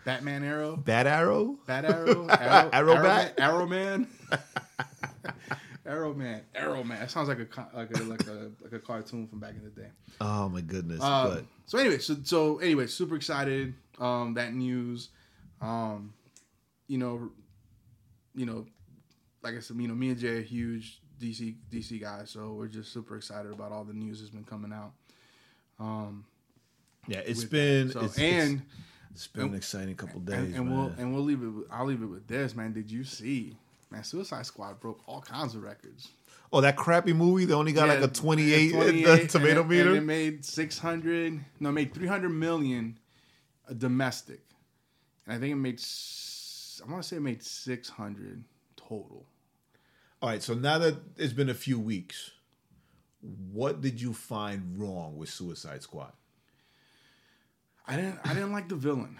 Batman 0.04 0.44
Arrow, 0.44 0.76
Bat 0.76 1.08
Arrow? 1.08 1.58
Bat 1.66 1.84
Arrow, 1.84 2.26
Arrow, 2.28 2.70
Arrow 2.72 2.94
Bat? 3.02 3.34
Arrow 3.38 3.66
Man, 3.66 4.06
Arrow 5.90 6.14
Man, 6.14 6.42
Arrow 6.54 6.84
Man. 6.84 7.02
It 7.02 7.10
sounds 7.10 7.28
like 7.28 7.38
a 7.38 7.76
like 7.76 7.90
a 7.98 8.02
like 8.04 8.26
a 8.28 8.50
like 8.62 8.72
a 8.72 8.78
cartoon 8.78 9.26
from 9.26 9.40
back 9.40 9.54
in 9.56 9.64
the 9.64 9.70
day. 9.70 9.88
Oh 10.20 10.48
my 10.48 10.60
goodness. 10.60 11.00
Um, 11.02 11.28
but 11.28 11.44
so 11.66 11.78
anyway, 11.78 11.98
so 11.98 12.16
so 12.22 12.58
anyway, 12.58 12.86
super 12.86 13.16
excited. 13.16 13.74
Um, 13.98 14.34
that 14.34 14.54
news. 14.54 15.08
Um, 15.60 16.14
you 16.86 16.96
know, 16.96 17.30
you 18.36 18.46
know, 18.46 18.66
like 19.42 19.56
I 19.56 19.60
said, 19.60 19.76
you 19.78 19.88
know, 19.88 19.94
me 19.94 20.10
and 20.10 20.18
Jae 20.18 20.38
are 20.38 20.42
huge 20.42 21.00
DC 21.20 21.56
DC 21.72 22.00
guys, 22.00 22.30
so 22.30 22.52
we're 22.52 22.68
just 22.68 22.92
super 22.92 23.16
excited 23.16 23.50
about 23.50 23.72
all 23.72 23.84
the 23.84 23.92
news 23.92 24.20
that's 24.20 24.30
been 24.30 24.44
coming 24.44 24.72
out. 24.72 24.92
Um, 25.80 26.24
yeah, 27.08 27.18
it's 27.18 27.40
with 27.40 27.50
been 27.50 27.90
so 27.90 28.04
it's, 28.04 28.16
and 28.16 28.62
it's, 29.10 29.24
it's 29.24 29.26
been 29.26 29.46
an 29.48 29.54
exciting 29.54 29.96
couple 29.96 30.20
days, 30.20 30.36
and, 30.36 30.54
and 30.54 30.70
we'll 30.70 30.92
and 30.98 31.12
we'll 31.12 31.24
leave 31.24 31.42
it. 31.42 31.48
With, 31.48 31.66
I'll 31.68 31.86
leave 31.86 32.02
it 32.02 32.06
with 32.06 32.28
this, 32.28 32.54
man. 32.54 32.72
Did 32.72 32.90
you 32.92 33.02
see? 33.02 33.56
Man, 33.90 34.04
Suicide 34.04 34.46
Squad 34.46 34.78
broke 34.80 35.00
all 35.06 35.20
kinds 35.20 35.54
of 35.54 35.62
records. 35.62 36.08
oh, 36.52 36.60
that 36.60 36.76
crappy 36.76 37.12
movie 37.12 37.44
they 37.44 37.54
only 37.54 37.72
got 37.72 37.88
Yeah, 37.88 37.94
like 37.94 38.04
a 38.04 38.12
28, 38.12 38.72
28, 38.72 39.04
the 39.04 39.26
tomato 39.28 39.62
and 39.62 39.72
it, 39.72 39.76
meter. 39.76 39.88
And 39.88 39.98
it 39.98 40.02
made 40.02 40.44
six 40.44 40.78
hundred. 40.78 41.44
No, 41.58 41.70
it 41.70 41.72
made 41.72 41.92
three 41.94 42.06
hundred 42.06 42.30
million 42.30 42.98
domestic, 43.76 44.40
and 45.26 45.34
I 45.34 45.38
think 45.38 45.52
it 45.52 45.56
made. 45.56 45.80
I 46.82 46.90
want 46.90 47.02
to 47.02 47.08
say 47.08 47.16
it 47.16 47.20
made 47.20 47.42
six 47.42 47.88
hundred 47.88 48.44
total. 48.76 49.26
All 50.22 50.28
right, 50.28 50.42
so 50.42 50.54
now 50.54 50.78
that 50.78 50.96
it's 51.16 51.32
been 51.32 51.48
a 51.48 51.54
few 51.54 51.78
weeks, 51.80 52.30
what 53.52 53.80
did 53.80 54.00
you 54.00 54.12
find 54.12 54.78
wrong 54.78 55.16
with 55.16 55.30
Suicide 55.30 55.82
Squad? 55.82 56.12
I 57.88 57.96
didn't. 57.96 58.18
I 58.24 58.34
didn't 58.34 58.52
like 58.52 58.68
the 58.68 58.76
villain. 58.76 59.18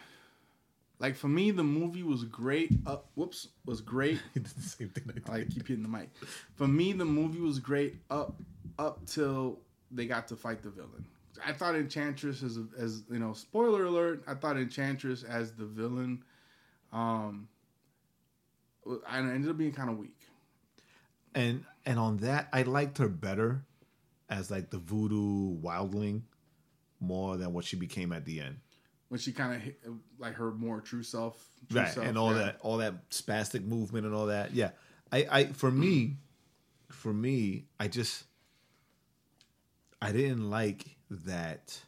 Like 1.00 1.16
for 1.16 1.28
me, 1.28 1.50
the 1.50 1.64
movie 1.64 2.02
was 2.04 2.24
great. 2.24 2.70
Up, 2.86 3.10
whoops, 3.16 3.48
was 3.64 3.80
great. 3.80 4.20
He 4.34 4.40
did 4.40 4.52
the 4.52 4.62
same 4.62 4.88
thing. 4.90 5.04
I 5.08 5.12
did. 5.14 5.28
I 5.28 5.32
like 5.32 5.50
keep 5.50 5.66
hitting 5.66 5.82
the 5.82 5.88
mic. 5.88 6.10
For 6.54 6.68
me, 6.68 6.92
the 6.92 7.06
movie 7.06 7.40
was 7.40 7.58
great 7.58 7.96
up 8.10 8.36
up 8.78 9.04
till 9.06 9.58
they 9.90 10.06
got 10.06 10.28
to 10.28 10.36
fight 10.36 10.62
the 10.62 10.70
villain. 10.70 11.06
I 11.44 11.52
thought 11.54 11.74
Enchantress 11.74 12.42
as 12.42 12.58
as 12.78 13.02
you 13.10 13.18
know, 13.18 13.32
spoiler 13.32 13.84
alert. 13.84 14.22
I 14.28 14.34
thought 14.34 14.56
Enchantress 14.58 15.24
as 15.24 15.52
the 15.52 15.64
villain, 15.64 16.22
um, 16.92 17.48
I 19.08 19.18
ended 19.18 19.50
up 19.50 19.56
being 19.56 19.72
kind 19.72 19.88
of 19.90 19.96
weak. 19.98 20.18
and 21.34 21.64
and 21.86 21.98
on 21.98 22.18
that, 22.18 22.48
I 22.52 22.62
liked 22.62 22.98
her 22.98 23.08
better 23.08 23.64
as 24.28 24.50
like 24.50 24.70
the 24.70 24.78
voodoo 24.78 25.56
wildling 25.60 26.22
more 27.00 27.38
than 27.38 27.54
what 27.54 27.64
she 27.64 27.76
became 27.76 28.12
at 28.12 28.26
the 28.26 28.40
end. 28.40 28.58
When 29.10 29.20
she 29.20 29.32
kind 29.32 29.60
of 29.84 29.94
like 30.18 30.34
her 30.34 30.52
more 30.52 30.80
true 30.80 31.02
self, 31.02 31.36
true 31.68 31.80
right 31.80 31.92
self, 31.92 32.06
and 32.06 32.16
all 32.16 32.32
yeah. 32.32 32.38
that 32.38 32.58
all 32.62 32.78
that 32.78 33.10
spastic 33.10 33.64
movement 33.64 34.06
and 34.06 34.14
all 34.14 34.26
that 34.26 34.54
yeah 34.54 34.70
i 35.12 35.26
i 35.30 35.44
for 35.46 35.70
me 35.70 36.16
for 36.90 37.12
me 37.12 37.64
i 37.78 37.88
just 37.88 38.24
i 40.00 40.12
didn't 40.12 40.48
like 40.48 40.96
that 41.10 41.78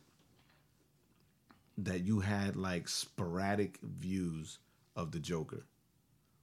that 1.78 2.00
you 2.00 2.20
had 2.20 2.56
like 2.56 2.88
sporadic 2.88 3.78
views 3.82 4.58
of 4.96 5.10
the 5.12 5.18
joker 5.18 5.64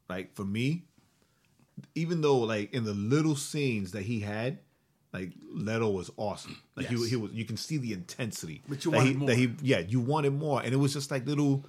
like 0.09 0.33
for 0.33 0.45
me 0.45 0.83
even 1.95 2.21
though 2.21 2.39
like 2.39 2.73
in 2.73 2.83
the 2.83 2.93
little 2.93 3.35
scenes 3.35 3.91
that 3.91 4.03
he 4.03 4.19
had 4.19 4.59
like 5.13 5.31
Leto 5.51 5.89
was 5.89 6.11
awesome. 6.17 6.57
Like 6.75 6.89
Yes. 6.91 7.01
he, 7.03 7.09
he 7.09 7.15
was, 7.15 7.31
you 7.31 7.45
can 7.45 7.57
see 7.57 7.77
the 7.77 7.93
intensity. 7.93 8.61
But 8.67 8.85
you 8.85 8.91
that 8.91 8.97
wanted 8.97 9.09
he, 9.11 9.15
more. 9.17 9.27
That 9.29 9.35
he, 9.37 9.51
yeah, 9.61 9.79
you 9.79 9.99
wanted 9.99 10.33
more, 10.33 10.61
and 10.61 10.73
it 10.73 10.77
was 10.77 10.93
just 10.93 11.09
like 11.11 11.25
little, 11.25 11.65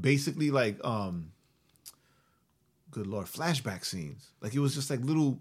basically 0.00 0.50
like 0.50 0.82
um, 0.84 1.30
good 2.90 3.06
lord, 3.06 3.26
flashback 3.26 3.84
scenes. 3.84 4.28
Like 4.40 4.54
it 4.54 4.60
was 4.60 4.74
just 4.74 4.90
like 4.90 5.00
little, 5.00 5.38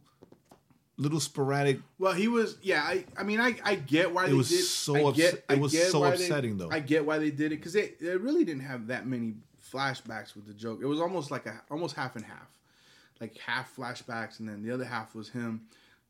little 0.97 1.20
sporadic. 1.20 1.80
Well, 1.99 2.13
he 2.13 2.28
was. 2.28 2.57
Yeah, 2.61 2.82
I. 2.84 3.05
I 3.18 3.24
mean, 3.24 3.39
I. 3.39 3.55
I 3.63 3.76
get 3.76 4.13
why 4.13 4.26
It 4.26 4.30
they 4.30 4.34
was 4.36 4.49
did. 4.49 4.63
so 4.63 4.95
I 4.95 5.11
get, 5.13 5.34
upset- 5.34 5.34
it 5.34 5.43
I 5.49 5.55
was 5.55 5.72
get 5.72 5.91
so 5.91 6.03
upsetting, 6.03 6.57
they, 6.57 6.65
though. 6.65 6.72
I 6.72 6.80
get 6.80 7.05
why 7.05 7.18
they 7.18 7.32
did 7.32 7.51
it 7.51 7.57
because 7.57 7.74
they, 7.74 7.93
they 7.99 8.15
really 8.18 8.43
didn't 8.43 8.63
have 8.63 8.88
that 8.88 9.07
many 9.07 9.34
flashbacks 9.74 10.36
with 10.36 10.45
the 10.47 10.53
joke. 10.53 10.80
It 10.82 10.86
was 10.86 10.99
almost 11.01 11.32
like 11.32 11.45
a 11.45 11.61
almost 11.72 11.95
half 11.95 12.15
and 12.15 12.26
half. 12.26 12.47
like 13.20 13.38
half 13.39 13.76
flashbacks, 13.76 14.39
and 14.39 14.47
then 14.47 14.61
the 14.63 14.72
other 14.72 14.86
half 14.86 15.13
was 15.15 15.30
him, 15.30 15.61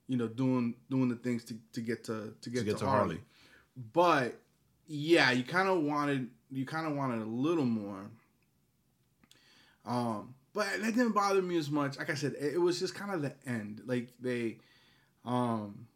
you 0.07 0.17
know, 0.17 0.27
doing 0.27 0.75
doing 0.89 1.09
the 1.09 1.15
things 1.15 1.43
to, 1.45 1.55
to 1.73 1.81
get 1.81 2.03
to 2.05 2.33
to 2.41 2.49
get 2.49 2.59
to, 2.59 2.65
get 2.65 2.77
to 2.79 2.85
Harley. 2.85 3.15
Harley. 3.15 3.21
But 3.93 4.39
yeah, 4.87 5.31
you 5.31 5.43
kind 5.43 5.67
of 5.69 5.81
wanted 5.83 6.29
you 6.49 6.65
kind 6.65 6.87
of 6.87 6.95
wanted 6.95 7.21
a 7.21 7.25
little 7.29 7.65
more. 7.65 8.09
Um, 9.85 10.33
but 10.53 10.65
that 10.81 10.95
didn't 10.95 11.11
bother 11.13 11.41
me 11.41 11.57
as 11.57 11.69
much. 11.69 11.97
Like 11.97 12.09
I 12.09 12.15
said, 12.15 12.35
it, 12.39 12.59
was 12.59 12.79
just 12.79 12.95
kind 12.95 13.13
of 13.13 13.21
the 13.21 13.33
end. 13.45 13.81
Like 13.85 14.09
they, 14.19 14.57
um, 15.23 15.87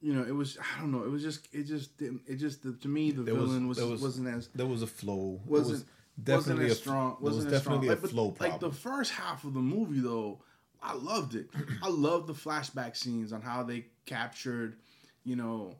you 0.00 0.12
know, 0.14 0.22
it 0.22 0.34
was 0.34 0.56
I 0.76 0.80
don't 0.80 0.92
know. 0.92 1.02
It 1.04 1.10
was 1.10 1.22
just 1.22 1.48
it 1.52 1.64
just 1.64 1.98
didn't. 1.98 2.22
It 2.26 2.36
just 2.36 2.62
to 2.62 2.88
me 2.88 3.10
the 3.10 3.22
There 3.22 3.34
villain 3.34 3.66
was, 3.68 3.80
was- 3.80 4.00
was 4.00 4.18
not 4.18 4.34
as 4.34 4.48
There 4.54 4.66
was 4.66 4.82
a 4.82 4.86
flow. 4.86 5.40
It 5.44 5.50
wasn't 5.50 5.70
was 5.70 5.84
definitely 6.22 6.64
wasn't 6.66 6.70
as 6.70 6.78
strong. 6.78 7.08
There 7.10 7.16
was 7.24 7.34
Wasn't 7.34 7.52
as 7.54 7.60
definitely 7.60 7.86
strong. 7.88 7.98
a 7.98 8.00
Like, 8.02 8.10
flow 8.10 8.28
but, 8.30 8.36
problem. 8.38 8.52
Like 8.52 8.60
the 8.60 8.76
first 8.78 9.12
half 9.12 9.44
of 9.44 9.54
the 9.54 9.60
movie, 9.60 10.00
though, 10.00 10.40
I 10.82 10.94
loved 10.94 11.34
it. 11.34 11.48
I 11.82 11.88
loved 11.88 12.26
the 12.28 12.32
flashback 12.34 12.96
scenes 12.96 13.32
on 13.32 13.42
how 13.42 13.62
they 13.62 13.86
captured, 14.06 14.76
you 15.24 15.36
know, 15.36 15.74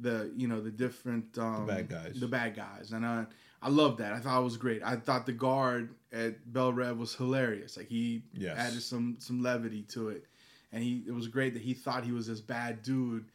the 0.00 0.32
you 0.36 0.48
know 0.48 0.60
the 0.60 0.70
different 0.70 1.36
um, 1.38 1.66
bad 1.66 1.88
guys. 1.88 2.18
the 2.18 2.26
bad 2.28 2.56
guys, 2.56 2.92
and 2.92 3.04
I 3.06 3.26
I 3.60 3.68
loved 3.68 3.98
that. 3.98 4.12
I 4.12 4.18
thought 4.18 4.40
it 4.40 4.44
was 4.44 4.56
great. 4.56 4.82
I 4.82 4.96
thought 4.96 5.26
the 5.26 5.32
guard 5.32 5.94
at 6.12 6.50
Belle 6.52 6.72
Reve 6.72 6.96
was 6.98 7.14
hilarious. 7.14 7.76
Like 7.76 7.86
he 7.88 8.22
Yes. 8.34 8.56
added 8.58 8.82
some 8.82 9.16
some 9.20 9.42
levity 9.42 9.82
to 9.90 10.08
it, 10.08 10.26
and 10.72 10.82
he 10.82 11.04
it 11.06 11.12
was 11.12 11.28
great 11.28 11.52
that 11.54 11.62
he 11.62 11.74
thought 11.74 12.04
he 12.04 12.12
was 12.12 12.26
this 12.26 12.40
bad 12.40 12.82
dude 12.82 13.26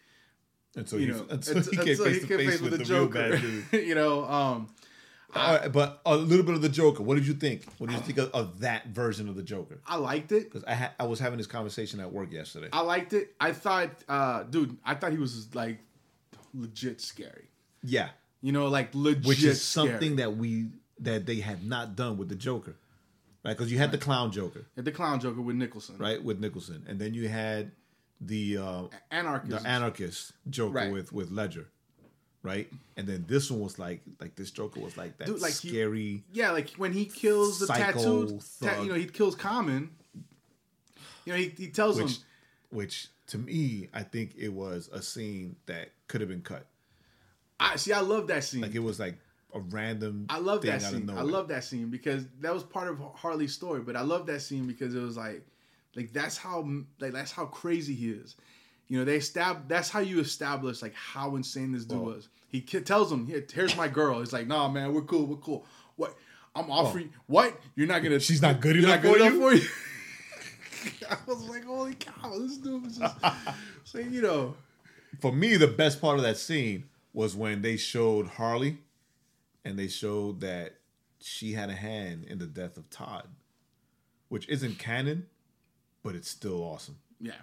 until 0.76 1.00
you 1.00 1.14
he, 1.14 1.20
know, 1.20 1.26
until 1.30 1.58
until- 1.58 1.72
he 1.72 1.78
came 1.78 1.86
face 1.98 2.22
to 2.22 2.38
face 2.38 2.62
with, 2.62 2.78
the, 2.86 2.94
real 2.94 3.08
bad 3.08 3.40
dude. 3.40 3.66
you 3.88 3.96
know, 3.96 4.26
um, 4.26 4.68
right, 5.36 5.72
but 5.72 6.02
a 6.06 6.16
little 6.16 6.46
bit 6.46 6.56
of 6.56 6.62
the 6.62 6.70
Joker. 6.70 7.04
What 7.04 7.16
did 7.16 7.28
you 7.28 7.34
think? 7.34 7.66
What 7.78 7.90
did 7.90 7.98
you 7.98 8.02
think 8.06 8.18
of, 8.18 8.32
of 8.32 8.60
that 8.62 8.88
version 8.88 9.28
of 9.30 9.36
the 9.36 9.44
Joker? 9.44 9.80
I 9.86 9.98
liked 9.98 10.32
it. 10.32 10.46
Because 10.46 10.64
I 10.66 10.74
ha- 10.74 10.94
I 11.00 11.06
was 11.06 11.20
having 11.20 11.38
this 11.38 11.48
conversation 11.48 12.00
at 12.00 12.12
work 12.12 12.32
yesterday. 12.32 12.70
I 12.72 12.82
liked 12.82 13.14
it. 13.14 13.36
I 13.40 13.52
thought, 13.52 13.92
uh, 14.08 14.44
dude, 14.44 14.78
I 14.86 14.96
thought 14.96 15.12
he 15.12 15.18
was 15.18 15.54
like 15.54 15.80
legit 16.54 17.02
scary. 17.02 17.50
yeah, 17.84 18.10
You 18.42 18.52
know, 18.52 18.68
like 18.68 18.90
legit 18.94 19.26
which 19.26 19.44
is 19.44 19.62
scary. 19.62 19.90
something 19.90 20.16
that 20.18 20.38
we 20.38 20.70
that 21.00 21.26
they 21.26 21.36
had 21.42 21.64
not 21.66 21.96
done 21.96 22.18
with 22.18 22.30
the 22.30 22.36
Joker, 22.36 22.76
right? 23.46 23.56
Because 23.56 23.72
you 23.72 23.78
had 23.78 23.92
the 23.92 23.98
clown 24.00 24.32
Joker, 24.32 24.66
At 24.78 24.86
the 24.86 24.92
clown 24.92 25.20
Joker 25.20 25.42
with 25.42 25.56
Nicholson, 25.56 25.98
right, 25.98 26.24
with 26.24 26.40
Nicholson, 26.40 26.86
and 26.88 27.00
then 27.00 27.14
you 27.14 27.28
had 27.28 27.72
the 28.20 28.58
uh, 28.58 28.84
Anarchist. 29.12 29.64
the 29.64 29.70
anarchist 29.70 30.32
Joker 30.50 30.74
Right. 30.74 30.92
with 30.92 31.12
with 31.14 31.30
Ledger, 31.32 31.68
right? 32.44 32.72
And 32.96 33.08
then 33.08 33.26
this 33.28 33.52
one 33.52 33.62
was 33.62 33.78
like 33.80 34.02
like 34.20 34.36
this 34.36 34.52
Joker 34.52 34.80
was 34.80 34.98
like 34.98 35.18
that 35.18 35.28
Dude, 35.28 35.42
like 35.42 35.58
he- 35.58 35.70
scary. 35.70 36.24
yeah, 36.32 36.52
like 36.52 36.72
when 36.72 36.94
he 36.94 37.06
kills 37.06 37.60
the 37.60 37.68
tattooed, 37.68 38.42
ta- 38.62 38.82
you 38.82 38.90
know, 38.90 38.96
he 38.96 39.06
kills 39.06 39.36
Common. 39.36 39.92
You 41.26 41.34
know, 41.34 41.40
he, 41.40 41.50
he 41.50 41.68
tells 41.68 41.98
which 42.02 42.18
him, 42.18 42.24
which 42.70 43.08
to 43.28 43.38
me 43.38 43.90
I 43.94 44.04
think 44.04 44.36
it 44.38 44.50
was 44.50 44.90
a 44.94 45.02
scene 45.02 45.58
that 45.66 45.90
could 46.08 46.22
have 46.22 46.30
been 46.30 46.42
cut. 46.42 46.66
I 47.60 47.76
see. 47.76 47.92
I 47.92 48.02
love 48.02 48.28
that 48.28 48.44
scene. 48.44 48.62
Like 48.62 48.76
it 48.76 48.80
was 48.80 49.00
like 49.00 49.18
a 49.54 49.60
random. 49.60 50.28
I 50.30 50.40
love 50.40 50.62
that 50.62 50.82
scene. 50.82 51.10
I 51.10 51.22
love 51.22 51.48
that 51.50 51.64
scene 51.64 51.90
because 51.90 52.26
that 52.42 52.54
was 52.54 52.64
part 52.64 52.88
of 52.88 53.00
Harley's 53.16 53.54
story. 53.54 53.82
But 53.82 53.96
I 53.96 54.02
love 54.02 54.26
that 54.28 54.42
scene 54.42 54.68
because 54.68 54.96
it 54.96 55.02
was 55.02 55.18
like, 55.18 55.46
like 55.96 56.14
that's 56.14 56.38
how 56.38 56.68
like 57.00 57.14
that's 57.14 57.32
how 57.32 57.46
crazy 57.46 57.94
he 57.96 58.12
is. 58.12 58.36
You 58.88 59.00
know, 59.00 59.06
they 59.06 59.20
stab. 59.20 59.68
That's 59.68 59.90
how 59.90 60.00
you 60.00 60.20
establish 60.20 60.82
like 60.82 60.94
how 60.94 61.36
insane 61.36 61.72
this 61.74 61.86
dude 61.86 62.00
was. 62.00 62.30
He 62.50 62.62
tells 62.62 63.12
him, 63.12 63.26
"Here, 63.28 63.46
here's 63.54 63.76
my 63.76 63.88
girl." 63.88 64.20
He's 64.20 64.32
like, 64.34 64.48
"Nah, 64.48 64.70
man, 64.70 64.94
we're 64.94 65.02
cool. 65.02 65.26
We're 65.26 65.36
cool. 65.38 65.66
What? 65.98 66.16
I'm 66.56 66.72
offering. 66.72 67.12
What? 67.28 67.60
You're 67.76 67.88
not 67.88 68.02
gonna. 68.02 68.20
She's 68.20 68.42
not 68.42 68.62
good 68.62 68.78
enough 68.78 68.90
not 68.90 69.02
good 69.02 69.18
for 69.18 69.26
enough 69.26 69.34
for 69.40 69.54
you." 69.54 69.68
I 71.10 71.18
was 71.28 71.44
like, 71.50 71.66
"Holy 71.66 71.96
cow! 71.96 72.38
This 72.40 72.58
dude 72.58 72.84
was 72.84 72.98
just." 72.98 73.16
so 73.84 74.00
you 74.00 74.22
know, 74.22 74.56
For 75.20 75.32
me, 75.34 75.58
the 75.58 75.68
best 75.68 76.00
part 76.00 76.18
of 76.18 76.24
that 76.24 76.38
scene 76.38 76.86
was 77.14 77.36
when 77.36 77.62
they 77.62 77.76
showed 77.78 78.28
Harley, 78.28 78.78
and 79.66 79.78
they 79.78 79.88
showed 79.88 80.40
that 80.42 80.76
she 81.20 81.54
had 81.54 81.70
a 81.70 81.76
hand 81.76 82.24
in 82.26 82.38
the 82.38 82.46
death 82.46 82.78
of 82.78 82.90
Todd, 82.90 83.28
which 84.30 84.48
isn't 84.48 84.80
canon, 84.80 85.28
but 86.04 86.16
it's 86.16 86.30
still 86.30 86.64
awesome. 86.64 87.00
yeah. 87.20 87.34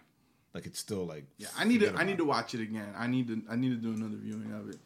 Like 0.55 0.66
it's 0.66 0.78
still 0.78 1.05
like 1.05 1.24
Yeah, 1.36 1.48
I 1.59 1.64
need 1.64 1.80
to. 1.80 1.92
I 1.94 2.05
need 2.05 2.18
to 2.18 2.24
watch 2.24 2.55
it 2.55 2.61
again. 2.61 2.94
I 2.96 3.09
need 3.09 3.26
to. 3.28 3.42
I 3.50 3.57
need 3.57 3.70
to 3.70 3.76
do 3.76 3.92
another 3.92 4.16
viewing 4.16 4.52
of 4.52 4.70
it. 4.70 4.78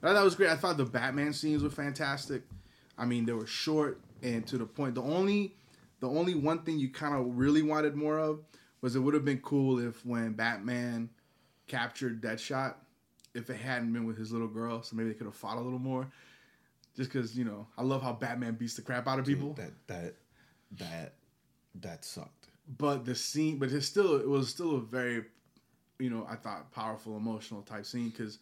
But 0.00 0.10
I 0.10 0.14
thought 0.14 0.22
it 0.22 0.24
was 0.24 0.34
great. 0.34 0.50
I 0.50 0.56
thought 0.56 0.78
the 0.78 0.84
Batman 0.84 1.32
scenes 1.32 1.62
were 1.62 1.70
fantastic. 1.70 2.42
I 2.98 3.04
mean, 3.04 3.24
they 3.26 3.32
were 3.32 3.46
short 3.46 4.00
and 4.22 4.46
to 4.48 4.58
the 4.58 4.66
point. 4.66 4.94
The 4.94 5.02
only, 5.02 5.54
the 6.00 6.08
only 6.08 6.34
one 6.34 6.62
thing 6.62 6.78
you 6.78 6.88
kind 6.88 7.14
of 7.14 7.38
really 7.38 7.62
wanted 7.62 7.94
more 7.94 8.18
of 8.18 8.40
was 8.80 8.96
it 8.96 9.00
would 9.00 9.14
have 9.14 9.24
been 9.24 9.38
cool 9.38 9.78
if 9.78 10.04
when 10.04 10.32
Batman 10.32 11.08
captured 11.68 12.20
Deadshot, 12.20 12.74
if 13.34 13.48
it 13.48 13.56
hadn't 13.56 13.92
been 13.92 14.06
with 14.06 14.18
his 14.18 14.32
little 14.32 14.48
girl, 14.48 14.82
so 14.82 14.96
maybe 14.96 15.10
they 15.10 15.14
could 15.14 15.26
have 15.26 15.36
fought 15.36 15.56
a 15.56 15.60
little 15.60 15.78
more. 15.78 16.08
Just 16.96 17.10
because 17.12 17.36
you 17.38 17.44
know, 17.44 17.66
I 17.78 17.82
love 17.82 18.02
how 18.02 18.12
Batman 18.12 18.54
beats 18.54 18.74
the 18.74 18.82
crap 18.82 19.06
out 19.06 19.18
of 19.18 19.24
people. 19.24 19.54
That 19.54 19.72
that 19.86 20.14
that 20.78 21.14
that 21.76 22.04
sucked. 22.04 22.41
But 22.78 23.04
the 23.04 23.14
scene 23.14 23.58
but 23.58 23.70
it's 23.72 23.86
still 23.86 24.16
it 24.16 24.28
was 24.28 24.48
still 24.48 24.76
a 24.76 24.80
very 24.80 25.24
you 25.98 26.10
know 26.10 26.26
i 26.30 26.34
thought 26.36 26.70
powerful 26.72 27.16
emotional 27.16 27.62
type 27.62 27.84
scene 27.84 28.08
because 28.10 28.38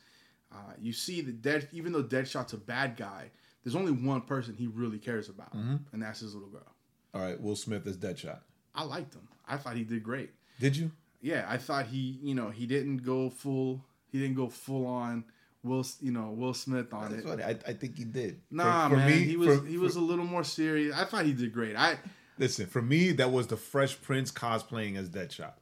uh, 0.53 0.73
you 0.81 0.93
see 0.93 1.21
the 1.21 1.33
dead 1.33 1.69
even 1.73 1.93
though 1.93 2.03
deadshot's 2.03 2.53
a 2.53 2.57
bad 2.59 2.97
guy 2.97 3.31
there's 3.65 3.77
only 3.77 3.93
one 3.93 4.21
person 4.21 4.55
he 4.57 4.67
really 4.67 4.99
cares 4.99 5.29
about 5.29 5.53
and 5.55 6.03
that's 6.03 6.21
his 6.21 6.35
little 6.35 6.49
girl 6.49 6.75
All 7.15 7.21
right, 7.23 7.41
Will 7.41 7.57
Smith 7.57 7.87
is 7.87 7.97
Deadshot. 7.97 8.41
i 8.75 8.83
liked 8.85 9.15
him 9.15 9.27
i 9.49 9.57
thought 9.57 9.77
he 9.77 9.85
did 9.85 10.03
great 10.03 10.31
Did 10.59 10.77
you? 10.77 10.91
yeah 11.23 11.47
i 11.49 11.57
thought 11.57 11.87
he 11.87 12.19
you 12.23 12.35
know 12.35 12.51
he 12.51 12.67
didn't 12.67 12.99
go 12.99 13.31
full 13.31 13.85
he 14.13 14.19
didn't 14.19 14.37
go 14.37 14.49
full 14.49 14.87
on 14.87 15.25
will 15.63 15.85
you 16.01 16.11
know 16.13 16.31
will 16.31 16.55
smith 16.55 16.93
on 16.95 17.11
That's 17.13 17.25
it 17.25 17.29
funny. 17.29 17.43
I, 17.43 17.51
I 17.51 17.73
think 17.75 17.97
he 17.99 18.05
did. 18.05 18.41
nah 18.51 18.89
For- 18.89 18.95
for 18.95 18.99
man 19.01 19.09
me- 19.11 19.25
he 19.25 19.37
was 19.37 19.59
for- 19.61 19.67
he 19.67 19.77
was 19.79 19.97
a 19.97 20.01
little 20.01 20.25
more 20.25 20.45
serious 20.45 20.95
i 20.97 21.05
thought 21.05 21.25
he 21.27 21.33
did 21.33 21.53
great 21.53 21.77
i 21.77 21.99
listen 22.41 22.67
for 22.67 22.83
me. 22.83 23.13
That 23.13 23.31
was 23.31 23.47
the 23.47 23.57
Fresh 23.57 24.03
Prince 24.03 24.33
cosplaying 24.33 24.97
as 24.97 25.09
Deadshot. 25.09 25.53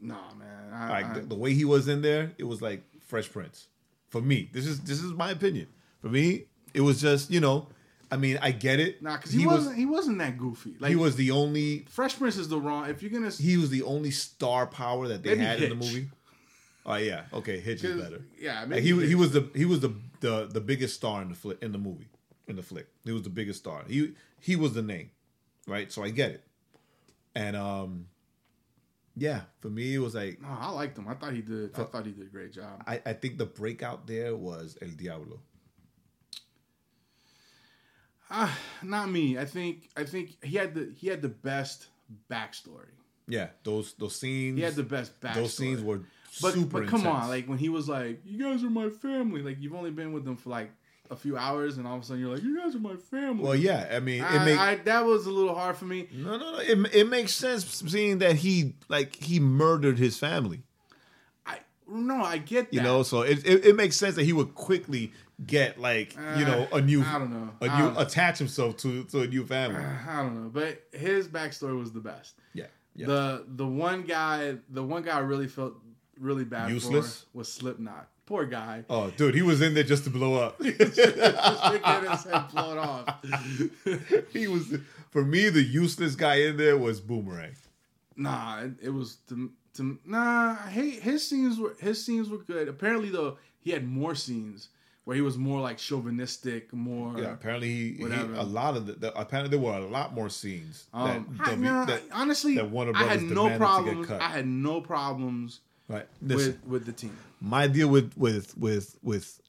nah 0.00 0.16
man 0.36 0.72
I, 0.72 0.88
Like 0.88 1.04
I- 1.06 1.14
the, 1.14 1.20
the 1.26 1.34
way 1.36 1.54
he 1.54 1.64
was 1.64 1.86
in 1.86 2.02
there, 2.02 2.32
it 2.38 2.44
was 2.44 2.60
like 2.60 2.82
Fresh 3.06 3.30
Prince. 3.30 3.68
For 4.08 4.20
me, 4.20 4.50
this 4.52 4.66
is 4.66 4.80
this 4.80 5.00
is 5.02 5.12
my 5.12 5.30
opinion. 5.30 5.68
For 6.00 6.08
me, 6.08 6.46
it 6.74 6.80
was 6.80 7.00
just 7.00 7.30
you 7.30 7.40
know, 7.40 7.68
I 8.10 8.16
mean, 8.16 8.38
I 8.42 8.50
get 8.50 8.78
it. 8.80 9.00
nah 9.02 9.16
because 9.16 9.32
he, 9.32 9.46
wasn't 9.46 9.76
he 9.76 9.86
wasn't 9.86 10.18
that 10.18 10.36
goofy 10.36 10.74
like 10.80 10.90
he 10.90 10.96
was 10.96 11.16
the 11.16 11.30
only 11.30 11.86
Fresh 11.88 12.18
Prince 12.18 12.36
is 12.36 12.48
the 12.48 12.58
wrong. 12.60 12.90
If 12.90 13.02
you're 13.02 13.10
gonna, 13.12 13.30
he 13.30 13.56
was 13.56 13.70
the 13.70 13.82
only 13.84 14.10
star 14.10 14.66
power 14.66 15.08
that 15.08 15.22
they 15.22 15.36
had 15.36 15.62
in 15.62 15.68
the 15.70 15.76
movie. 15.76 16.08
Oh 16.84 16.96
yeah, 16.96 17.22
okay, 17.32 17.60
Hitch 17.60 17.84
is 17.84 18.00
better. 18.02 18.22
yeah, 18.38 18.64
Like, 18.68 18.82
he 18.82 18.88
he 18.92 19.00
Hitch. 19.06 19.14
was 19.14 19.30
the 19.32 19.48
he 19.54 19.64
was 19.64 19.80
the, 19.80 19.94
the 20.20 20.46
the 20.52 20.60
biggest 20.60 20.96
star 20.96 21.22
in 21.22 21.28
the 21.28 21.34
flick 21.36 21.62
in 21.62 21.70
the 21.72 21.78
movie 21.78 22.08
in 22.48 22.56
the 22.56 22.62
flick. 22.62 22.88
He 23.04 23.12
was 23.12 23.22
the 23.22 23.30
biggest 23.30 23.60
star. 23.60 23.84
He 23.88 24.12
he 24.40 24.56
was 24.56 24.74
the 24.74 24.82
name, 24.82 25.10
right? 25.66 25.90
So 25.92 26.02
I 26.02 26.10
get 26.10 26.30
it. 26.32 26.44
And 27.34 27.56
um, 27.56 28.06
yeah, 29.16 29.42
for 29.60 29.68
me 29.70 29.94
it 29.94 29.98
was 29.98 30.14
like 30.14 30.40
no, 30.40 30.48
I 30.48 30.70
liked 30.70 30.98
him. 30.98 31.08
I 31.08 31.14
thought 31.14 31.32
he 31.32 31.42
did. 31.42 31.70
I 31.78 31.84
thought 31.84 32.06
he 32.06 32.12
did 32.12 32.26
a 32.26 32.30
great 32.30 32.52
job. 32.52 32.82
I, 32.86 33.00
I 33.06 33.12
think 33.14 33.38
the 33.38 33.46
breakout 33.46 34.06
there 34.06 34.36
was 34.36 34.76
El 34.82 34.88
Diablo. 34.90 35.40
Ah, 38.30 38.58
not 38.82 39.10
me. 39.10 39.38
I 39.38 39.44
think. 39.44 39.90
I 39.96 40.04
think 40.04 40.42
he 40.42 40.56
had 40.56 40.74
the 40.74 40.92
he 40.96 41.08
had 41.08 41.20
the 41.22 41.28
best 41.28 41.86
backstory. 42.30 42.88
Yeah, 43.28 43.48
those 43.62 43.94
those 43.94 44.16
scenes. 44.16 44.56
He 44.58 44.62
had 44.64 44.74
the 44.74 44.82
best 44.82 45.20
backstory. 45.20 45.34
those 45.34 45.54
scenes 45.56 45.82
were 45.82 46.00
But 46.40 46.54
super. 46.54 46.80
but 46.80 46.88
come 46.88 47.06
on, 47.06 47.28
like 47.28 47.46
when 47.46 47.58
he 47.58 47.68
was 47.68 47.88
like, 47.88 48.20
"You 48.24 48.42
guys 48.42 48.64
are 48.64 48.70
my 48.70 48.88
family." 48.88 49.42
Like 49.42 49.58
you've 49.60 49.74
only 49.74 49.90
been 49.90 50.12
with 50.12 50.24
them 50.24 50.36
for 50.36 50.48
like 50.50 50.70
a 51.12 51.16
few 51.16 51.36
hours, 51.36 51.76
and 51.76 51.86
all 51.86 51.96
of 51.96 52.02
a 52.02 52.04
sudden 52.04 52.22
you're 52.22 52.34
like, 52.34 52.42
"You 52.42 52.58
guys 52.58 52.74
are 52.74 52.80
my 52.80 52.96
family." 52.96 53.44
well, 53.44 53.54
yeah, 53.54 53.88
I 53.92 54.00
mean, 54.00 54.22
it 54.22 54.30
I, 54.30 54.44
make, 54.44 54.58
I, 54.58 54.74
that 54.76 55.04
was 55.04 55.26
a 55.26 55.30
little 55.30 55.54
hard 55.54 55.76
for 55.76 55.84
me. 55.84 56.08
no, 56.12 56.38
no, 56.38 56.52
no. 56.52 56.58
It, 56.58 56.94
it 56.94 57.08
makes 57.08 57.34
sense 57.34 57.64
seeing 57.86 58.18
that 58.18 58.36
he 58.36 58.74
like 58.88 59.14
he 59.16 59.38
murdered 59.38 59.98
his 59.98 60.18
family. 60.18 60.62
I 61.46 61.58
no, 61.86 62.16
I 62.16 62.38
get 62.38 62.70
that. 62.70 62.74
You 62.74 62.82
know, 62.82 63.02
so 63.02 63.20
it, 63.20 63.46
it 63.46 63.66
it 63.66 63.76
makes 63.76 63.96
sense 63.96 64.16
that 64.16 64.24
he 64.24 64.32
would 64.32 64.54
quickly 64.54 65.12
get 65.46 65.78
like 65.78 66.14
you 66.36 66.44
know 66.44 66.66
uh, 66.72 66.76
a 66.76 66.80
new 66.80 67.02
I 67.04 67.18
don't 67.18 67.30
know. 67.30 67.50
a 67.60 67.66
new 67.66 67.92
know. 67.92 68.00
attach 68.00 68.38
himself 68.38 68.78
to 68.78 69.04
to 69.04 69.20
a 69.20 69.26
new 69.26 69.44
family. 69.46 69.84
Uh, 69.84 70.10
I 70.10 70.22
don't 70.22 70.42
know, 70.42 70.48
but 70.48 70.82
his 70.98 71.28
backstory 71.28 71.78
was 71.78 71.92
the 71.92 72.00
best. 72.00 72.34
Yeah, 72.54 72.66
yeah. 72.96 73.06
The 73.06 73.44
the 73.46 73.66
one 73.66 74.02
guy, 74.02 74.56
the 74.70 74.82
one 74.82 75.02
guy 75.02 75.16
I 75.16 75.20
really 75.20 75.48
felt 75.48 75.74
really 76.18 76.44
bad 76.44 76.70
Useless? 76.70 77.26
for 77.32 77.38
was 77.38 77.52
Slipknot. 77.52 78.08
Poor 78.32 78.46
guy. 78.46 78.82
oh, 78.88 79.10
dude, 79.10 79.34
he 79.34 79.42
was 79.42 79.60
in 79.60 79.74
there 79.74 79.84
just 79.84 80.04
to 80.04 80.10
blow 80.10 80.36
up. 80.36 80.58
Just 80.62 80.94
to 80.96 81.80
get 81.84 82.10
his 82.10 82.24
head 82.24 82.48
blown 82.50 82.78
off. 82.78 83.18
he 84.32 84.48
was 84.48 84.74
for 85.10 85.22
me 85.22 85.50
the 85.50 85.62
useless 85.62 86.14
guy 86.14 86.36
in 86.36 86.56
there 86.56 86.78
was 86.78 86.98
Boomerang. 86.98 87.54
nah, 88.16 88.60
it, 88.62 88.70
it 88.84 88.88
was 88.88 89.16
to, 89.28 89.50
to 89.74 89.98
nah. 90.06 90.54
Hey, 90.68 90.92
his 90.92 91.28
scenes 91.28 91.58
were 91.58 91.76
his 91.78 92.02
scenes 92.02 92.30
were 92.30 92.38
good. 92.38 92.68
Apparently, 92.68 93.10
though, 93.10 93.36
he 93.60 93.70
had 93.70 93.86
more 93.86 94.14
scenes 94.14 94.68
where 95.04 95.14
he 95.14 95.20
was 95.20 95.36
more 95.36 95.60
like 95.60 95.76
chauvinistic, 95.76 96.72
more. 96.72 97.18
Yeah, 97.18 97.34
apparently 97.34 97.68
he, 97.68 97.92
he 97.98 98.04
a 98.04 98.42
lot 98.44 98.78
of 98.78 98.86
the, 98.86 98.94
the 98.94 99.14
apparently 99.20 99.54
there 99.54 99.62
were 99.62 99.76
a 99.76 99.86
lot 99.86 100.14
more 100.14 100.30
scenes 100.30 100.86
Um, 100.94 101.36
that, 101.36 101.48
I, 101.48 101.50
W- 101.50 101.64
no, 101.70 101.84
that- 101.84 102.02
honestly, 102.10 102.54
that 102.54 102.70
Warner 102.70 102.92
I 102.94 103.04
had 103.04 103.20
no 103.20 103.50
demanded 103.50 103.50
to 103.50 103.56
get 103.58 103.58
problems. 103.58 104.10
I 104.10 104.28
had 104.28 104.46
no 104.46 104.80
problems 104.80 105.60
right. 105.88 106.06
Listen, 106.22 106.58
with 106.64 106.66
with 106.66 106.86
the 106.86 106.92
team. 106.92 107.14
My 107.42 107.66
deal 107.66 107.88
with 107.88 108.16
with 108.16 108.56
with 108.56 108.96
with 109.02 109.40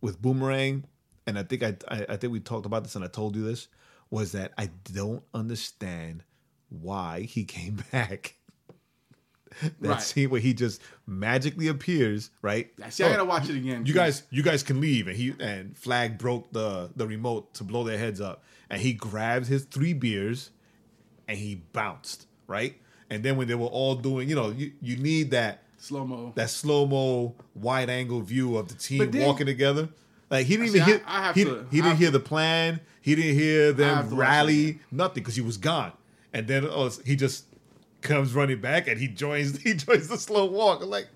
with 0.00 0.20
Boomerang, 0.20 0.84
and 1.26 1.38
I 1.38 1.42
think 1.42 1.62
I, 1.62 1.76
I 1.88 2.06
I 2.10 2.16
think 2.16 2.32
we 2.32 2.40
talked 2.40 2.64
about 2.66 2.82
this, 2.84 2.96
and 2.96 3.04
I 3.04 3.08
told 3.08 3.36
you 3.36 3.44
this 3.44 3.68
was 4.10 4.32
that 4.32 4.52
I 4.56 4.70
don't 4.92 5.22
understand 5.34 6.22
why 6.70 7.20
he 7.22 7.44
came 7.44 7.82
back. 7.92 8.36
that 9.60 9.72
Right. 9.80 10.00
scene 10.00 10.30
where 10.30 10.40
he 10.40 10.52
just 10.54 10.80
magically 11.06 11.68
appears, 11.68 12.30
right? 12.42 12.70
See. 12.90 13.04
I 13.04 13.08
Oh, 13.08 13.10
gotta 13.12 13.24
watch 13.24 13.48
it 13.48 13.56
again. 13.56 13.86
You 13.86 13.94
guys, 13.94 14.24
you 14.30 14.42
guys 14.42 14.62
can 14.62 14.80
leave, 14.80 15.06
and 15.06 15.16
he 15.16 15.34
and 15.38 15.76
Flag 15.76 16.18
broke 16.18 16.52
the 16.52 16.90
the 16.96 17.06
remote 17.06 17.54
to 17.54 17.64
blow 17.64 17.84
their 17.84 17.98
heads 17.98 18.20
up, 18.20 18.42
and 18.70 18.80
he 18.80 18.94
grabbed 18.94 19.46
his 19.46 19.64
three 19.64 19.92
beers, 19.92 20.50
and 21.28 21.36
he 21.38 21.56
bounced 21.56 22.26
right. 22.46 22.80
And 23.10 23.22
then 23.22 23.36
when 23.36 23.46
they 23.48 23.54
were 23.54 23.66
all 23.66 23.94
doing, 23.96 24.28
you 24.30 24.34
know, 24.34 24.48
you, 24.50 24.72
you 24.80 24.96
need 24.96 25.30
that 25.32 25.63
slow 25.84 26.04
mo. 26.06 26.32
that 26.34 26.50
slow 26.50 26.86
mo 26.86 27.34
wide 27.54 27.90
angle 27.90 28.20
view 28.20 28.56
of 28.56 28.68
the 28.68 28.74
team 28.74 29.10
then- 29.10 29.26
walking 29.26 29.46
together. 29.46 29.88
Like 30.30 30.46
he 30.46 30.56
didn't 30.56 30.72
See, 30.72 30.78
even 30.78 30.88
hear. 30.88 31.02
I 31.06 31.22
have 31.26 31.34
he, 31.34 31.44
to- 31.44 31.66
he 31.70 31.80
I 31.80 31.84
didn't 31.84 31.98
hear 31.98 32.10
the 32.10 32.20
plan. 32.20 32.80
He 33.00 33.14
didn't 33.14 33.38
hear 33.38 33.72
them 33.72 34.08
to 34.08 34.14
watch 34.16 34.26
it 34.26 34.30
rally. 34.30 34.78
Nothing 34.90 35.22
because 35.22 35.36
he 35.36 35.42
was 35.42 35.58
gone. 35.58 35.92
And 36.32 36.48
then 36.48 36.64
oh, 36.68 36.90
he 37.04 37.14
just 37.14 37.44
comes 38.00 38.34
running 38.34 38.60
back 38.60 38.88
and 38.88 38.98
he 38.98 39.06
joins. 39.08 39.58
He 39.62 39.74
joins 39.74 40.08
the 40.08 40.16
slow 40.18 40.46
walk. 40.46 40.82
I'm 40.82 40.88
like, 40.90 41.08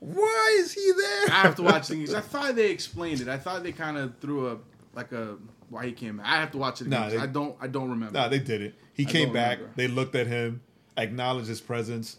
why 0.00 0.56
is 0.58 0.72
he 0.72 0.92
there? 0.96 1.26
I 1.30 1.42
have 1.42 1.54
to 1.56 1.62
watch 1.62 1.88
things. 1.88 2.12
I 2.12 2.20
thought 2.20 2.56
they 2.56 2.70
explained 2.70 3.20
it. 3.20 3.28
I 3.28 3.38
thought 3.38 3.62
they 3.62 3.72
kind 3.72 3.96
of 3.96 4.18
threw 4.18 4.48
a 4.48 4.58
like 4.94 5.12
a 5.12 5.36
why 5.68 5.86
he 5.86 5.92
came. 5.92 6.16
back. 6.16 6.26
I 6.26 6.36
have 6.40 6.50
to 6.52 6.58
watch 6.58 6.80
it 6.80 6.88
again. 6.88 7.00
Nah, 7.00 7.08
they- 7.08 7.18
I 7.18 7.26
don't. 7.26 7.56
I 7.60 7.68
don't 7.68 7.88
remember. 7.90 8.18
Nah, 8.18 8.28
they 8.28 8.40
did 8.40 8.60
it. 8.62 8.74
He 8.92 9.06
I 9.06 9.10
came 9.10 9.32
back. 9.32 9.58
remember. 9.58 9.76
They 9.76 9.88
looked 9.88 10.14
at 10.16 10.26
him, 10.26 10.60
acknowledged 10.96 11.48
his 11.48 11.60
presence, 11.60 12.18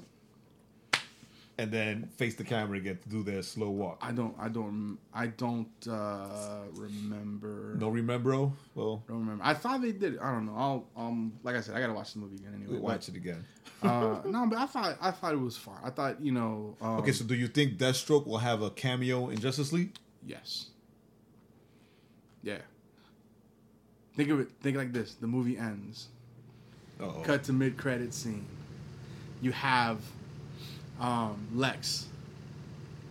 and 1.62 1.72
then 1.72 2.10
face 2.18 2.34
the 2.34 2.44
camera 2.44 2.80
again 2.80 2.98
to 3.04 3.10
do 3.10 3.22
their 3.22 3.44
slow 3.44 3.70
walk. 3.70 4.00
I 4.02 4.12
don't. 4.12 4.36
I 4.40 4.50
don't. 4.50 4.98
I 5.14 5.28
don't 5.28 5.70
uh, 5.88 6.64
remember. 6.74 7.76
No, 7.78 7.90
remember? 7.90 8.34
oh? 8.34 8.54
Well, 8.74 9.04
don't 9.08 9.20
remember. 9.20 9.44
I 9.44 9.54
thought 9.54 9.84
they 9.84 9.92
did. 9.92 10.16
it. 10.16 10.20
I 10.20 10.32
don't 10.32 10.48
know. 10.48 10.56
I'll 10.58 10.88
um. 10.98 11.34
Like 11.44 11.56
I 11.56 11.62
said, 11.62 11.76
I 11.76 11.80
gotta 11.80 11.94
watch 11.94 12.14
the 12.14 12.20
movie 12.20 12.38
again 12.38 12.54
anyway. 12.56 12.72
we'll 12.72 12.82
but, 12.82 12.94
watch 12.94 13.10
it 13.10 13.16
again. 13.16 13.46
uh, 13.84 14.22
no, 14.26 14.48
but 14.48 14.58
I 14.58 14.66
thought 14.66 14.98
I 15.00 15.12
thought 15.12 15.34
it 15.34 15.40
was 15.40 15.56
fine. 15.56 15.78
I 15.84 15.92
thought 15.92 16.20
you 16.20 16.32
know. 16.32 16.76
Um, 16.82 16.98
Okay, 16.98 17.12
so 17.12 17.26
do 17.26 17.36
you 17.36 17.48
think 17.48 17.78
Deathstroke 17.78 18.26
will 18.26 18.40
have 18.40 18.64
a 18.64 18.72
cameo 18.72 19.30
in 19.30 19.40
Justice 19.40 19.72
League? 19.72 19.96
yes. 20.26 20.68
Yeah. 22.44 22.58
Think 24.16 24.30
of 24.32 24.40
it. 24.40 24.50
Think 24.62 24.78
like 24.78 24.92
this. 24.92 25.14
The 25.14 25.28
movie 25.28 25.60
ends. 25.60 26.08
Uh-oh. 27.00 27.22
Cut 27.22 27.44
to 27.44 27.54
mid 27.54 27.78
credit 27.78 28.16
scene. 28.16 28.48
You 29.44 29.52
have 29.52 30.00
um, 31.02 31.48
Lex 31.54 32.06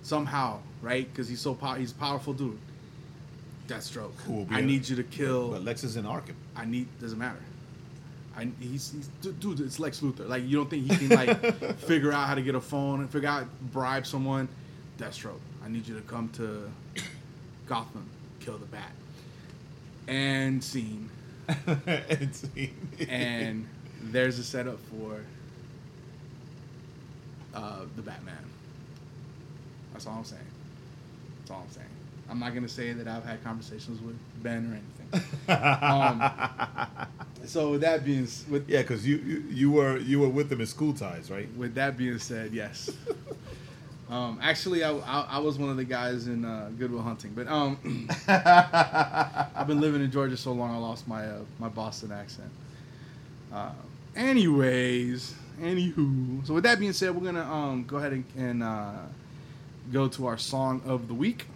somehow, 0.02 0.60
right? 0.80 1.06
Because 1.12 1.28
he's 1.28 1.40
so 1.40 1.54
pow- 1.54 1.74
he's 1.74 1.92
a 1.92 1.96
powerful 1.96 2.32
dude. 2.32 2.58
Deathstroke. 3.68 4.12
Who 4.26 4.32
will 4.32 4.44
be 4.46 4.54
I 4.54 4.60
need 4.62 4.88
you 4.88 4.96
to 4.96 5.02
kill. 5.04 5.50
But 5.50 5.64
Lex 5.64 5.84
is 5.84 5.96
in 5.96 6.04
Arkham. 6.04 6.34
I 6.56 6.64
need 6.64 6.88
doesn't 7.00 7.18
matter. 7.18 7.38
I 8.36 8.48
he's, 8.60 8.92
he's 8.92 9.06
dude. 9.34 9.60
It's 9.60 9.78
Lex 9.78 10.00
Luthor. 10.00 10.28
Like 10.28 10.44
you 10.48 10.56
don't 10.56 10.70
think 10.70 10.90
he 10.90 10.96
can 11.08 11.08
like 11.16 11.76
figure 11.78 12.12
out 12.12 12.26
how 12.26 12.34
to 12.34 12.42
get 12.42 12.54
a 12.54 12.60
phone 12.60 13.00
and 13.00 13.10
figure 13.10 13.28
out 13.28 13.46
bribe 13.72 14.06
someone? 14.06 14.48
Deathstroke. 14.98 15.40
I 15.64 15.68
need 15.68 15.86
you 15.86 15.94
to 15.94 16.00
come 16.02 16.28
to 16.30 16.70
Gotham, 17.66 18.08
kill 18.40 18.56
the 18.58 18.66
Bat, 18.66 18.90
and 20.08 20.62
scene. 20.62 21.10
It's- 21.86 22.44
And 23.08 23.66
there's 24.02 24.38
a 24.38 24.44
setup 24.44 24.78
for 24.90 25.20
uh, 27.54 27.80
the 27.96 28.02
Batman. 28.02 28.36
That's 29.92 30.06
all 30.06 30.14
I'm 30.18 30.24
saying. 30.24 30.42
That's 31.40 31.50
all 31.50 31.64
I'm 31.66 31.72
saying. 31.72 31.86
I'm 32.30 32.38
not 32.38 32.54
gonna 32.54 32.68
say 32.68 32.92
that 32.92 33.08
I've 33.08 33.24
had 33.24 33.42
conversations 33.42 34.00
with 34.00 34.16
Ben 34.42 34.70
or 34.70 34.74
anything. 34.74 34.90
um, 35.48 36.30
so 37.44 37.72
with 37.72 37.80
that 37.80 38.04
being 38.04 38.28
with 38.48 38.68
yeah, 38.68 38.82
because 38.82 39.06
you, 39.06 39.16
you 39.16 39.44
you 39.50 39.70
were 39.72 39.98
you 39.98 40.20
were 40.20 40.28
with 40.28 40.48
them 40.48 40.60
in 40.60 40.66
school 40.66 40.92
ties, 40.92 41.30
right? 41.30 41.48
with 41.56 41.74
that 41.74 41.96
being 41.96 42.18
said, 42.18 42.52
yes. 42.52 42.90
um, 44.10 44.38
actually, 44.40 44.84
I, 44.84 44.92
I, 44.92 45.20
I 45.22 45.38
was 45.38 45.58
one 45.58 45.70
of 45.70 45.76
the 45.76 45.84
guys 45.84 46.28
in 46.28 46.44
uh, 46.44 46.70
Good 46.78 46.92
Will 46.92 47.02
Hunting, 47.02 47.32
but 47.34 47.48
um, 47.48 48.08
I've 48.28 49.66
been 49.66 49.80
living 49.80 50.00
in 50.00 50.12
Georgia 50.12 50.36
so 50.36 50.52
long, 50.52 50.72
I 50.72 50.78
lost 50.78 51.08
my 51.08 51.26
uh, 51.26 51.40
my 51.58 51.68
Boston 51.68 52.12
accent. 52.12 52.50
Uh, 53.52 53.72
anyways, 54.14 55.34
anywho, 55.60 56.46
so 56.46 56.54
with 56.54 56.64
that 56.64 56.78
being 56.78 56.92
said, 56.92 57.14
we're 57.14 57.24
gonna 57.32 57.50
um, 57.50 57.84
go 57.84 57.98
ahead 57.98 58.12
and, 58.12 58.24
and 58.36 58.62
uh, 58.62 58.92
go 59.92 60.08
to 60.08 60.26
our 60.26 60.38
song 60.38 60.82
of 60.84 61.08
the 61.08 61.14
week. 61.14 61.46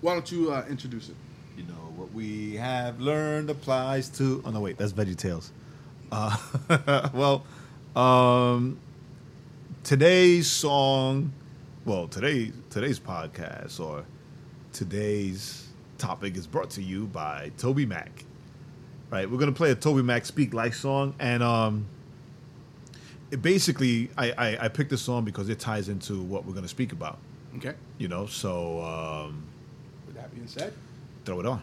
Why 0.00 0.14
don't 0.14 0.30
you 0.30 0.52
uh, 0.52 0.64
introduce 0.68 1.08
it? 1.08 1.16
You 1.56 1.64
know 1.64 1.92
what 1.96 2.12
we 2.12 2.56
have 2.56 3.00
learned 3.00 3.50
applies 3.50 4.08
to. 4.18 4.42
Oh 4.44 4.50
no, 4.50 4.60
wait, 4.60 4.78
that's 4.78 4.92
Veggie 4.92 5.16
Tales. 5.16 5.52
Uh, 6.10 7.10
well, 7.14 7.44
um, 7.94 8.78
today's 9.84 10.50
song, 10.50 11.32
well, 11.84 12.08
today 12.08 12.52
today's 12.70 12.98
podcast 13.00 13.80
or 13.80 14.04
today's 14.72 15.68
topic 15.98 16.36
is 16.36 16.46
brought 16.46 16.70
to 16.70 16.82
you 16.82 17.06
by 17.06 17.50
Toby 17.58 17.86
Mac. 17.86 18.24
Right, 19.10 19.30
we're 19.30 19.38
gonna 19.38 19.52
play 19.52 19.70
a 19.70 19.74
Toby 19.74 20.02
Mac 20.02 20.24
"Speak 20.24 20.54
Like" 20.54 20.74
song, 20.74 21.14
and 21.18 21.42
um, 21.42 21.86
it 23.32 23.42
basically, 23.42 24.10
I, 24.16 24.30
I 24.32 24.64
I 24.66 24.68
picked 24.68 24.90
this 24.90 25.02
song 25.02 25.24
because 25.24 25.48
it 25.48 25.58
ties 25.58 25.88
into 25.88 26.22
what 26.22 26.44
we're 26.44 26.54
gonna 26.54 26.68
speak 26.68 26.92
about. 26.92 27.18
Okay. 27.56 27.74
You 27.98 28.08
know, 28.08 28.26
so 28.26 28.80
um, 28.84 29.42
With 30.06 30.16
that 30.16 30.32
being 30.34 30.46
said, 30.46 30.72
throw 31.24 31.40
it 31.40 31.46
on. 31.46 31.62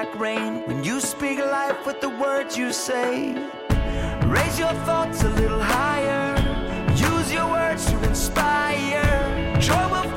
like 0.00 0.18
rain 0.18 0.66
when 0.66 0.82
you 0.82 0.98
speak 0.98 1.38
life 1.38 1.84
with 1.84 2.00
the 2.00 2.08
words 2.08 2.56
you 2.56 2.72
say. 2.72 3.34
Raise 4.36 4.58
your 4.58 4.72
thoughts 4.88 5.22
a 5.24 5.28
little 5.40 5.60
higher. 5.60 6.28
Use 7.10 7.30
your 7.30 7.46
words 7.50 7.84
to 7.90 7.96
inspire. 8.04 9.04
Joy 9.60 9.86
will 9.92 10.10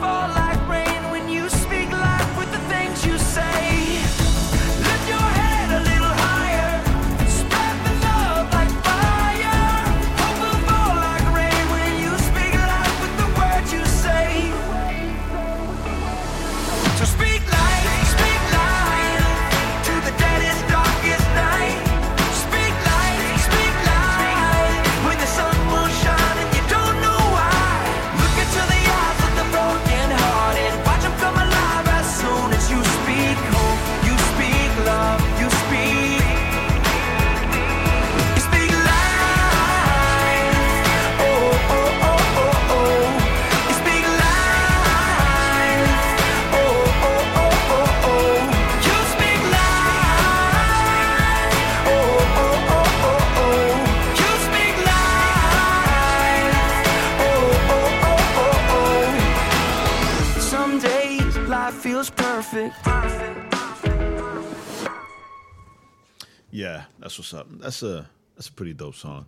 a 67.83 68.09
that's 68.35 68.47
a 68.47 68.51
pretty 68.53 68.73
dope 68.73 68.95
song. 68.95 69.25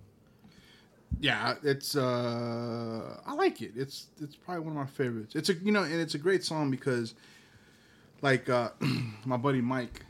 Yeah, 1.19 1.55
it's 1.63 1.95
uh 1.95 3.19
I 3.25 3.33
like 3.33 3.61
it. 3.61 3.71
It's 3.75 4.07
it's 4.21 4.35
probably 4.35 4.63
one 4.63 4.73
of 4.73 4.77
my 4.77 4.85
favorites. 4.85 5.35
It's 5.35 5.49
a 5.49 5.53
you 5.53 5.71
know, 5.71 5.83
and 5.83 5.93
it's 5.93 6.15
a 6.15 6.17
great 6.17 6.43
song 6.43 6.71
because 6.71 7.13
like 8.21 8.49
uh 8.49 8.69
my 9.25 9.37
buddy 9.37 9.61
Mike 9.61 10.01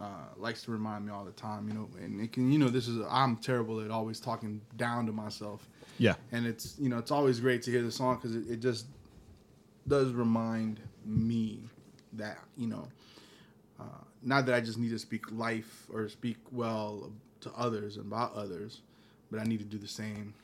uh 0.00 0.26
likes 0.36 0.62
to 0.64 0.70
remind 0.70 1.06
me 1.06 1.12
all 1.12 1.24
the 1.24 1.32
time, 1.32 1.68
you 1.68 1.74
know, 1.74 1.88
and 2.00 2.20
it 2.20 2.32
can 2.32 2.52
you 2.52 2.58
know, 2.58 2.68
this 2.68 2.88
is 2.88 3.04
I'm 3.10 3.36
terrible 3.36 3.80
at 3.80 3.90
always 3.90 4.20
talking 4.20 4.60
down 4.76 5.06
to 5.06 5.12
myself. 5.12 5.68
Yeah. 5.98 6.14
And 6.30 6.46
it's 6.46 6.76
you 6.78 6.88
know, 6.88 6.98
it's 6.98 7.10
always 7.10 7.40
great 7.40 7.62
to 7.62 7.70
hear 7.70 7.82
the 7.82 7.92
song 7.92 8.18
cuz 8.20 8.34
it, 8.36 8.48
it 8.48 8.60
just 8.60 8.86
does 9.88 10.12
remind 10.12 10.80
me 11.04 11.60
that, 12.12 12.38
you 12.56 12.68
know, 12.68 12.88
uh 13.80 14.04
not 14.22 14.46
that 14.46 14.54
I 14.54 14.60
just 14.60 14.78
need 14.78 14.90
to 14.90 14.98
speak 14.98 15.32
life 15.32 15.88
or 15.92 16.08
speak 16.08 16.36
well 16.52 17.10
to 17.42 17.52
others 17.56 17.96
and 17.96 18.06
about 18.06 18.34
others, 18.34 18.80
but 19.30 19.40
I 19.40 19.44
need 19.44 19.58
to 19.58 19.64
do 19.64 19.78
the 19.78 19.88
same 19.88 20.34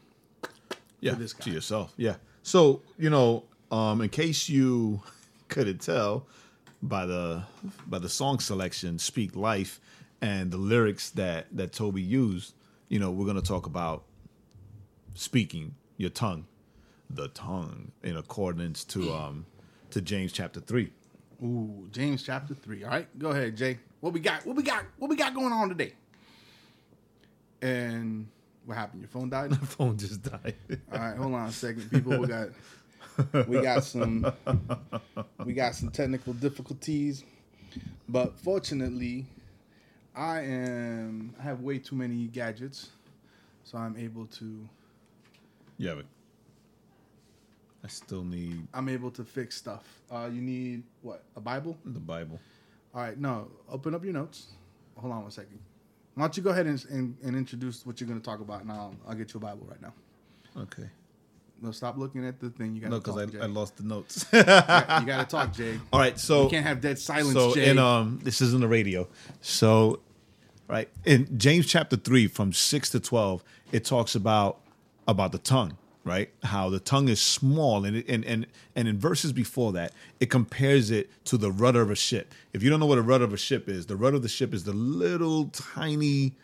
yeah, 1.00 1.14
this 1.14 1.32
to 1.32 1.50
yourself. 1.50 1.92
Yeah. 1.96 2.16
So 2.42 2.82
you 2.98 3.10
know, 3.10 3.44
um, 3.70 4.00
in 4.00 4.08
case 4.08 4.48
you 4.48 5.02
couldn't 5.48 5.78
tell 5.78 6.26
by 6.82 7.06
the 7.06 7.42
by 7.86 7.98
the 7.98 8.08
song 8.08 8.40
selection, 8.40 8.98
"Speak 8.98 9.36
Life," 9.36 9.80
and 10.20 10.50
the 10.50 10.56
lyrics 10.56 11.10
that 11.10 11.46
that 11.52 11.72
Toby 11.72 12.02
used, 12.02 12.54
you 12.88 12.98
know, 12.98 13.10
we're 13.10 13.26
gonna 13.26 13.40
talk 13.40 13.66
about 13.66 14.04
speaking 15.14 15.74
your 15.96 16.10
tongue, 16.10 16.46
the 17.10 17.28
tongue, 17.28 17.92
in 18.02 18.16
accordance 18.16 18.84
to 18.84 19.12
um 19.12 19.46
to 19.90 20.00
James 20.00 20.32
chapter 20.32 20.60
three. 20.60 20.92
Ooh, 21.42 21.88
James 21.92 22.22
chapter 22.22 22.54
three. 22.54 22.82
All 22.82 22.90
right, 22.90 23.18
go 23.18 23.30
ahead, 23.30 23.56
Jae. 23.56 23.78
What 24.00 24.12
we 24.12 24.20
got? 24.20 24.44
What 24.46 24.56
we 24.56 24.62
got? 24.62 24.84
What 24.98 25.08
we 25.08 25.16
got 25.16 25.34
going 25.34 25.52
on 25.52 25.68
today? 25.68 25.92
And 27.60 28.28
what 28.64 28.76
happened? 28.76 29.02
Your 29.02 29.08
phone 29.08 29.30
died. 29.30 29.50
My 29.52 29.56
phone 29.58 29.96
just 29.96 30.22
died. 30.22 30.54
All 30.92 30.98
right, 30.98 31.16
hold 31.16 31.34
on 31.34 31.48
a 31.48 31.52
second, 31.52 31.90
people. 31.90 32.18
We 32.18 32.26
got 32.26 32.48
we 33.48 33.60
got 33.60 33.84
some 33.84 34.30
we 35.44 35.52
got 35.52 35.74
some 35.74 35.90
technical 35.90 36.32
difficulties, 36.34 37.24
but 38.08 38.38
fortunately, 38.38 39.26
I 40.14 40.40
am 40.40 41.34
I 41.40 41.42
have 41.42 41.60
way 41.60 41.78
too 41.78 41.96
many 41.96 42.26
gadgets, 42.26 42.90
so 43.64 43.78
I'm 43.78 43.96
able 43.96 44.26
to 44.26 44.68
yeah, 45.78 45.94
but 45.94 46.06
I 47.84 47.88
still 47.88 48.24
need 48.24 48.66
I'm 48.74 48.88
able 48.88 49.10
to 49.12 49.24
fix 49.24 49.56
stuff. 49.56 49.84
Uh, 50.10 50.28
you 50.32 50.42
need 50.42 50.82
what? 51.02 51.22
A 51.36 51.40
Bible? 51.40 51.76
the 51.84 52.00
Bible. 52.00 52.38
All 52.94 53.02
right, 53.02 53.18
no. 53.18 53.48
Open 53.70 53.94
up 53.94 54.04
your 54.04 54.12
notes. 54.12 54.48
Hold 54.96 55.12
on 55.12 55.22
one 55.22 55.30
second. 55.30 55.58
Why 56.18 56.24
don't 56.24 56.36
you 56.36 56.42
go 56.42 56.50
ahead 56.50 56.66
and, 56.66 56.84
and, 56.90 57.16
and 57.22 57.36
introduce 57.36 57.86
what 57.86 58.00
you're 58.00 58.08
going 58.08 58.20
to 58.20 58.24
talk 58.24 58.40
about, 58.40 58.62
and 58.62 58.72
I'll, 58.72 58.92
I'll 59.06 59.14
get 59.14 59.32
you 59.32 59.38
a 59.38 59.40
Bible 59.40 59.68
right 59.70 59.80
now. 59.80 59.92
Okay. 60.62 60.90
No, 61.62 61.70
stop 61.70 61.96
looking 61.96 62.26
at 62.26 62.40
the 62.40 62.50
thing. 62.50 62.74
You 62.74 62.80
got 62.80 62.86
to 62.88 62.90
No, 62.90 62.98
because 62.98 63.36
I, 63.40 63.44
I 63.44 63.46
lost 63.46 63.76
the 63.76 63.84
notes. 63.84 64.26
you 64.32 64.42
got 64.42 65.06
to 65.06 65.26
talk, 65.28 65.52
Jae. 65.54 65.78
All 65.92 66.00
right, 66.00 66.18
so 66.18 66.44
You 66.44 66.50
can't 66.50 66.66
have 66.66 66.80
dead 66.80 66.98
silence, 66.98 67.34
so 67.34 67.52
Jae. 67.52 67.68
in 67.68 67.78
um 67.78 68.18
this 68.24 68.40
isn't 68.40 68.60
the 68.60 68.66
radio. 68.66 69.06
So 69.40 70.00
right 70.66 70.88
in 71.04 71.38
James 71.38 71.66
chapter 71.66 71.96
three 71.96 72.26
from 72.26 72.52
six 72.52 72.90
to 72.90 72.98
twelve, 73.00 73.44
it 73.70 73.84
talks 73.84 74.16
about 74.16 74.58
about 75.06 75.30
the 75.30 75.38
tongue, 75.38 75.78
right? 76.08 76.30
How 76.42 76.70
the 76.70 76.80
tongue 76.80 77.08
is 77.08 77.20
small, 77.20 77.84
and 77.84 77.98
it, 77.98 78.08
and 78.08 78.24
and 78.24 78.46
and 78.74 78.88
in 78.88 78.98
verses 78.98 79.32
before 79.32 79.72
that, 79.72 79.92
it 80.18 80.30
compares 80.30 80.90
it 80.90 81.10
to 81.26 81.36
the 81.36 81.52
rudder 81.52 81.82
of 81.82 81.90
a 81.90 81.96
ship. 81.96 82.34
If 82.52 82.62
you 82.62 82.70
don't 82.70 82.80
know 82.80 82.86
what 82.86 82.98
a 82.98 83.02
rudder 83.02 83.24
of 83.24 83.32
a 83.32 83.38
ship 83.38 83.68
is, 83.68 83.86
the 83.86 83.96
rudder 83.96 84.16
of 84.16 84.22
the 84.22 84.28
ship 84.28 84.54
is 84.54 84.64
the 84.64 84.72
little 84.72 85.46
tiny 85.46 86.34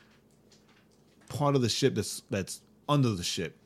part 1.28 1.56
of 1.56 1.62
the 1.62 1.68
ship 1.68 1.94
that's 1.94 2.22
that's 2.30 2.60
under 2.88 3.10
the 3.10 3.24
ship, 3.24 3.56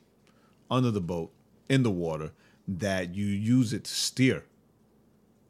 under 0.70 0.90
the 0.90 1.01
boat, 1.01 1.32
in 1.68 1.82
the 1.82 1.90
water, 1.90 2.30
that 2.66 3.14
you 3.14 3.26
use 3.26 3.72
it 3.72 3.84
to 3.84 3.92
steer 3.92 4.44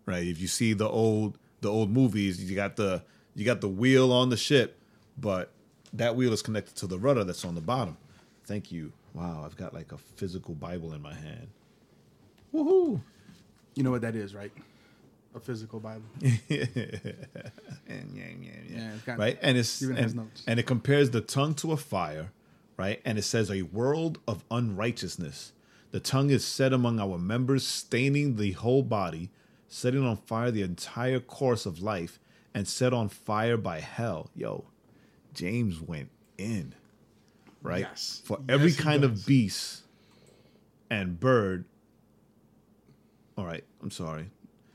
right? 0.08 0.26
If 0.26 0.40
you 0.40 0.48
see 0.48 0.72
the 0.72 0.88
old 0.88 1.38
the 1.60 1.70
old 1.70 1.90
movies, 1.90 2.42
you 2.42 2.56
got 2.56 2.76
the 2.76 3.02
you 3.34 3.44
got 3.44 3.60
the 3.60 3.68
wheel 3.68 4.12
on 4.12 4.30
the 4.30 4.36
ship, 4.36 4.80
but 5.18 5.52
that 5.92 6.16
wheel 6.16 6.32
is 6.32 6.42
connected 6.42 6.74
to 6.76 6.86
the 6.86 6.98
rudder 6.98 7.24
that's 7.24 7.44
on 7.44 7.54
the 7.54 7.60
bottom. 7.60 7.96
Thank 8.44 8.72
you. 8.72 8.92
Wow, 9.14 9.42
I've 9.44 9.56
got 9.56 9.74
like 9.74 9.92
a 9.92 9.98
physical 9.98 10.54
Bible 10.54 10.92
in 10.92 11.02
my 11.02 11.14
hand. 11.14 11.48
Woohoo! 12.54 13.00
you 13.74 13.82
know 13.82 13.90
what 13.90 14.02
that 14.02 14.16
is, 14.16 14.34
right? 14.34 14.52
A 15.34 15.40
physical 15.40 15.78
Bible. 15.80 16.02
And 16.22 16.40
yeah, 16.48 16.64
yeah, 18.14 18.24
yeah. 18.40 18.52
Yeah, 18.68 18.90
got- 19.04 19.18
right? 19.18 19.38
And 19.42 19.56
it's 19.58 19.82
even 19.82 19.96
has 19.96 20.12
and, 20.12 20.22
notes. 20.22 20.42
and 20.46 20.58
it 20.58 20.64
compares 20.64 21.10
the 21.10 21.20
tongue 21.20 21.54
to 21.56 21.72
a 21.72 21.76
fire, 21.76 22.32
right? 22.76 23.00
And 23.04 23.18
it 23.18 23.22
says 23.22 23.50
a 23.50 23.62
world 23.62 24.18
of 24.26 24.44
unrighteousness. 24.50 25.52
The 25.90 26.00
tongue 26.00 26.30
is 26.30 26.44
set 26.44 26.72
among 26.72 26.98
our 27.00 27.18
members, 27.18 27.66
staining 27.66 28.36
the 28.36 28.52
whole 28.52 28.82
body, 28.82 29.30
setting 29.68 30.04
on 30.04 30.16
fire 30.16 30.50
the 30.50 30.62
entire 30.62 31.20
course 31.20 31.66
of 31.66 31.82
life, 31.82 32.18
and 32.54 32.66
set 32.66 32.92
on 32.92 33.08
fire 33.08 33.56
by 33.56 33.80
hell. 33.80 34.30
Yo, 34.34 34.64
James 35.34 35.80
went 35.80 36.10
in, 36.36 36.74
right? 37.68 37.80
Yes. 37.80 38.22
For 38.24 38.40
every 38.48 38.70
he 38.70 38.76
kind 38.76 39.04
of 39.04 39.26
beast 39.26 39.82
and 40.90 41.20
bird. 41.20 41.66
All 43.36 43.44
right, 43.44 43.64
I'm 43.82 43.90
sorry. 43.90 44.30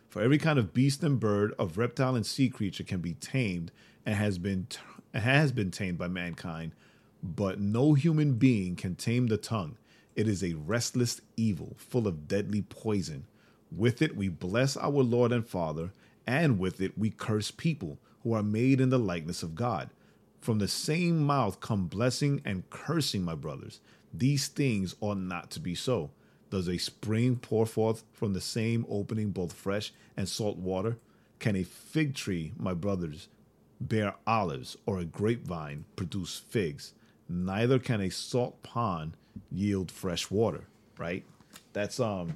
For 0.09 0.21
every 0.21 0.37
kind 0.37 0.59
of 0.59 0.73
beast 0.73 1.03
and 1.03 1.19
bird, 1.19 1.53
of 1.57 1.77
reptile 1.77 2.15
and 2.15 2.25
sea 2.25 2.49
creature 2.49 2.83
can 2.83 3.01
be 3.01 3.15
tamed 3.15 3.71
and 4.05 4.15
has 4.15 4.37
been 4.37 4.67
t- 4.69 4.79
has 5.13 5.51
been 5.51 5.71
tamed 5.71 5.97
by 5.97 6.07
mankind, 6.07 6.73
but 7.21 7.59
no 7.59 7.93
human 7.93 8.33
being 8.33 8.75
can 8.75 8.95
tame 8.95 9.27
the 9.27 9.37
tongue. 9.37 9.77
It 10.15 10.27
is 10.27 10.43
a 10.43 10.53
restless 10.53 11.19
evil, 11.35 11.75
full 11.77 12.07
of 12.07 12.27
deadly 12.27 12.61
poison. 12.61 13.25
With 13.75 14.03
it 14.03 14.15
we 14.15 14.29
bless 14.29 14.77
our 14.77 14.89
Lord 14.91 15.31
and 15.31 15.45
Father, 15.45 15.93
and 16.27 16.59
with 16.59 16.79
it 16.79 16.95
we 16.97 17.09
curse 17.09 17.49
people 17.49 17.97
who 18.21 18.33
are 18.33 18.43
made 18.43 18.79
in 18.79 18.89
the 18.89 18.99
likeness 18.99 19.41
of 19.41 19.55
God. 19.55 19.89
From 20.43 20.59
the 20.59 20.67
same 20.67 21.23
mouth 21.23 21.61
come 21.61 21.87
blessing 21.87 22.41
and 22.43 22.69
cursing, 22.69 23.23
my 23.23 23.33
brothers. 23.33 23.79
These 24.13 24.49
things 24.49 24.93
ought 24.99 25.17
not 25.17 25.49
to 25.51 25.61
be 25.61 25.73
so. 25.73 26.11
Does 26.49 26.67
a 26.67 26.77
spring 26.77 27.37
pour 27.37 27.65
forth 27.65 28.03
from 28.11 28.33
the 28.33 28.41
same 28.41 28.85
opening 28.89 29.31
both 29.31 29.53
fresh 29.53 29.93
and 30.17 30.27
salt 30.27 30.57
water? 30.57 30.97
Can 31.39 31.55
a 31.55 31.63
fig 31.63 32.13
tree, 32.13 32.51
my 32.59 32.73
brothers, 32.73 33.29
bear 33.79 34.15
olives, 34.27 34.75
or 34.85 34.99
a 34.99 35.05
grapevine 35.05 35.85
produce 35.95 36.39
figs? 36.49 36.91
Neither 37.29 37.79
can 37.79 38.01
a 38.01 38.09
salt 38.09 38.61
pond 38.63 39.13
yield 39.49 39.89
fresh 39.91 40.29
water. 40.29 40.65
Right? 40.97 41.23
That's 41.71 42.01
um 42.01 42.33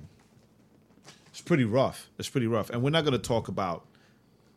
it's 1.28 1.42
pretty 1.42 1.66
rough. 1.66 2.10
It's 2.18 2.30
pretty 2.30 2.48
rough. 2.48 2.70
And 2.70 2.82
we're 2.82 2.90
not 2.90 3.04
gonna 3.04 3.18
talk 3.18 3.50
about 3.50 3.86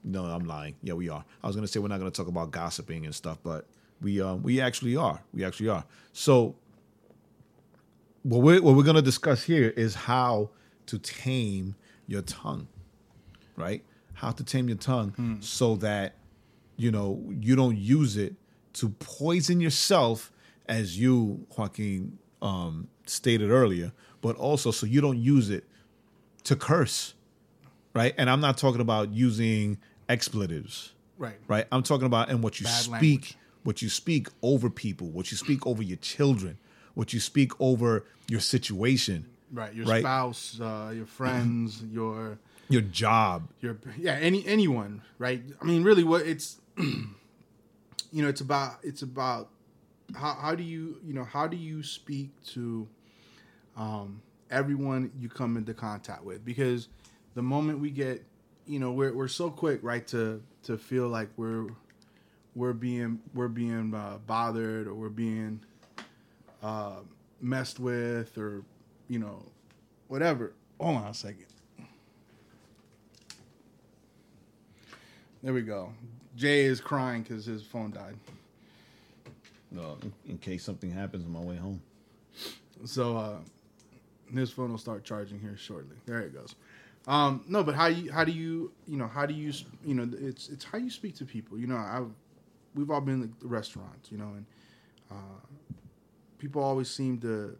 no, 0.02 0.24
I'm 0.24 0.44
lying. 0.44 0.76
Yeah, 0.82 0.94
we 0.94 1.08
are. 1.08 1.24
I 1.42 1.46
was 1.46 1.56
gonna 1.56 1.68
say 1.68 1.80
we're 1.80 1.88
not 1.88 1.98
gonna 1.98 2.10
talk 2.10 2.28
about 2.28 2.50
gossiping 2.50 3.04
and 3.04 3.14
stuff, 3.14 3.38
but 3.42 3.66
we 4.00 4.20
uh, 4.20 4.34
we 4.34 4.60
actually 4.60 4.96
are. 4.96 5.22
We 5.32 5.44
actually 5.44 5.68
are. 5.68 5.84
So 6.12 6.56
what 8.22 8.42
we're 8.42 8.62
what 8.62 8.76
we're 8.76 8.82
gonna 8.82 9.02
discuss 9.02 9.42
here 9.42 9.70
is 9.76 9.94
how 9.94 10.50
to 10.86 10.98
tame 10.98 11.74
your 12.06 12.22
tongue, 12.22 12.68
right? 13.56 13.84
How 14.14 14.30
to 14.32 14.44
tame 14.44 14.68
your 14.68 14.78
tongue 14.78 15.38
so 15.40 15.76
that 15.76 16.14
you 16.76 16.90
know 16.90 17.22
you 17.40 17.56
don't 17.56 17.76
use 17.76 18.16
it 18.16 18.34
to 18.74 18.88
poison 18.90 19.60
yourself, 19.60 20.32
as 20.66 20.98
you 20.98 21.46
Joaquin 21.56 22.18
um, 22.40 22.88
stated 23.06 23.50
earlier, 23.50 23.92
but 24.20 24.36
also 24.36 24.70
so 24.70 24.86
you 24.86 25.00
don't 25.00 25.18
use 25.18 25.50
it 25.50 25.64
to 26.44 26.56
curse, 26.56 27.14
right? 27.94 28.14
And 28.16 28.30
I'm 28.30 28.40
not 28.40 28.56
talking 28.58 28.80
about 28.80 29.10
using 29.12 29.78
expletives, 30.10 30.92
Right. 31.16 31.36
right? 31.48 31.66
I'm 31.72 31.82
talking 31.82 32.06
about 32.06 32.28
and 32.30 32.42
what 32.42 32.60
you 32.60 32.64
Bad 32.64 32.72
speak, 32.72 32.90
language. 32.90 33.36
what 33.62 33.80
you 33.82 33.88
speak 33.88 34.28
over 34.42 34.68
people, 34.68 35.08
what 35.08 35.30
you 35.30 35.36
speak 35.36 35.66
over 35.66 35.82
your 35.82 35.96
children, 35.98 36.58
what 36.94 37.12
you 37.12 37.20
speak 37.20 37.52
over 37.60 38.04
your 38.28 38.40
situation, 38.40 39.26
Right. 39.52 39.74
Your 39.74 39.86
Right. 39.86 40.00
spouse, 40.02 40.60
uh, 40.60 40.92
your 40.94 41.06
friends, 41.06 41.82
your 41.90 42.38
your 42.68 42.82
job. 42.82 43.48
your 43.60 43.76
yeah 43.98 44.12
any 44.14 44.46
anyone 44.46 45.02
right 45.18 45.42
i 45.60 45.64
mean 45.64 45.82
really 45.82 46.04
what 46.04 46.24
it's 46.24 46.60
you 46.78 48.22
know 48.22 48.28
it's 48.28 48.40
about 48.40 48.78
it's 48.84 49.02
about 49.02 49.48
how, 50.14 50.34
how 50.34 50.54
do 50.54 50.62
you 50.62 50.98
you 51.04 51.12
know 51.12 51.24
how 51.24 51.48
do 51.48 51.56
you 51.56 51.82
speak 51.82 52.30
to 52.44 52.86
um 53.76 54.22
everyone 54.52 55.10
you 55.18 55.28
come 55.28 55.56
into 55.56 55.74
contact 55.74 56.22
with 56.24 56.44
because 56.44 56.88
the 57.34 57.42
moment 57.42 57.80
we 57.80 57.90
get 57.90 58.24
you 58.70 58.78
know 58.78 58.92
we're, 58.92 59.12
we're 59.12 59.28
so 59.28 59.50
quick 59.50 59.80
right 59.82 60.06
to 60.06 60.40
to 60.62 60.78
feel 60.78 61.08
like 61.08 61.28
we're 61.36 61.66
we're 62.54 62.72
being 62.72 63.20
we're 63.34 63.48
being 63.48 63.92
uh, 63.94 64.18
bothered 64.26 64.86
or 64.86 64.94
we're 64.94 65.08
being 65.08 65.60
uh, 66.62 67.00
messed 67.40 67.80
with 67.80 68.38
or 68.38 68.62
you 69.08 69.18
know 69.18 69.44
whatever 70.06 70.52
hold 70.78 70.96
on 70.96 71.06
a 71.08 71.14
second 71.14 71.46
There 75.42 75.54
we 75.54 75.62
go. 75.62 75.92
Jae 76.36 76.64
is 76.64 76.82
crying 76.82 77.22
because 77.22 77.46
his 77.46 77.62
phone 77.62 77.92
died. 77.92 78.14
Uh, 79.74 79.94
in, 80.02 80.12
in 80.28 80.38
case 80.38 80.62
something 80.62 80.90
happens 80.90 81.24
on 81.24 81.32
my 81.32 81.40
way 81.40 81.56
home. 81.56 81.80
So 82.84 83.16
uh, 83.16 83.36
his 84.34 84.50
phone 84.50 84.70
will 84.70 84.78
start 84.78 85.02
charging 85.02 85.40
here 85.40 85.56
shortly. 85.56 85.96
There 86.04 86.20
it 86.20 86.34
goes. 86.34 86.56
Um, 87.06 87.44
no, 87.48 87.64
but 87.64 87.74
how 87.74 87.86
you 87.86 88.12
how 88.12 88.24
do 88.24 88.32
you 88.32 88.72
you 88.86 88.96
know 88.96 89.08
how 89.08 89.26
do 89.26 89.34
you 89.34 89.52
you 89.84 89.94
know 89.94 90.08
it's 90.20 90.48
it's 90.48 90.64
how 90.64 90.78
you 90.78 90.90
speak 90.90 91.16
to 91.16 91.24
people. 91.24 91.58
You 91.58 91.66
know, 91.66 91.76
I've 91.76 92.10
we've 92.74 92.90
all 92.90 93.00
been 93.00 93.22
to 93.22 93.46
restaurants, 93.48 94.12
you 94.12 94.18
know, 94.18 94.28
and 94.36 94.46
uh, 95.10 95.14
people 96.38 96.62
always 96.62 96.90
seem 96.90 97.18
to 97.20 97.56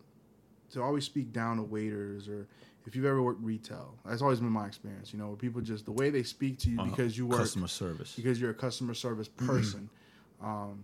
to 0.72 0.82
always 0.82 1.04
speak 1.04 1.32
down 1.32 1.56
to 1.56 1.62
waiters 1.62 2.28
or 2.28 2.46
if 2.86 2.94
you've 2.96 3.04
ever 3.04 3.22
worked 3.22 3.42
retail. 3.42 3.94
That's 4.04 4.22
always 4.22 4.40
been 4.40 4.50
my 4.50 4.66
experience. 4.66 5.12
You 5.12 5.18
know, 5.18 5.28
where 5.28 5.36
people 5.36 5.60
just 5.60 5.84
the 5.84 5.92
way 5.92 6.10
they 6.10 6.22
speak 6.22 6.58
to 6.60 6.70
you 6.70 6.82
because 6.84 7.16
you 7.16 7.26
work 7.26 7.38
customer 7.38 7.68
service. 7.68 8.14
because 8.16 8.40
you're 8.40 8.50
a 8.50 8.54
customer 8.54 8.94
service 8.94 9.28
person. 9.28 9.88
um, 10.42 10.82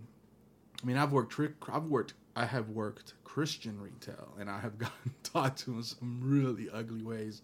I 0.81 0.85
mean, 0.85 0.97
I've 0.97 1.11
worked 1.11 1.31
trick. 1.31 1.53
I've 1.71 1.85
worked. 1.85 2.13
I 2.35 2.45
have 2.45 2.69
worked 2.69 3.13
Christian 3.23 3.79
retail, 3.81 4.35
and 4.39 4.49
I 4.49 4.59
have 4.59 4.77
gotten 4.79 5.13
talked 5.23 5.59
to 5.65 5.73
in 5.73 5.83
some 5.83 6.19
really 6.23 6.69
ugly 6.71 7.01
ways. 7.01 7.41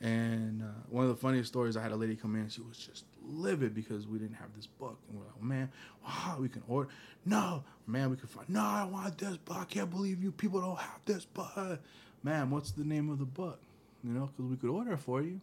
And 0.00 0.62
uh, 0.62 0.66
one 0.90 1.04
of 1.04 1.10
the 1.10 1.16
funniest 1.16 1.48
stories, 1.48 1.76
I 1.76 1.82
had 1.82 1.92
a 1.92 1.96
lady 1.96 2.16
come 2.16 2.36
in. 2.36 2.48
She 2.48 2.60
was 2.60 2.76
just 2.76 3.04
livid 3.26 3.74
because 3.74 4.06
we 4.06 4.18
didn't 4.18 4.34
have 4.36 4.48
this 4.54 4.66
book, 4.66 4.98
and 5.08 5.18
we're 5.18 5.24
like, 5.24 5.42
"Man, 5.42 5.70
wow, 6.04 6.36
we 6.38 6.48
can 6.48 6.62
order." 6.68 6.90
No, 7.24 7.64
man, 7.86 8.10
we 8.10 8.16
can 8.16 8.28
find. 8.28 8.48
No, 8.48 8.60
I 8.60 8.84
want 8.84 9.16
this 9.16 9.36
book. 9.38 9.56
I 9.58 9.64
can't 9.64 9.90
believe 9.90 10.22
you 10.22 10.32
people 10.32 10.60
don't 10.60 10.78
have 10.78 11.00
this 11.06 11.24
book. 11.24 11.80
Man, 12.22 12.50
what's 12.50 12.72
the 12.72 12.84
name 12.84 13.08
of 13.10 13.18
the 13.18 13.24
book? 13.24 13.58
You 14.04 14.12
know, 14.12 14.26
because 14.36 14.50
we 14.50 14.56
could 14.56 14.70
order 14.70 14.92
it 14.92 14.98
for 14.98 15.22
you. 15.22 15.40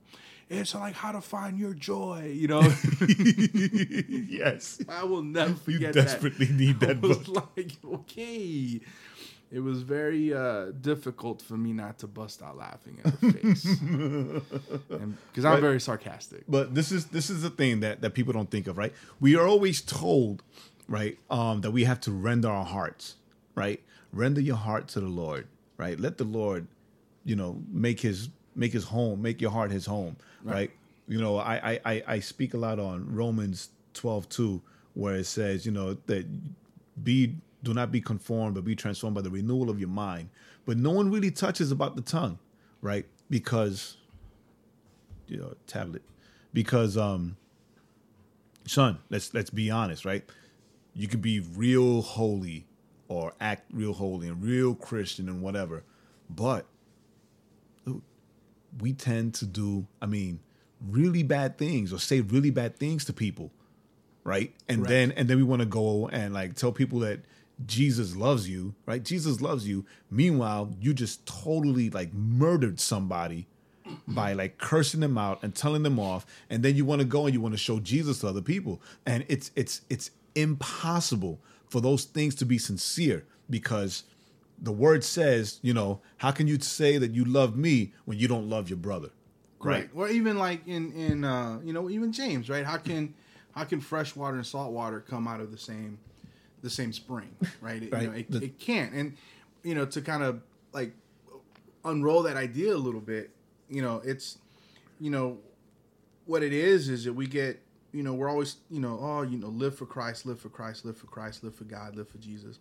It's 0.49 0.75
like 0.75 0.93
how 0.93 1.11
to 1.11 1.21
find 1.21 1.57
your 1.57 1.73
joy. 1.73 2.31
You 2.33 2.47
know. 2.47 2.61
yes. 4.07 4.79
I 4.87 5.03
will 5.03 5.23
never 5.23 5.55
forget. 5.55 5.95
You 5.95 6.01
desperately 6.01 6.45
that. 6.45 6.55
need 6.55 6.79
that 6.81 6.97
I 7.03 7.07
was 7.07 7.17
book. 7.17 7.51
like, 7.57 7.71
okay. 7.83 8.79
It 9.53 9.59
was 9.59 9.83
very 9.83 10.33
uh, 10.33 10.71
difficult 10.81 11.39
for 11.41 11.55
me 11.57 11.73
not 11.73 11.99
to 11.99 12.07
bust 12.07 12.41
out 12.41 12.57
laughing 12.57 12.97
at 13.03 13.11
her 13.13 13.31
face, 13.31 13.65
because 13.79 15.45
I'm 15.45 15.53
Right. 15.53 15.61
very 15.61 15.79
sarcastic. 15.79 16.43
But 16.47 16.73
this 16.73 16.91
is 16.91 17.05
this 17.07 17.29
is 17.29 17.43
the 17.43 17.49
thing 17.51 17.81
that 17.81 18.01
that 18.01 18.15
people 18.15 18.33
don't 18.33 18.49
think 18.49 18.65
of, 18.67 18.77
right? 18.79 18.93
We 19.19 19.35
are 19.35 19.45
always 19.47 19.79
told, 19.81 20.41
right, 20.87 21.17
um, 21.29 21.61
that 21.61 21.71
we 21.71 21.83
have 21.83 21.99
to 22.01 22.11
render 22.11 22.49
our 22.49 22.65
hearts, 22.65 23.15
right? 23.55 23.79
Render 24.11 24.41
your 24.41 24.55
heart 24.57 24.87
to 24.89 24.99
the 24.99 25.07
Lord, 25.07 25.47
right? 25.77 25.99
Let 25.99 26.17
the 26.17 26.23
Lord, 26.23 26.65
you 27.23 27.35
know, 27.35 27.61
make 27.71 27.99
his 27.99 28.29
make 28.55 28.73
his 28.73 28.85
home, 28.85 29.21
make 29.21 29.39
your 29.41 29.51
heart 29.51 29.69
his 29.71 29.85
home, 29.85 30.15
right? 30.43 30.71
You 31.07 31.19
know, 31.21 31.37
I 31.37 31.73
I 31.73 31.79
I, 31.85 32.03
I 32.07 32.19
speak 32.21 32.53
a 32.55 32.57
lot 32.57 32.79
on 32.79 33.13
Romans 33.13 33.69
12, 33.93 34.29
2, 34.29 34.61
where 34.95 35.15
it 35.15 35.25
says, 35.25 35.65
you 35.65 35.71
know, 35.71 35.95
that 36.07 36.25
be 37.03 37.35
do 37.63 37.73
not 37.73 37.91
be 37.91 38.01
conformed, 38.01 38.55
but 38.55 38.65
be 38.65 38.75
transformed 38.75 39.15
by 39.15 39.21
the 39.21 39.29
renewal 39.29 39.69
of 39.69 39.79
your 39.79 39.89
mind. 39.89 40.29
But 40.65 40.77
no 40.77 40.91
one 40.91 41.09
really 41.09 41.31
touches 41.31 41.71
about 41.71 41.95
the 41.95 42.01
tongue, 42.01 42.37
right? 42.81 43.05
Because 43.29 43.97
you 45.27 45.37
know, 45.37 45.53
tablet. 45.65 46.03
Because 46.53 46.97
um 46.97 47.37
son, 48.67 48.99
let's 49.09 49.33
let's 49.33 49.49
be 49.49 49.71
honest, 49.71 50.05
right? 50.05 50.23
You 50.93 51.07
could 51.07 51.21
be 51.21 51.39
real 51.39 52.01
holy 52.01 52.67
or 53.07 53.33
act 53.39 53.71
real 53.73 53.93
holy 53.93 54.27
and 54.27 54.43
real 54.43 54.75
Christian 54.75 55.27
and 55.27 55.41
whatever. 55.41 55.83
But 56.29 56.65
we 58.79 58.93
tend 58.93 59.35
to 59.35 59.45
do, 59.45 59.85
I 60.01 60.07
mean, 60.07 60.39
really 60.81 61.23
bad 61.23 61.57
things 61.57 61.93
or 61.93 61.99
say 61.99 62.21
really 62.21 62.49
bad 62.49 62.77
things 62.77 63.05
to 63.05 63.13
people 63.13 63.51
right? 64.23 64.53
And 64.67 64.79
Correct. 64.79 64.89
then 64.89 65.11
and 65.13 65.27
then 65.27 65.37
we 65.37 65.43
want 65.43 65.61
to 65.61 65.65
go 65.65 66.07
and 66.09 66.33
like 66.33 66.55
tell 66.55 66.71
people 66.71 66.99
that 66.99 67.19
Jesus 67.65 68.15
loves 68.15 68.49
you, 68.49 68.75
right? 68.85 69.03
Jesus 69.03 69.41
loves 69.41 69.67
you. 69.67 69.85
Meanwhile, 70.09 70.75
you 70.79 70.93
just 70.93 71.25
totally 71.25 71.89
like 71.89 72.13
murdered 72.13 72.79
somebody 72.79 73.47
by 74.07 74.33
like 74.33 74.57
cursing 74.57 75.01
them 75.01 75.17
out 75.17 75.43
and 75.43 75.53
telling 75.53 75.83
them 75.83 75.99
off, 75.99 76.25
and 76.49 76.63
then 76.63 76.75
you 76.75 76.85
want 76.85 77.01
to 77.01 77.05
go 77.05 77.25
and 77.25 77.33
you 77.33 77.41
want 77.41 77.53
to 77.53 77.59
show 77.59 77.79
Jesus 77.79 78.19
to 78.19 78.27
other 78.27 78.41
people, 78.41 78.81
and 79.05 79.25
it's 79.27 79.51
it's 79.55 79.81
it's 79.89 80.11
impossible 80.35 81.39
for 81.67 81.81
those 81.81 82.05
things 82.05 82.35
to 82.35 82.45
be 82.45 82.57
sincere 82.57 83.25
because 83.49 84.03
the 84.61 84.71
word 84.71 85.03
says, 85.03 85.59
you 85.61 85.73
know, 85.73 85.99
how 86.17 86.31
can 86.31 86.47
you 86.47 86.59
say 86.59 86.97
that 86.97 87.11
you 87.11 87.25
love 87.25 87.55
me 87.55 87.93
when 88.05 88.17
you 88.17 88.27
don't 88.27 88.49
love 88.49 88.69
your 88.69 88.77
brother? 88.77 89.09
Right. 89.59 89.89
Or 89.95 90.09
even 90.09 90.37
like 90.37 90.67
in 90.67 90.91
in 90.93 91.23
uh, 91.23 91.59
you 91.63 91.71
know 91.71 91.89
even 91.89 92.11
James, 92.11 92.49
right? 92.49 92.65
How 92.65 92.77
can 92.77 93.13
how 93.53 93.63
can 93.63 93.79
fresh 93.79 94.15
water 94.15 94.35
and 94.35 94.45
salt 94.45 94.71
water 94.71 94.99
come 94.99 95.27
out 95.27 95.39
of 95.39 95.51
the 95.51 95.57
same 95.57 95.99
the 96.63 96.69
same 96.69 96.91
spring, 96.93 97.29
right? 97.61 97.83
It, 97.83 97.85
You 97.85 97.89
know, 97.91 98.09
Right. 98.09 98.19
it, 98.27 98.31
The- 98.31 98.43
it 98.45 98.57
can't. 98.59 98.93
And 98.93 99.15
you 99.63 99.75
know 99.75 99.85
to 99.85 100.01
kind 100.01 100.23
of 100.23 100.41
like 100.73 100.93
unroll 101.85 102.23
that 102.23 102.37
idea 102.37 102.73
a 102.75 102.77
little 102.77 103.01
bit, 103.01 103.29
you 103.69 103.81
know, 103.81 104.01
it's 104.03 104.37
you 104.99 105.11
know 105.11 105.37
what 106.25 106.41
it 106.41 106.53
is 106.53 106.89
is 106.89 107.03
that 107.03 107.13
we 107.13 107.27
get 107.27 107.61
you 107.91 108.01
know 108.01 108.13
we're 108.13 108.29
always 108.29 108.55
you 108.71 108.79
know 108.79 108.97
oh 109.01 109.21
you 109.21 109.37
know 109.37 109.49
live 109.49 109.77
for 109.77 109.85
Christ, 109.85 110.25
live 110.25 110.39
for 110.39 110.49
Christ, 110.49 110.85
live 110.85 110.97
for 110.97 111.07
Christ, 111.07 111.43
live 111.43 111.53
for 111.55 111.65
God, 111.65 111.95
live 111.95 112.07
for 112.09 112.17
Jesus. 112.17 112.59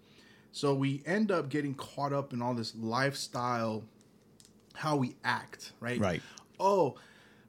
So 0.55 0.75
we 0.75 1.03
end 1.07 1.31
up 1.31 1.49
getting 1.49 1.75
caught 1.75 2.13
up 2.13 2.33
in 2.35 2.43
all 2.43 2.53
this 2.55 2.75
lifestyle 2.77 3.85
how 4.75 4.97
we 4.97 5.15
act, 5.25 5.73
right? 5.81 5.99
Right. 6.01 6.23
Oh, 6.61 6.97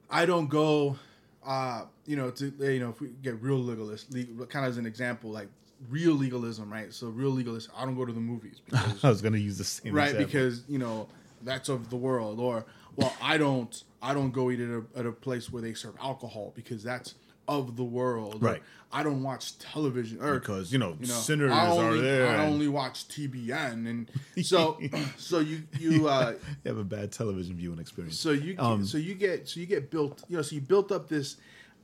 I 0.09 0.25
don't 0.25 0.49
go 0.49 0.97
uh, 1.45 1.85
you 2.05 2.15
know, 2.15 2.29
to 2.31 2.53
you 2.59 2.79
know, 2.79 2.89
if 2.89 3.01
we 3.01 3.09
get 3.21 3.41
real 3.41 3.57
legalist, 3.59 4.13
legal, 4.13 4.45
kind 4.45 4.65
of 4.65 4.71
as 4.71 4.77
an 4.77 4.85
example, 4.85 5.29
like 5.29 5.49
real 5.89 6.13
legalism, 6.13 6.71
right? 6.71 6.93
So 6.93 7.07
real 7.07 7.29
legalism. 7.31 7.71
I 7.77 7.85
don't 7.85 7.95
go 7.95 8.05
to 8.05 8.13
the 8.13 8.19
movies 8.19 8.61
because 8.65 9.03
I 9.03 9.09
was 9.09 9.21
gonna 9.21 9.37
use 9.37 9.57
the 9.57 9.63
same 9.63 9.93
right 9.93 10.09
example. 10.09 10.25
because 10.25 10.63
you 10.67 10.77
know 10.79 11.07
that's 11.43 11.67
of 11.69 11.89
the 11.89 11.95
world 11.97 12.39
or 12.39 12.65
well 12.95 13.13
i 13.21 13.37
don't 13.37 13.83
i 14.01 14.13
don't 14.13 14.31
go 14.31 14.49
eat 14.49 14.61
at 14.61 14.69
a, 14.69 14.81
at 14.95 15.05
a 15.05 15.11
place 15.11 15.51
where 15.51 15.61
they 15.61 15.73
serve 15.73 15.93
alcohol 16.01 16.53
because 16.55 16.81
that's 16.81 17.15
of 17.49 17.75
the 17.75 17.83
world 17.83 18.35
or, 18.35 18.47
Right. 18.51 18.63
i 18.93 19.03
don't 19.03 19.21
watch 19.23 19.57
television 19.59 20.21
or 20.21 20.39
because 20.39 20.71
you 20.71 20.79
know, 20.79 20.95
you 21.01 21.07
know 21.07 21.13
sinners 21.13 21.51
only, 21.51 21.99
are 21.99 22.01
there. 22.01 22.27
i 22.27 22.35
and- 22.35 22.53
only 22.53 22.69
watch 22.69 23.09
tbn 23.09 23.89
and 23.89 24.09
so 24.45 24.79
so 25.17 25.39
you 25.39 25.63
you 25.77 26.07
uh 26.07 26.35
you 26.63 26.69
have 26.71 26.77
a 26.77 26.83
bad 26.85 27.11
television 27.11 27.57
viewing 27.57 27.79
experience. 27.79 28.17
so 28.17 28.31
you 28.31 28.53
get, 28.53 28.63
Um, 28.63 28.85
so 28.85 28.97
you 28.97 29.15
get 29.15 29.49
so 29.49 29.59
you 29.59 29.65
get 29.65 29.91
built 29.91 30.23
you 30.29 30.37
know 30.37 30.41
so 30.43 30.55
you 30.55 30.61
built 30.61 30.93
up 30.93 31.09
this 31.09 31.35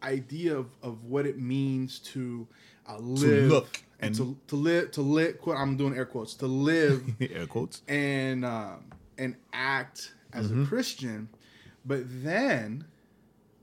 idea 0.03 0.55
of, 0.57 0.67
of 0.81 1.03
what 1.03 1.25
it 1.25 1.37
means 1.37 1.99
to 1.99 2.47
uh, 2.87 2.97
live 2.99 3.49
look 3.49 3.83
and 3.99 4.07
and- 4.07 4.15
to, 4.15 4.37
to 4.47 4.55
live 4.55 4.91
to 4.91 5.01
live 5.01 5.39
quote, 5.41 5.57
I'm 5.57 5.77
doing 5.77 5.95
air 5.95 6.05
quotes 6.05 6.33
to 6.35 6.47
live 6.47 7.03
air 7.21 7.47
quotes. 7.47 7.81
and 7.87 8.45
um, 8.45 8.85
and 9.17 9.35
act 9.53 10.13
as 10.33 10.47
Mm-hmm. 10.47 10.63
a 10.63 10.67
Christian, 10.67 11.29
but 11.85 12.01
then 12.23 12.85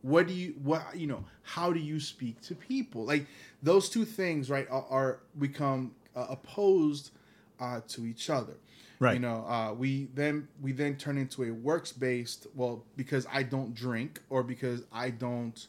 what 0.03 0.27
do 0.27 0.35
you 0.35 0.55
what 0.63 0.97
you 0.97 1.07
know 1.07 1.25
how 1.43 1.73
do 1.73 1.81
you 1.81 1.99
speak 1.99 2.41
to 2.43 2.55
people 2.55 3.05
like 3.05 3.27
those 3.63 3.89
two 3.89 4.05
things 4.05 4.49
right 4.51 4.69
are, 4.71 4.85
are 4.91 5.21
become 5.39 5.93
uh, 6.15 6.27
opposed 6.31 7.11
uh, 7.61 7.81
to 7.89 8.07
each 8.07 8.31
other 8.31 8.55
Right. 9.01 9.15
you 9.15 9.21
know 9.21 9.45
uh, 9.49 9.75
we 9.75 10.09
then 10.15 10.47
we 10.63 10.71
then 10.73 10.97
turn 10.97 11.19
into 11.19 11.43
a 11.45 11.51
works 11.51 11.91
based 11.93 12.47
well 12.55 12.85
because 12.97 13.27
i 13.33 13.43
don't 13.43 13.75
drink 13.75 14.21
or 14.31 14.43
because 14.45 14.83
i 14.93 15.11
don't 15.11 15.67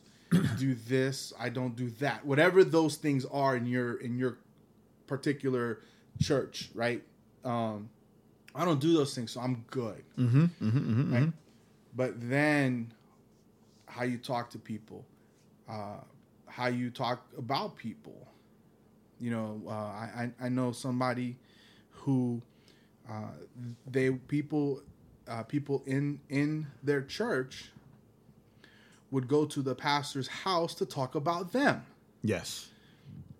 do 0.60 0.76
this 0.88 1.34
i 1.40 1.50
don't 1.50 1.76
do 1.76 1.90
that 2.00 2.24
whatever 2.26 2.64
those 2.64 2.96
things 2.98 3.26
are 3.26 3.56
in 3.56 3.66
your 3.66 3.96
in 4.02 4.18
your 4.20 4.38
particular 5.08 5.80
church 6.22 6.70
right 6.76 7.02
um 7.46 7.90
i 8.56 8.64
don't 8.66 8.80
do 8.82 8.94
those 8.94 9.14
things 9.16 9.32
so 9.32 9.40
i'm 9.42 9.66
good 9.72 10.04
Mm-hmm, 10.18 11.14
right? 11.14 11.32
But 11.96 12.14
then, 12.30 12.92
how 13.88 14.04
you 14.04 14.18
talk 14.18 14.50
to 14.52 14.60
people, 14.60 15.06
uh, 15.70 16.02
how 16.48 16.68
you 16.68 16.90
talk 16.92 17.26
about 17.38 17.76
people. 17.76 18.28
You 19.20 19.32
know, 19.32 19.62
uh, 19.68 19.72
I 19.72 20.32
I 20.42 20.46
I 20.46 20.50
know 20.50 20.72
somebody 20.72 21.38
who 21.92 22.42
uh, 23.10 23.32
they 23.90 24.12
people 24.12 24.82
uh, 25.28 25.44
people 25.44 25.84
in 25.88 26.20
in 26.30 26.68
their 26.84 27.02
church 27.02 27.72
would 29.12 29.28
go 29.28 29.46
to 29.46 29.62
the 29.62 29.74
pastor's 29.76 30.28
house 30.28 30.76
to 30.76 30.86
talk 30.86 31.16
about 31.16 31.52
them 31.54 31.86
Yes. 32.24 32.70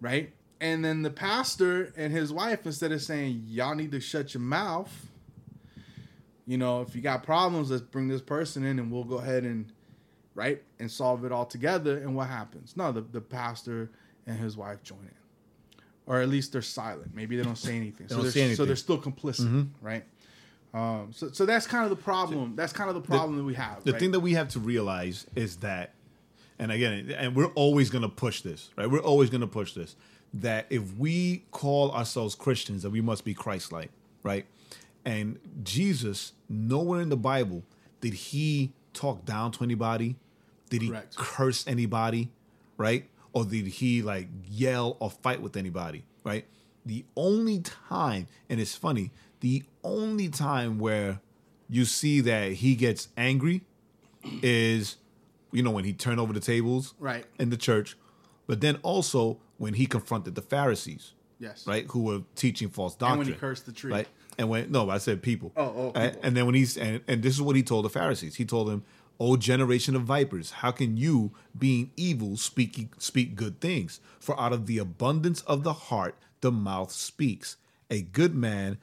right? 0.02 0.32
And 0.60 0.84
then 0.84 1.04
the 1.04 1.10
pastor 1.10 1.94
and 1.96 2.12
his 2.12 2.34
wife, 2.34 2.66
instead 2.66 2.92
of 2.92 3.02
saying, 3.02 3.44
y'all 3.48 3.76
need 3.76 3.92
to 3.92 4.00
shut 4.00 4.34
your 4.34 4.42
mouth, 4.42 5.08
you 6.48 6.58
know, 6.58 6.82
if 6.82 6.96
you 6.96 7.02
got 7.02 7.24
problems, 7.24 7.70
let's 7.70 7.84
bring 7.84 8.08
this 8.08 8.22
person 8.22 8.64
in 8.64 8.80
and 8.80 8.92
we'll 8.92 9.04
go 9.04 9.18
ahead 9.18 9.44
and, 9.44 9.72
right, 10.34 10.64
and 10.80 10.90
solve 10.90 11.26
it 11.26 11.32
all 11.32 11.46
together. 11.46 11.98
And 11.98 12.16
what 12.16 12.28
happens? 12.28 12.76
No, 12.76 12.92
the, 12.92 13.02
the 13.02 13.22
pastor 13.22 13.92
and 14.26 14.40
his 14.40 14.58
wife 14.58 14.82
join 14.82 15.00
in. 15.00 15.12
Or 16.08 16.22
at 16.22 16.30
least 16.30 16.54
they're 16.54 16.62
silent. 16.62 17.14
Maybe 17.14 17.36
they 17.36 17.44
don't 17.44 17.58
say 17.58 17.76
anything. 17.76 18.08
so, 18.08 18.16
don't 18.16 18.24
they're, 18.24 18.32
say 18.32 18.56
so 18.56 18.66
they're 18.66 18.78
still 18.78 18.98
complicit, 18.98 19.68
right? 19.82 20.06
Um, 20.74 21.10
so, 21.12 21.32
so 21.32 21.46
that's 21.46 21.68
kind 21.68 21.84
of 21.84 21.90
the 21.90 22.02
problem. 22.02 22.56
That's 22.56 22.72
kind 22.72 22.90
of 22.90 22.96
the 22.96 23.02
problem 23.02 23.38
that 23.38 23.44
we 23.44 23.56
have. 23.56 23.84
The 23.84 23.92
right? 23.92 24.00
thing 24.00 24.12
that 24.12 24.22
we 24.22 24.34
have 24.34 24.48
to 24.50 24.60
realize 24.60 25.26
is 25.36 25.58
that, 25.58 25.94
and 26.60 26.72
again, 26.72 27.14
and 27.18 27.36
we're 27.36 27.48
always 27.48 27.90
going 27.90 28.04
to 28.04 28.10
push 28.10 28.42
this, 28.42 28.70
right? 28.78 28.90
We're 28.90 29.00
always 29.00 29.30
going 29.30 29.42
to 29.42 29.48
push 29.48 29.74
this 29.74 29.96
that 30.34 30.66
if 30.70 30.96
we 30.98 31.44
call 31.52 31.92
ourselves 31.92 32.36
Christians, 32.36 32.84
that 32.84 32.90
we 32.90 33.02
must 33.02 33.24
be 33.26 33.34
Christ-like, 33.34 33.90
right? 34.24 34.46
And 35.06 35.40
Jesus, 35.64 36.34
nowhere 36.50 37.02
in 37.02 37.10
the 37.10 37.18
Bible 37.18 37.64
did 38.02 38.14
he 38.14 38.74
talk 38.94 39.26
down 39.26 39.52
to 39.54 39.64
anybody. 39.64 40.16
Did 40.70 40.82
he 40.82 40.90
Correct. 40.90 41.16
curse 41.16 41.66
anybody, 41.68 42.30
right? 42.76 43.10
Or 43.34 43.46
did 43.46 43.68
he 43.68 44.02
like 44.02 44.28
yell 44.50 44.98
or 45.00 45.10
fight 45.10 45.42
with 45.42 45.56
anybody, 45.56 46.04
right? 46.24 46.46
The 46.86 47.06
only 47.16 47.60
time, 47.60 48.28
and 48.50 48.60
it's 48.60 48.76
funny, 48.76 49.12
the 49.40 49.64
only 49.84 50.28
time 50.30 50.78
where 50.80 51.22
you 51.70 51.86
see 51.86 52.22
that 52.22 52.54
he 52.54 52.76
gets 52.76 53.10
angry 53.18 53.62
is, 54.42 54.98
you 55.52 55.64
know, 55.64 55.72
when 55.72 55.84
he 55.86 55.94
turned 55.94 56.20
over 56.20 56.34
the 56.34 56.40
tables 56.40 56.94
Right. 57.00 57.26
in 57.40 57.50
the 57.50 57.58
church, 57.58 57.98
but 58.46 58.62
then 58.62 58.78
also 58.84 59.38
when 59.58 59.74
he 59.74 59.86
confronted 59.86 60.36
the 60.36 60.42
Pharisees, 60.42 61.14
yes. 61.40 61.66
right, 61.68 61.86
who 61.90 62.04
were 62.04 62.22
teaching 62.36 62.70
false 62.70 62.96
doctrine. 62.96 63.20
And 63.20 63.28
when 63.28 63.34
he 63.34 63.40
cursed 63.40 63.66
the 63.66 63.72
tree. 63.72 63.92
Right. 63.92 64.08
And 64.38 64.50
when 64.50 64.72
no, 64.72 64.90
I 64.90 65.00
said 65.00 65.24
people. 65.24 65.52
Oh, 65.58 65.64
oh, 65.64 65.92
And- 65.96 66.18
And 66.22 66.38
then 66.38 66.46
when 66.46 66.56
he's 66.56 66.78
and, 66.78 67.02
and 67.08 67.24
this 67.24 67.34
is 67.34 67.42
what 67.42 67.56
he 67.56 67.64
told 67.64 67.86
the 67.86 67.90
Pharisees. 67.90 68.36
He 68.36 68.46
told 68.46 68.68
them, 68.68 68.84
"O 69.20 69.36
generation 69.36 69.96
of 69.96 70.04
vipers, 70.04 70.52
how 70.52 70.70
can 70.72 70.96
you, 70.96 71.32
being 71.58 71.90
evil, 71.98 72.38
speak 72.38 72.90
speak 73.00 73.36
good 73.36 73.60
things? 73.60 74.00
For 74.20 74.40
out 74.40 74.54
of 74.54 74.68
the 74.68 74.78
abundance 74.78 75.42
of 75.42 75.64
the 75.64 75.74
heart, 75.74 76.16
the 76.42 76.52
mouth 76.52 76.92
speaks. 76.92 77.58
A 77.90 78.02
good 78.02 78.36
man 78.36 78.78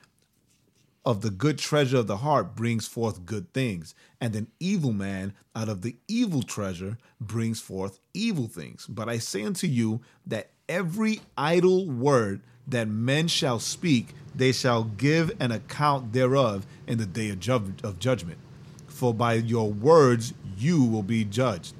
of 1.05 1.21
the 1.21 1.31
good 1.31 1.59
treasure 1.59 1.99
of 1.99 2.07
the 2.07 2.17
heart 2.17 2.57
brings 2.57 2.89
forth 2.89 3.27
good 3.27 3.53
things, 3.53 3.95
and 4.21 4.35
an 4.35 4.49
evil 4.59 4.93
man 4.93 5.35
out 5.55 5.69
of 5.69 5.83
the 5.83 5.95
evil 6.09 6.43
treasure 6.43 6.97
brings 7.21 7.61
forth 7.61 8.01
evil 8.15 8.49
things. 8.49 8.87
But 8.89 9.09
I 9.09 9.19
say 9.19 9.45
unto 9.45 9.67
you 9.67 10.01
that 10.27 10.51
every 10.69 11.21
idle 11.37 11.87
word 11.87 12.41
that 12.67 12.89
men 12.89 13.29
shall 13.29 13.59
speak, 13.59 14.09
they 14.35 14.53
shall 14.53 14.85
give 14.85 15.31
an 15.41 15.53
account 15.53 16.13
thereof 16.13 16.67
in 16.87 16.99
the 16.99 17.07
day 17.07 17.31
of, 17.31 17.41
ju- 17.41 17.75
of 17.83 17.99
judgment. 17.99 18.39
For 18.87 19.13
by 19.13 19.35
your 19.35 19.71
words 19.73 20.35
you 20.57 20.85
will 20.85 21.03
be 21.03 21.25
judged, 21.25 21.75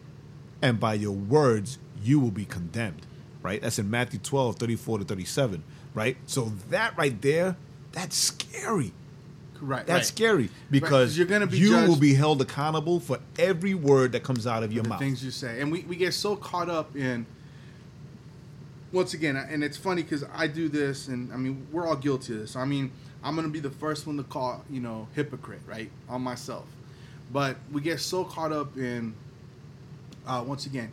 and 0.61 0.79
by 0.81 0.95
your 0.95 1.13
words 1.13 1.79
you 2.03 2.19
will 2.21 2.31
be 2.31 2.45
condemned. 2.45 3.07
Right? 3.43 3.61
That's 3.61 3.79
in 3.79 3.91
Matthew 3.91 4.19
12, 4.21 4.57
34 4.57 4.99
to 5.01 5.05
37. 5.05 5.63
Right? 5.95 6.17
So 6.27 6.53
that 6.71 6.97
right 6.97 7.21
there, 7.23 7.57
that's 7.93 8.17
scary. 8.17 8.93
Right. 9.61 9.87
That's 9.87 9.99
right. 9.99 10.05
scary 10.07 10.51
because 10.71 10.91
'cause 10.91 11.17
you're 11.19 11.27
gonna 11.27 11.47
be 11.47 11.59
you 11.59 11.73
will 11.87 11.97
be 11.97 12.13
held 12.15 12.43
accountable 12.43 13.01
for 13.01 13.19
every 13.39 13.73
word 13.73 14.13
that 14.13 14.23
comes 14.23 14.47
out 14.47 14.63
of 14.63 14.73
your 14.73 14.83
the 14.83 14.89
mouth. 14.91 14.99
things 14.99 15.25
you 15.25 15.31
say 15.31 15.61
and 15.61 15.71
we, 15.73 15.83
we 15.83 15.97
get 15.97 16.13
so 16.13 16.37
caught 16.37 16.69
up 16.69 16.95
in 16.97 17.25
once 18.95 19.13
again 19.13 19.37
and 19.37 19.63
it's 19.65 19.77
funny 19.77 20.03
because 20.03 20.25
i 20.35 20.47
do 20.47 20.69
this 20.69 21.09
and 21.09 21.33
i 21.33 21.37
mean 21.37 21.67
we're 21.73 21.87
all 21.87 21.97
guilty 21.97 22.33
of 22.33 22.39
this. 22.41 22.57
I 22.57 22.65
mean 22.65 22.93
i'm 23.23 23.35
gonna 23.37 23.49
be 23.49 23.61
the 23.61 23.71
first 23.71 24.07
one 24.07 24.17
to 24.17 24.23
call 24.23 24.65
you 24.71 24.81
know 24.81 25.09
hypocrite 25.15 25.61
right 25.67 25.91
on 26.09 26.23
myself. 26.23 26.65
But 27.33 27.57
we 27.73 27.81
get 27.81 28.01
so 28.01 28.25
caught 28.25 28.53
up 28.53 28.77
in 28.77 29.15
uh, 30.27 30.45
once 30.47 30.67
again 30.67 30.93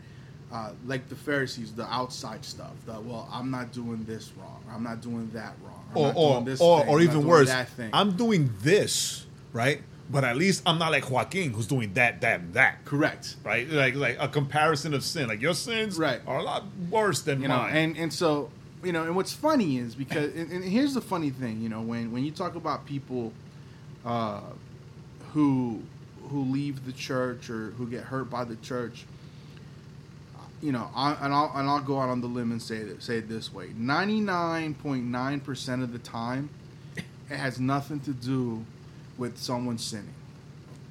uh, 0.51 0.71
like 0.85 1.07
the 1.07 1.15
pharisees 1.15 1.71
the 1.73 1.85
outside 1.93 2.43
stuff 2.43 2.73
the 2.85 2.99
well 2.99 3.29
i'm 3.31 3.49
not 3.51 3.71
doing 3.71 4.03
this 4.03 4.31
wrong 4.37 4.61
i'm 4.69 4.83
not 4.83 4.99
doing 5.01 5.29
that 5.33 5.53
wrong 5.63 5.81
I'm 5.91 5.97
or 5.97 6.13
or 6.15 6.33
doing 6.33 6.45
this 6.45 6.61
or, 6.61 6.79
thing, 6.81 6.89
or 6.89 7.01
even 7.01 7.25
worse, 7.25 7.47
that 7.47 7.69
thing. 7.69 7.89
I'm 7.93 8.13
doing 8.13 8.53
this 8.61 9.25
right, 9.53 9.81
but 10.11 10.23
at 10.23 10.35
least 10.35 10.61
I'm 10.65 10.77
not 10.77 10.91
like 10.91 11.09
Joaquin 11.09 11.53
who's 11.53 11.67
doing 11.67 11.93
that, 11.93 12.21
that, 12.21 12.39
and 12.41 12.53
that. 12.53 12.83
correct 12.85 13.35
Right, 13.43 13.67
like 13.69 13.95
like 13.95 14.17
a 14.19 14.27
comparison 14.27 14.93
of 14.93 15.03
sin. 15.03 15.27
Like 15.27 15.41
your 15.41 15.53
sins 15.53 15.97
Right. 15.97 16.21
are 16.27 16.39
a 16.39 16.43
lot 16.43 16.63
worse 16.89 17.21
than 17.21 17.41
you 17.41 17.47
know 17.47 17.61
and 17.61 17.97
and 17.97 18.11
so 18.13 18.49
you 18.83 18.91
know 18.91 19.03
and 19.03 19.15
what's 19.15 19.33
funny 19.33 19.77
is 19.77 19.95
because 19.95 20.33
and, 20.35 20.51
and 20.51 20.63
here's 20.63 20.93
the 20.93 21.01
funny 21.01 21.29
thing 21.29 21.61
you 21.61 21.69
know 21.69 21.81
when 21.81 22.11
when 22.11 22.23
you 22.25 22.31
talk 22.31 22.55
about 22.55 22.85
people 22.85 23.31
uh 24.05 24.41
who 25.33 25.81
who 26.29 26.43
leave 26.45 26.85
the 26.85 26.91
church 26.91 27.49
or 27.49 27.71
who 27.77 27.87
get 27.87 28.03
hurt 28.03 28.29
by 28.29 28.43
the 28.43 28.55
church 28.57 29.05
you 30.61 30.71
know 30.71 30.89
I, 30.95 31.13
and 31.21 31.33
I'll 31.33 31.51
and 31.55 31.69
I'll 31.69 31.81
go 31.81 31.99
out 31.99 32.09
on 32.09 32.21
the 32.21 32.27
limb 32.27 32.51
and 32.51 32.61
say 32.61 32.77
it 32.77 33.01
say 33.03 33.17
it 33.17 33.29
this 33.29 33.53
way 33.53 33.67
99.9% 33.69 35.83
of 35.83 35.91
the 35.93 35.99
time 35.99 36.49
it 37.29 37.37
has 37.37 37.59
nothing 37.59 37.99
to 38.01 38.11
do 38.11 38.65
with 39.17 39.37
someone 39.37 39.77
sinning 39.77 40.13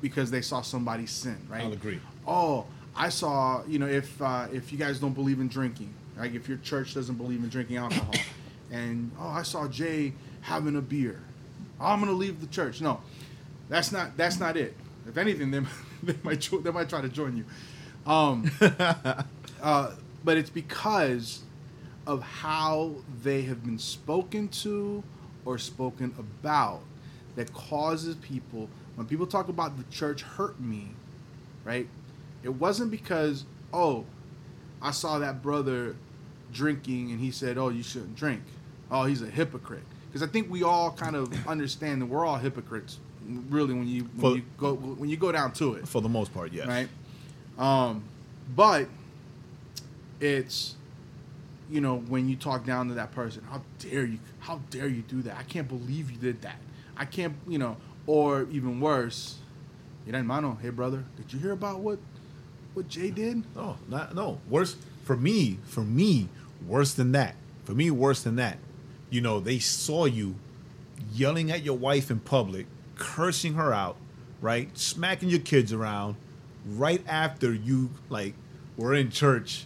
because 0.00 0.30
they 0.30 0.40
saw 0.42 0.60
somebody 0.62 1.06
sin 1.06 1.38
right? 1.48 1.62
I'll 1.62 1.72
agree. 1.72 2.00
oh 2.26 2.66
i 2.96 3.08
saw 3.08 3.62
you 3.66 3.78
know 3.78 3.86
if 3.86 4.20
uh, 4.20 4.46
if 4.52 4.72
you 4.72 4.78
guys 4.78 4.98
don't 4.98 5.14
believe 5.14 5.40
in 5.40 5.48
drinking 5.48 5.92
like 6.18 6.34
if 6.34 6.48
your 6.48 6.58
church 6.58 6.94
doesn't 6.94 7.16
believe 7.16 7.42
in 7.42 7.48
drinking 7.48 7.76
alcohol 7.76 8.14
and 8.70 9.10
oh 9.20 9.28
i 9.28 9.42
saw 9.42 9.66
Jae 9.66 10.12
having 10.42 10.76
a 10.76 10.80
beer 10.80 11.20
i'm 11.80 12.00
gonna 12.00 12.12
leave 12.12 12.40
the 12.40 12.46
church. 12.46 12.80
No 12.80 13.00
that's 13.70 13.92
not 13.92 14.16
that's 14.16 14.38
not 14.38 14.56
it. 14.56 14.74
If 15.08 15.16
anything 15.16 15.50
they, 15.50 15.60
they 16.02 16.16
might 16.22 16.46
they 16.62 16.70
might 16.70 16.88
try 16.88 17.00
to 17.00 17.08
join 17.08 17.36
you. 17.36 17.44
Um 18.10 18.50
uh, 19.62 19.92
but 20.24 20.36
it's 20.36 20.50
because 20.50 21.42
of 22.06 22.22
how 22.22 22.96
they 23.22 23.42
have 23.42 23.64
been 23.64 23.78
spoken 23.78 24.48
to 24.48 25.02
or 25.44 25.56
spoken 25.56 26.14
about 26.18 26.80
that 27.36 27.52
causes 27.52 28.16
people 28.16 28.68
when 28.96 29.06
people 29.06 29.26
talk 29.26 29.48
about 29.48 29.76
the 29.76 29.84
church 29.84 30.22
hurt 30.22 30.60
me 30.60 30.88
right 31.64 31.86
it 32.42 32.48
wasn't 32.48 32.90
because 32.90 33.44
oh 33.72 34.04
i 34.82 34.90
saw 34.90 35.18
that 35.18 35.42
brother 35.42 35.96
drinking 36.52 37.10
and 37.10 37.20
he 37.20 37.30
said 37.30 37.56
oh 37.56 37.68
you 37.68 37.82
shouldn't 37.82 38.16
drink 38.16 38.42
oh 38.90 39.04
he's 39.04 39.22
a 39.22 39.26
hypocrite 39.30 39.84
because 40.08 40.22
i 40.22 40.26
think 40.26 40.50
we 40.50 40.62
all 40.62 40.90
kind 40.90 41.14
of 41.14 41.32
understand 41.48 42.02
that 42.02 42.06
we're 42.06 42.26
all 42.26 42.38
hypocrites 42.38 42.98
really 43.48 43.74
when 43.74 43.86
you 43.86 44.02
when 44.16 44.20
For- 44.20 44.36
you 44.36 44.42
go 44.58 44.74
when 44.74 45.08
you 45.08 45.16
go 45.16 45.30
down 45.30 45.52
to 45.52 45.74
it 45.74 45.86
For 45.86 46.00
the 46.00 46.08
most 46.08 46.34
part, 46.34 46.52
yes. 46.52 46.66
right? 46.66 46.88
Um, 47.58 48.02
but 48.56 48.88
it's 50.20 50.74
you 51.70 51.80
know 51.80 51.98
when 51.98 52.28
you 52.28 52.36
talk 52.36 52.64
down 52.64 52.88
to 52.88 52.94
that 52.94 53.12
person, 53.12 53.44
how 53.50 53.62
dare 53.78 54.04
you? 54.04 54.18
How 54.40 54.60
dare 54.70 54.88
you 54.88 55.02
do 55.02 55.22
that? 55.22 55.36
I 55.36 55.42
can't 55.44 55.68
believe 55.68 56.10
you 56.10 56.16
did 56.16 56.42
that. 56.42 56.56
I 57.01 57.07
can't, 57.07 57.34
you 57.48 57.57
know, 57.59 57.78
or 58.07 58.46
even 58.53 58.78
worse, 58.78 59.38
mira 60.07 60.18
hermano, 60.18 60.59
hey 60.61 60.68
brother, 60.68 61.03
did 61.16 61.32
you 61.32 61.38
hear 61.38 61.53
about 61.53 61.80
what 61.80 61.98
what 62.74 62.88
Jae 62.88 63.12
did? 63.12 63.42
No, 63.57 63.78
not 63.88 64.14
no. 64.14 64.38
Worse 64.48 64.76
for 65.05 65.16
me. 65.16 65.59
For 65.64 65.80
me, 65.80 66.28
worse 66.68 66.92
than 66.92 67.12
that. 67.12 67.34
For 67.64 67.72
me, 67.72 67.90
worse 67.90 68.22
than 68.22 68.36
that. 68.36 68.59
You 69.09 69.22
know, 69.22 69.40
they 69.40 69.59
saw 69.59 70.05
you 70.05 70.34
yelling 71.12 71.51
at 71.51 71.62
your 71.62 71.76
wife 71.76 72.11
in 72.11 72.20
public, 72.20 72.66
cursing 72.96 73.55
her 73.55 73.72
out, 73.72 73.96
right? 74.42 74.76
Smacking 74.78 75.30
your 75.30 75.40
kids 75.40 75.72
around, 75.72 76.16
right 76.66 77.03
after 77.09 77.53
you 77.53 77.90
like 78.11 78.34
were 78.76 78.94
in 78.94 79.11
church 79.11 79.64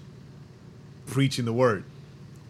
preaching 1.07 1.45
the 1.45 1.53
word 1.53 1.85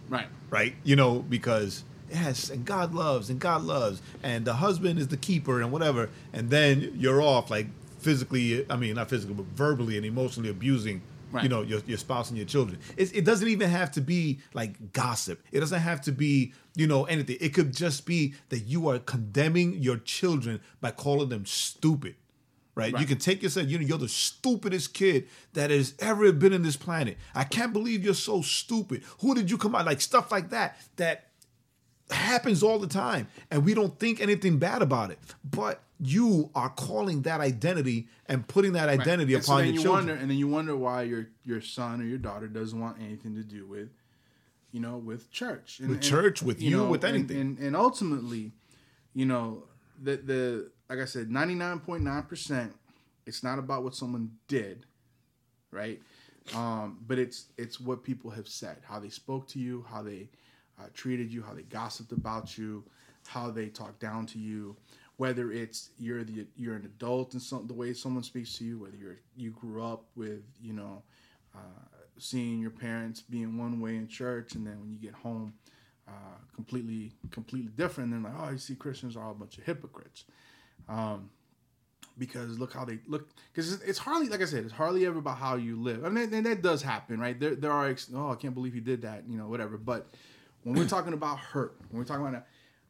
Right. 0.09 0.29
right? 0.51 0.75
You 0.85 0.95
know, 0.97 1.19
because 1.21 1.83
yes, 2.15 2.51
and 2.51 2.65
God 2.65 2.95
loves, 2.95 3.31
and 3.31 3.41
God 3.41 3.63
loves, 3.63 4.01
and 4.23 4.45
the 4.45 4.55
husband 4.55 4.99
is 4.99 5.09
the 5.09 5.17
keeper, 5.17 5.61
and 5.61 5.73
whatever, 5.73 6.11
and 6.33 6.51
then 6.51 6.93
you're 6.95 7.21
off 7.21 7.51
like 7.51 7.67
physically, 7.99 8.71
I 8.71 8.77
mean, 8.77 8.95
not 8.95 9.11
physically, 9.11 9.35
but 9.35 9.47
verbally 9.47 9.97
and 9.97 10.07
emotionally 10.07 10.51
abusing. 10.51 11.03
You 11.43 11.49
know 11.49 11.63
your, 11.63 11.81
your 11.81 11.99
spouse 11.99 12.29
and 12.29 12.39
your 12.39 12.47
children. 12.47 12.79
It, 12.97 13.13
it 13.13 13.25
doesn't 13.25 13.49
even 13.49 13.69
have 13.69 13.91
to 13.93 14.01
be 14.01 14.39
like 14.53 14.93
gossip. 14.93 15.43
It 15.51 15.59
doesn't 15.59 15.81
have 15.81 16.01
to 16.03 16.13
be 16.13 16.53
you 16.77 16.87
know 16.87 17.07
anything. 17.07 17.39
It 17.41 17.53
could 17.53 17.75
just 17.75 18.07
be 18.07 18.35
that 18.51 18.61
you 18.61 18.89
are 18.89 19.01
condemning 19.01 19.83
your 19.83 19.97
children 19.97 20.61
by 20.81 20.93
calling 20.93 21.31
them 21.31 21.45
stupid 21.45 22.15
right? 22.75 22.99
You 22.99 23.07
can 23.07 23.19
take 23.19 23.43
yourself, 23.43 23.69
you 23.69 23.79
know, 23.79 23.87
you're 23.87 23.99
the 23.99 24.09
stupidest 24.09 24.95
kid 24.95 25.29
that 25.53 25.71
has 25.71 25.95
ever 25.99 26.33
been 26.33 26.53
in 26.53 26.63
this 26.63 26.77
planet. 26.77 27.17
I 27.35 27.45
can't 27.45 27.73
believe 27.73 28.05
you're 28.05 28.15
so 28.15 28.43
stupid. 28.43 29.03
Who 29.21 29.35
did 29.35 29.51
you 29.51 29.59
come 29.59 29.75
out? 29.75 29.87
Like 29.87 30.01
stuff 30.01 30.33
like 30.33 30.51
that, 30.51 30.77
that 30.97 31.29
happens 32.11 32.63
all 32.63 32.79
the 32.79 32.87
time. 32.87 33.29
And 33.51 33.65
we 33.65 33.75
don't 33.75 33.99
think 33.99 34.21
anything 34.21 34.59
bad 34.59 34.83
about 34.83 35.11
it. 35.11 35.19
But 35.45 35.81
you 36.01 36.51
are 36.55 36.69
calling 36.71 37.23
that 37.23 37.41
identity 37.41 38.09
and 38.27 38.47
putting 38.47 38.73
that 38.73 38.89
identity 38.89 39.35
And 39.35 39.45
so 39.45 39.53
upon 39.53 39.63
then 39.65 39.67
your 39.67 39.75
you 39.75 39.83
children. 39.83 40.07
Wonder, 40.09 40.21
and 40.21 40.31
then 40.31 40.39
you 40.39 40.49
wonder 40.49 40.77
why 40.77 41.03
your 41.03 41.29
your 41.45 41.61
son 41.61 42.01
or 42.01 42.05
your 42.05 42.19
daughter 42.19 42.49
doesn't 42.49 42.79
want 42.79 42.99
anything 43.01 43.35
to 43.37 43.43
do 43.43 43.67
with, 43.67 43.89
you 44.73 44.81
know, 44.81 44.97
with 44.99 45.31
church, 45.31 45.79
and, 45.81 45.89
With 45.89 46.03
church, 46.03 46.43
with 46.43 46.61
you, 46.61 46.85
with 46.85 47.05
and- 47.05 47.17
anything. 47.17 47.41
and, 47.41 47.59
and 47.59 47.77
ultimately, 47.77 48.53
you 49.15 49.25
know, 49.25 49.65
the 50.03 50.17
the 50.17 50.71
like 50.91 50.99
I 50.99 51.05
said, 51.07 51.31
ninety 51.31 51.55
nine 51.55 51.79
point 51.81 52.03
nine 52.03 52.25
percent, 52.25 52.75
it's 53.25 53.43
not 53.43 53.59
about 53.59 53.85
what 53.85 53.95
someone 53.95 54.33
did, 54.49 54.85
right? 55.71 56.03
Um, 56.55 56.99
but 57.07 57.19
it's 57.19 57.47
it's 57.57 57.81
what 57.81 58.03
people 58.03 58.31
have 58.33 58.49
said, 58.49 58.79
how 58.83 58.99
they 58.99 59.09
spoke 59.11 59.47
to 59.49 59.59
you, 59.59 59.87
how 59.89 60.03
they 60.03 60.29
uh, 60.79 60.87
treated 60.95 61.33
you, 61.33 61.43
how 61.43 61.55
they 61.55 61.63
gossiped 61.63 62.13
about 62.13 62.57
you, 62.59 62.85
how 63.27 63.51
they 63.51 63.67
talked 63.67 64.01
down 64.01 64.27
to 64.27 64.39
you. 64.39 64.77
Whether 65.17 65.53
it's 65.53 65.91
you're 65.99 66.25
the 66.25 66.47
you're 66.57 66.75
an 66.75 66.85
adult 66.85 67.35
and 67.35 67.43
some 67.43 67.67
the 67.69 67.75
way 67.75 67.93
someone 67.95 68.25
speaks 68.25 68.59
to 68.59 68.65
you, 68.65 68.81
whether 68.81 68.97
you're 68.97 69.19
you 69.37 69.51
grew 69.51 69.83
up 69.85 70.07
with 70.17 70.43
you 70.61 70.73
know 70.73 71.03
uh, 71.55 71.59
seeing 72.19 72.61
your 72.61 72.73
parents 72.73 73.21
being 73.23 73.57
one 73.57 73.81
way 73.81 73.97
in 73.97 74.09
church, 74.09 74.57
and 74.57 74.67
then 74.67 74.81
when 74.81 74.91
you 74.91 74.99
get 74.99 75.15
home, 75.15 75.55
uh, 76.09 76.39
completely 76.55 77.13
completely 77.31 77.71
different. 77.77 78.13
And 78.13 78.25
then 78.25 78.33
like, 78.33 78.43
oh, 78.45 78.51
you 78.53 78.59
see 78.59 78.75
Christians 78.75 79.17
are 79.17 79.25
all 79.25 79.31
a 79.33 79.35
bunch 79.35 79.57
of 79.59 79.65
hypocrites 79.65 80.25
because 82.19 82.59
look 82.59 82.73
how 82.73 82.85
they 82.85 82.99
look 83.07 83.29
because 83.53 83.81
it's, 83.83 83.99
hardly 83.99 84.29
like 84.29 84.41
i 84.43 84.45
said 84.45 84.65
it's 84.65 84.73
hardly 84.73 85.07
ever 85.07 85.19
about 85.19 85.37
how 85.37 85.57
you 85.57 85.81
live 85.81 86.05
i 86.05 86.09
mean 86.09 86.33
and 86.33 86.47
that 86.47 86.63
does 86.63 86.83
happen 86.83 87.19
right 87.19 87.41
there 87.41 87.55
there 87.55 87.73
are 87.73 87.95
oh 88.15 88.31
i 88.31 88.35
can't 88.35 88.55
believe 88.55 88.75
you 88.75 88.81
did 88.81 89.03
that 89.03 89.25
you 89.29 89.37
know 89.37 89.47
whatever 89.47 89.77
but 89.77 90.09
when 90.65 90.75
we're 90.75 90.89
talking 90.89 91.13
about 91.13 91.39
hurt 91.39 91.77
when 91.91 91.99
we're 91.99 92.07
talking 92.07 92.27
about 92.27 92.45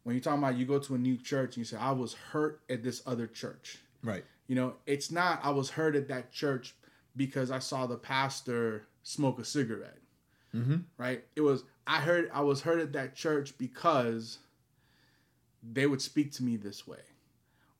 when 0.04 0.14
you're 0.14 0.22
talking 0.22 0.38
about 0.42 0.56
you 0.56 0.64
go 0.64 0.78
to 0.78 0.94
a 0.94 0.98
new 0.98 1.16
church 1.16 1.56
and 1.56 1.58
you 1.58 1.64
say 1.64 1.76
i 1.76 1.90
was 1.90 2.14
hurt 2.14 2.60
at 2.70 2.82
this 2.82 3.02
other 3.06 3.26
church. 3.26 3.78
Right. 4.02 4.24
you 4.46 4.54
know 4.54 4.74
it's 4.86 5.10
not 5.10 5.40
i 5.42 5.50
was 5.50 5.70
hurt 5.70 5.96
at 5.96 6.08
that 6.08 6.32
church 6.32 6.74
because 7.16 7.50
i 7.50 7.58
saw 7.58 7.86
the 7.86 7.96
pastor 7.96 8.86
smoke 9.02 9.38
a 9.38 9.44
cigarette. 9.44 9.98
Mm-hmm. 10.54 10.76
Right? 10.98 11.24
It 11.36 11.40
was 11.40 11.64
i 11.86 12.00
heard 12.00 12.30
i 12.32 12.40
was 12.40 12.62
hurt 12.62 12.80
at 12.80 12.92
that 12.92 13.14
church 13.14 13.58
because 13.58 14.38
they 15.62 15.86
would 15.86 16.00
speak 16.02 16.32
to 16.32 16.42
me 16.42 16.56
this 16.56 16.86
way 16.86 17.00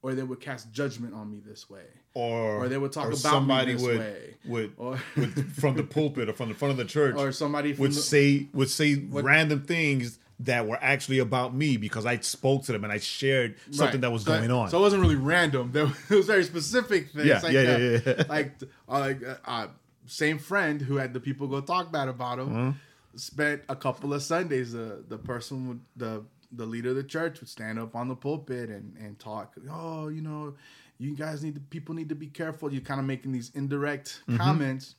or 0.05 0.15
they 0.15 0.23
would 0.23 0.41
cast 0.41 0.71
judgment 0.71 1.15
on 1.15 1.31
me 1.31 1.41
this 1.45 1.69
way 1.71 1.87
Or, 2.13 2.59
Or 2.65 2.69
they 2.69 2.77
would 2.79 2.93
talk 2.93 3.13
about 3.13 3.47
me 3.47 3.73
this 3.73 3.83
would, 3.83 3.99
way. 3.99 4.35
would, 4.45 4.73
Or- 4.77 5.01
would 5.17 5.53
from 5.55 5.77
the 5.77 5.83
pulpit 5.97 6.29
or 6.29 6.35
from 6.35 6.51
the 6.51 6.55
front 6.55 6.73
of 6.73 6.77
the 6.79 6.85
church 6.85 7.17
or 7.17 7.33
somebody 7.33 7.73
would 7.73 7.91
the, 7.93 7.95
say 7.95 8.49
would 8.53 8.69
say 8.71 8.97
random 9.11 9.63
things 9.63 10.19
that 10.41 10.67
were 10.67 10.79
actually 10.83 11.21
about 11.21 11.55
me 11.55 11.77
because 11.77 12.05
I 12.05 12.19
spoke 12.19 12.65
to 12.65 12.73
them 12.73 12.85
and 12.85 12.93
I 12.93 12.99
shared 12.99 13.55
something 13.71 13.87
Right. 13.95 14.01
that 14.03 14.11
was 14.11 14.25
So- 14.25 14.37
going 14.37 14.51
on. 14.51 14.69
So 14.69 14.79
it 14.79 14.83
wasn't 14.83 15.03
really 15.03 15.17
random. 15.17 15.71
There 15.73 15.87
was, 15.87 15.97
it 16.11 16.15
was 16.17 16.27
very 16.27 16.45
specific 16.45 17.11
things. 17.13 17.27
Yeah, 17.27 17.41
like 17.41 17.53
yeah, 17.53 17.63
that. 17.65 17.81
yeah, 17.81 18.15
yeah. 18.19 18.25
Like, 18.29 18.53
uh, 18.89 18.99
like 19.01 19.21
uh, 19.25 19.35
uh, 19.47 19.67
same 20.07 20.39
friend 20.39 20.83
who 20.83 20.97
had 20.97 21.15
the 21.15 21.21
people 21.21 21.47
go 21.49 21.61
talk 21.61 21.91
bad 21.91 22.09
about 22.09 22.39
him 22.41 22.49
Mm-hmm. 22.49 22.71
spent 23.17 23.63
a 23.69 23.77
couple 23.77 24.13
of 24.13 24.23
Sundays. 24.23 24.73
The 24.73 25.03
the 25.09 25.17
person 25.19 25.69
would 25.69 25.81
the 25.97 26.25
the 26.57 26.67
leader 26.67 26.91
of 26.91 26.97
the 26.97 27.05
church 27.05 27.41
would 27.41 27.49
stand 27.49 27.79
up 27.79 27.95
on 27.97 28.09
the 28.09 28.17
pulpit 28.17 28.71
and 28.71 28.97
and 28.99 29.19
talk. 29.19 29.55
Oh, 29.71 30.09
you 30.09 30.21
know, 30.23 30.55
you 30.99 31.15
guys 31.15 31.43
need 31.43 31.55
to 31.55 31.61
people 31.61 31.95
need 31.95 32.09
to 32.11 32.15
be 32.15 32.27
careful. 32.29 32.73
You're 32.73 32.83
kind 32.83 33.01
of 33.01 33.07
making 33.07 33.33
these 33.33 33.51
indirect 33.55 34.21
Mm-hmm. 34.29 34.37
comments, 34.37 34.95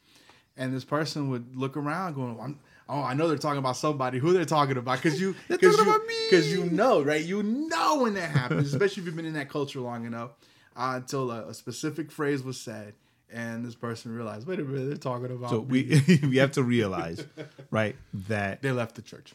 and 0.57 0.73
this 0.75 0.83
person 0.85 1.29
would 1.29 1.55
look 1.55 1.77
around 1.77 2.15
going. 2.15 2.37
I'm, 2.41 2.59
Oh, 2.87 3.01
I 3.01 3.15
know 3.15 3.27
they're 3.27 3.39
talking 3.39 3.57
about 3.57 3.77
somebody. 3.77 4.19
Who 4.19 4.31
they're 4.31 4.45
talking 4.45 4.77
about? 4.77 5.01
Because 5.01 5.19
you, 5.19 5.33
because 5.47 5.75
you, 5.75 6.01
because 6.29 6.51
you 6.53 6.65
know, 6.65 7.01
right? 7.01 7.19
You 7.25 7.41
know 7.41 8.01
when 8.03 8.13
that 8.13 8.29
happens, 8.29 8.67
especially 8.71 9.01
if 9.01 9.07
you've 9.07 9.15
been 9.15 9.25
in 9.25 9.33
that 9.33 9.49
culture 9.49 9.79
long 9.79 10.05
enough, 10.05 10.33
uh, 10.75 10.93
until 10.97 11.31
a, 11.31 11.47
a 11.47 11.53
specific 11.55 12.11
phrase 12.11 12.43
was 12.43 12.59
said, 12.61 12.93
and 13.33 13.65
this 13.65 13.73
person 13.73 14.13
realized, 14.13 14.45
wait 14.47 14.59
a 14.59 14.63
minute, 14.63 14.85
they're 14.87 14.97
talking 14.97 15.31
about. 15.35 15.49
so 15.49 15.63
me. 15.63 15.99
we 16.05 16.19
we 16.29 16.37
have 16.37 16.51
to 16.51 16.61
realize, 16.63 17.25
right, 17.71 17.95
that 18.27 18.61
they 18.61 18.71
left 18.71 18.93
the 18.93 19.01
church. 19.01 19.33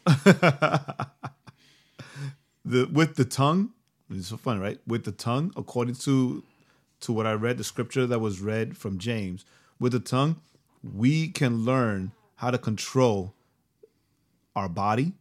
The 2.65 2.85
with 2.91 3.15
the 3.15 3.25
tongue, 3.25 3.71
it's 4.09 4.27
so 4.27 4.37
funny, 4.37 4.59
right? 4.59 4.79
With 4.87 5.05
the 5.05 5.11
tongue, 5.11 5.53
according 5.55 5.95
to 5.95 6.43
to 7.01 7.13
what 7.13 7.25
I 7.25 7.33
read, 7.33 7.57
the 7.57 7.63
scripture 7.63 8.05
that 8.05 8.19
was 8.19 8.41
read 8.41 8.77
from 8.77 8.99
James, 8.99 9.45
with 9.79 9.93
the 9.93 9.99
tongue, 9.99 10.35
we 10.83 11.29
can 11.29 11.65
learn 11.65 12.11
how 12.35 12.51
to 12.51 12.57
control 12.57 13.33
our 14.55 14.69
body, 14.69 15.13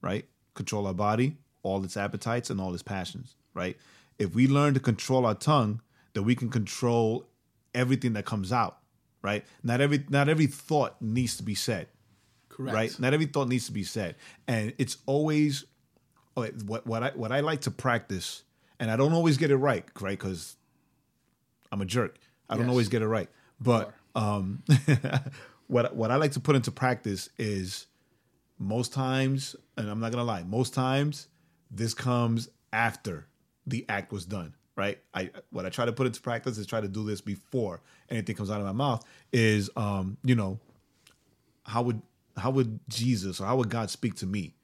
right? 0.00 0.24
Control 0.54 0.86
our 0.86 0.94
body, 0.94 1.36
all 1.62 1.84
its 1.84 1.96
appetites 1.96 2.50
and 2.50 2.60
all 2.60 2.74
its 2.74 2.82
passions, 2.82 3.34
right? 3.54 3.76
If 4.18 4.34
we 4.34 4.48
learn 4.48 4.74
to 4.74 4.80
control 4.80 5.26
our 5.26 5.34
tongue, 5.34 5.80
then 6.14 6.24
we 6.24 6.34
can 6.34 6.48
control 6.48 7.26
everything 7.74 8.14
that 8.14 8.24
comes 8.24 8.52
out, 8.52 8.78
right? 9.22 9.44
Not 9.62 9.80
every 9.80 10.04
not 10.08 10.28
every 10.28 10.46
thought 10.46 11.00
needs 11.00 11.36
to 11.36 11.42
be 11.42 11.54
said 11.54 11.88
Correct. 12.48 12.74
right? 12.74 13.00
Not 13.00 13.12
every 13.12 13.26
thought 13.26 13.48
needs 13.48 13.66
to 13.66 13.72
be 13.72 13.84
said, 13.84 14.16
and 14.48 14.72
it's 14.78 14.96
always 15.06 15.64
what 16.36 16.86
what 16.86 17.02
I 17.02 17.10
what 17.10 17.32
I 17.32 17.40
like 17.40 17.62
to 17.62 17.70
practice, 17.70 18.42
and 18.78 18.90
I 18.90 18.96
don't 18.96 19.12
always 19.12 19.36
get 19.36 19.50
it 19.50 19.56
right, 19.56 19.84
right? 20.00 20.18
Because 20.18 20.56
I'm 21.72 21.80
a 21.80 21.86
jerk. 21.86 22.18
I 22.48 22.56
don't 22.56 22.68
always 22.68 22.88
get 22.88 23.02
it 23.02 23.08
right, 23.08 23.28
but 23.60 23.92
um, 24.14 24.62
what 25.66 25.94
what 25.96 26.10
I 26.10 26.16
like 26.16 26.32
to 26.32 26.40
put 26.40 26.56
into 26.56 26.70
practice 26.70 27.28
is 27.38 27.86
most 28.58 28.92
times, 28.92 29.56
and 29.76 29.88
I'm 29.88 30.00
not 30.00 30.12
gonna 30.12 30.24
lie, 30.24 30.42
most 30.44 30.74
times 30.74 31.28
this 31.70 31.94
comes 31.94 32.48
after 32.72 33.26
the 33.66 33.84
act 33.88 34.12
was 34.12 34.24
done. 34.24 34.54
Right. 34.76 34.98
I 35.14 35.30
what 35.50 35.64
I 35.64 35.70
try 35.70 35.86
to 35.86 35.92
put 35.92 36.06
into 36.06 36.20
practice 36.20 36.58
is 36.58 36.66
try 36.66 36.82
to 36.82 36.88
do 36.88 37.02
this 37.04 37.22
before 37.22 37.80
anything 38.10 38.36
comes 38.36 38.50
out 38.50 38.60
of 38.60 38.66
my 38.66 38.72
mouth. 38.72 39.04
Is 39.32 39.70
um, 39.74 40.18
you 40.22 40.34
know, 40.34 40.60
how 41.64 41.80
would 41.82 42.02
how 42.36 42.50
would 42.50 42.78
Jesus 42.88 43.40
or 43.40 43.46
how 43.46 43.56
would 43.56 43.70
God 43.70 43.88
speak 43.88 44.16
to 44.16 44.26
me 44.26 44.54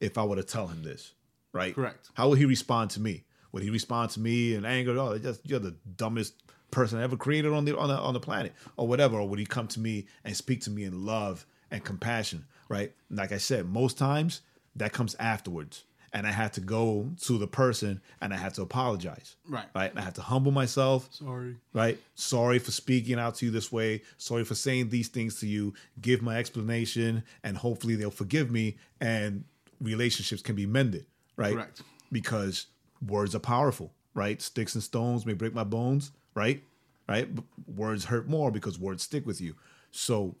if 0.00 0.18
I 0.18 0.24
were 0.24 0.36
to 0.36 0.42
tell 0.42 0.66
him 0.66 0.82
this? 0.82 1.12
Right? 1.52 1.74
Correct. 1.74 2.08
How 2.14 2.28
would 2.28 2.38
he 2.38 2.44
respond 2.44 2.90
to 2.92 3.00
me? 3.00 3.24
Would 3.52 3.62
he 3.62 3.70
respond 3.70 4.10
to 4.12 4.20
me 4.20 4.54
in 4.54 4.64
anger? 4.64 4.96
Oh, 4.98 5.18
just 5.18 5.48
you're 5.48 5.58
the 5.58 5.76
dumbest 5.96 6.34
person 6.70 7.00
ever 7.00 7.16
created 7.16 7.52
on 7.52 7.64
the 7.64 7.76
on 7.76 7.88
the 7.88 7.98
on 7.98 8.14
the 8.14 8.20
planet, 8.20 8.52
or 8.76 8.86
whatever. 8.86 9.18
Or 9.18 9.28
would 9.28 9.38
he 9.40 9.46
come 9.46 9.66
to 9.68 9.80
me 9.80 10.06
and 10.24 10.36
speak 10.36 10.60
to 10.62 10.70
me 10.70 10.84
in 10.84 11.04
love 11.04 11.44
and 11.70 11.84
compassion? 11.84 12.44
Right? 12.68 12.92
Like 13.10 13.32
I 13.32 13.38
said, 13.38 13.66
most 13.68 13.98
times 13.98 14.42
that 14.76 14.92
comes 14.92 15.16
afterwards, 15.18 15.82
and 16.12 16.28
I 16.28 16.30
had 16.30 16.52
to 16.52 16.60
go 16.60 17.10
to 17.22 17.38
the 17.38 17.48
person 17.48 18.00
and 18.20 18.32
I 18.32 18.36
had 18.36 18.54
to 18.54 18.62
apologize. 18.62 19.34
Right. 19.48 19.64
Right. 19.74 19.92
I 19.96 20.00
had 20.00 20.14
to 20.14 20.22
humble 20.22 20.52
myself 20.52 21.08
Sorry. 21.10 21.56
right? 21.72 21.98
Sorry 22.14 22.60
for 22.60 22.70
speaking 22.70 23.18
out 23.18 23.34
to 23.36 23.46
you 23.46 23.50
this 23.50 23.72
way. 23.72 24.02
Sorry 24.16 24.44
for 24.44 24.54
saying 24.54 24.90
these 24.90 25.08
things 25.08 25.40
to 25.40 25.48
you. 25.48 25.74
Give 26.00 26.22
my 26.22 26.36
explanation, 26.38 27.24
and 27.42 27.56
hopefully 27.56 27.96
they'll 27.96 28.12
forgive 28.12 28.52
me, 28.52 28.76
and 29.00 29.42
relationships 29.80 30.42
can 30.42 30.54
be 30.54 30.66
mended, 30.66 31.06
right? 31.40 31.54
Correct. 31.54 31.82
Because 32.12 32.66
words 33.06 33.34
are 33.34 33.40
powerful, 33.40 33.92
right? 34.14 34.40
Sticks 34.42 34.74
and 34.74 34.82
stones 34.82 35.26
may 35.26 35.32
break 35.32 35.54
my 35.54 35.64
bones, 35.64 36.12
right? 36.34 36.62
Right? 37.08 37.34
But 37.34 37.44
words 37.66 38.04
hurt 38.04 38.28
more 38.28 38.50
because 38.50 38.78
words 38.78 39.02
stick 39.02 39.26
with 39.26 39.40
you. 39.40 39.54
So 39.90 40.36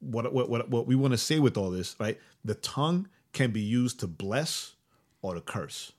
what 0.00 0.32
what 0.32 0.48
what, 0.48 0.68
what 0.70 0.86
we 0.86 0.94
want 0.94 1.12
to 1.12 1.18
say 1.18 1.38
with 1.38 1.56
all 1.56 1.70
this, 1.70 1.96
right? 1.98 2.18
The 2.44 2.54
tongue 2.54 3.08
can 3.32 3.50
be 3.50 3.60
used 3.60 4.00
to 4.00 4.06
bless 4.06 4.74
or 5.22 5.34
to 5.34 5.40
curse 5.40 5.92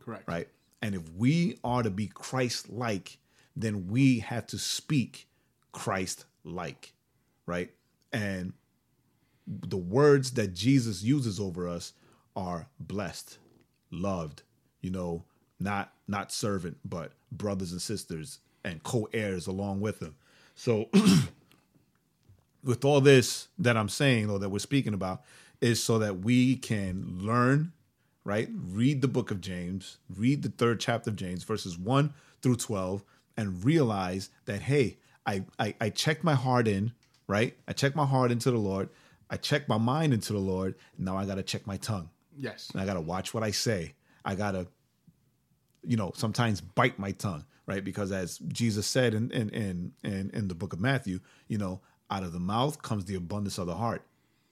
Correct. 0.00 0.28
right? 0.28 0.48
And 0.82 0.94
if 0.94 1.12
we 1.14 1.58
are 1.62 1.82
to 1.82 1.90
be 1.90 2.06
Christ 2.06 2.70
like, 2.70 3.18
then 3.54 3.88
we 3.88 4.20
have 4.20 4.46
to 4.48 4.58
speak 4.58 5.28
Christ 5.72 6.24
like, 6.44 6.94
right? 7.46 7.70
And 8.12 8.54
the 9.46 9.76
words 9.76 10.32
that 10.32 10.54
Jesus 10.54 11.02
uses 11.02 11.38
over 11.38 11.68
us 11.68 11.92
are 12.36 12.68
blessed, 12.78 13.38
loved, 13.90 14.42
you 14.80 14.90
know, 14.90 15.24
not 15.58 15.92
not 16.08 16.32
servant, 16.32 16.78
but 16.84 17.12
brothers 17.30 17.72
and 17.72 17.82
sisters, 17.82 18.38
and 18.64 18.82
co-heirs 18.82 19.46
along 19.46 19.80
with 19.80 20.00
them. 20.00 20.14
So 20.54 20.88
with 22.64 22.84
all 22.84 23.00
this 23.00 23.48
that 23.58 23.76
I'm 23.76 23.88
saying 23.88 24.30
or 24.30 24.38
that 24.38 24.48
we're 24.48 24.58
speaking 24.58 24.94
about 24.94 25.22
is 25.60 25.82
so 25.82 25.98
that 25.98 26.20
we 26.20 26.56
can 26.56 27.18
learn, 27.20 27.72
right? 28.24 28.48
Read 28.52 29.02
the 29.02 29.08
book 29.08 29.30
of 29.30 29.40
James, 29.40 29.98
read 30.14 30.42
the 30.42 30.48
third 30.50 30.80
chapter 30.80 31.10
of 31.10 31.16
James, 31.16 31.44
verses 31.44 31.78
1 31.78 32.12
through 32.42 32.56
12, 32.56 33.04
and 33.36 33.64
realize 33.64 34.30
that, 34.46 34.62
hey, 34.62 34.96
I, 35.26 35.44
I, 35.58 35.74
I 35.80 35.90
checked 35.90 36.24
my 36.24 36.34
heart 36.34 36.66
in, 36.66 36.92
right? 37.26 37.56
I 37.68 37.72
checked 37.72 37.96
my 37.96 38.06
heart 38.06 38.32
into 38.32 38.50
the 38.50 38.58
Lord. 38.58 38.88
I 39.28 39.36
checked 39.36 39.68
my 39.68 39.78
mind 39.78 40.12
into 40.12 40.32
the 40.32 40.38
Lord. 40.38 40.74
Now 40.98 41.16
I 41.16 41.26
got 41.26 41.36
to 41.36 41.42
check 41.42 41.66
my 41.66 41.76
tongue. 41.76 42.10
Yes. 42.40 42.70
And 42.72 42.80
I 42.80 42.86
got 42.86 42.94
to 42.94 43.00
watch 43.00 43.34
what 43.34 43.42
I 43.42 43.50
say. 43.50 43.94
I 44.24 44.34
got 44.34 44.52
to, 44.52 44.66
you 45.84 45.96
know, 45.96 46.12
sometimes 46.16 46.60
bite 46.60 46.98
my 46.98 47.12
tongue, 47.12 47.44
right? 47.66 47.84
Because 47.84 48.10
as 48.12 48.38
Jesus 48.38 48.86
said 48.86 49.14
in, 49.14 49.30
in, 49.30 49.50
in, 49.50 49.92
in, 50.02 50.30
in 50.32 50.48
the 50.48 50.54
book 50.54 50.72
of 50.72 50.80
Matthew, 50.80 51.20
you 51.48 51.58
know, 51.58 51.80
out 52.10 52.22
of 52.22 52.32
the 52.32 52.40
mouth 52.40 52.82
comes 52.82 53.04
the 53.04 53.14
abundance 53.14 53.58
of 53.58 53.66
the 53.66 53.76
heart, 53.76 54.02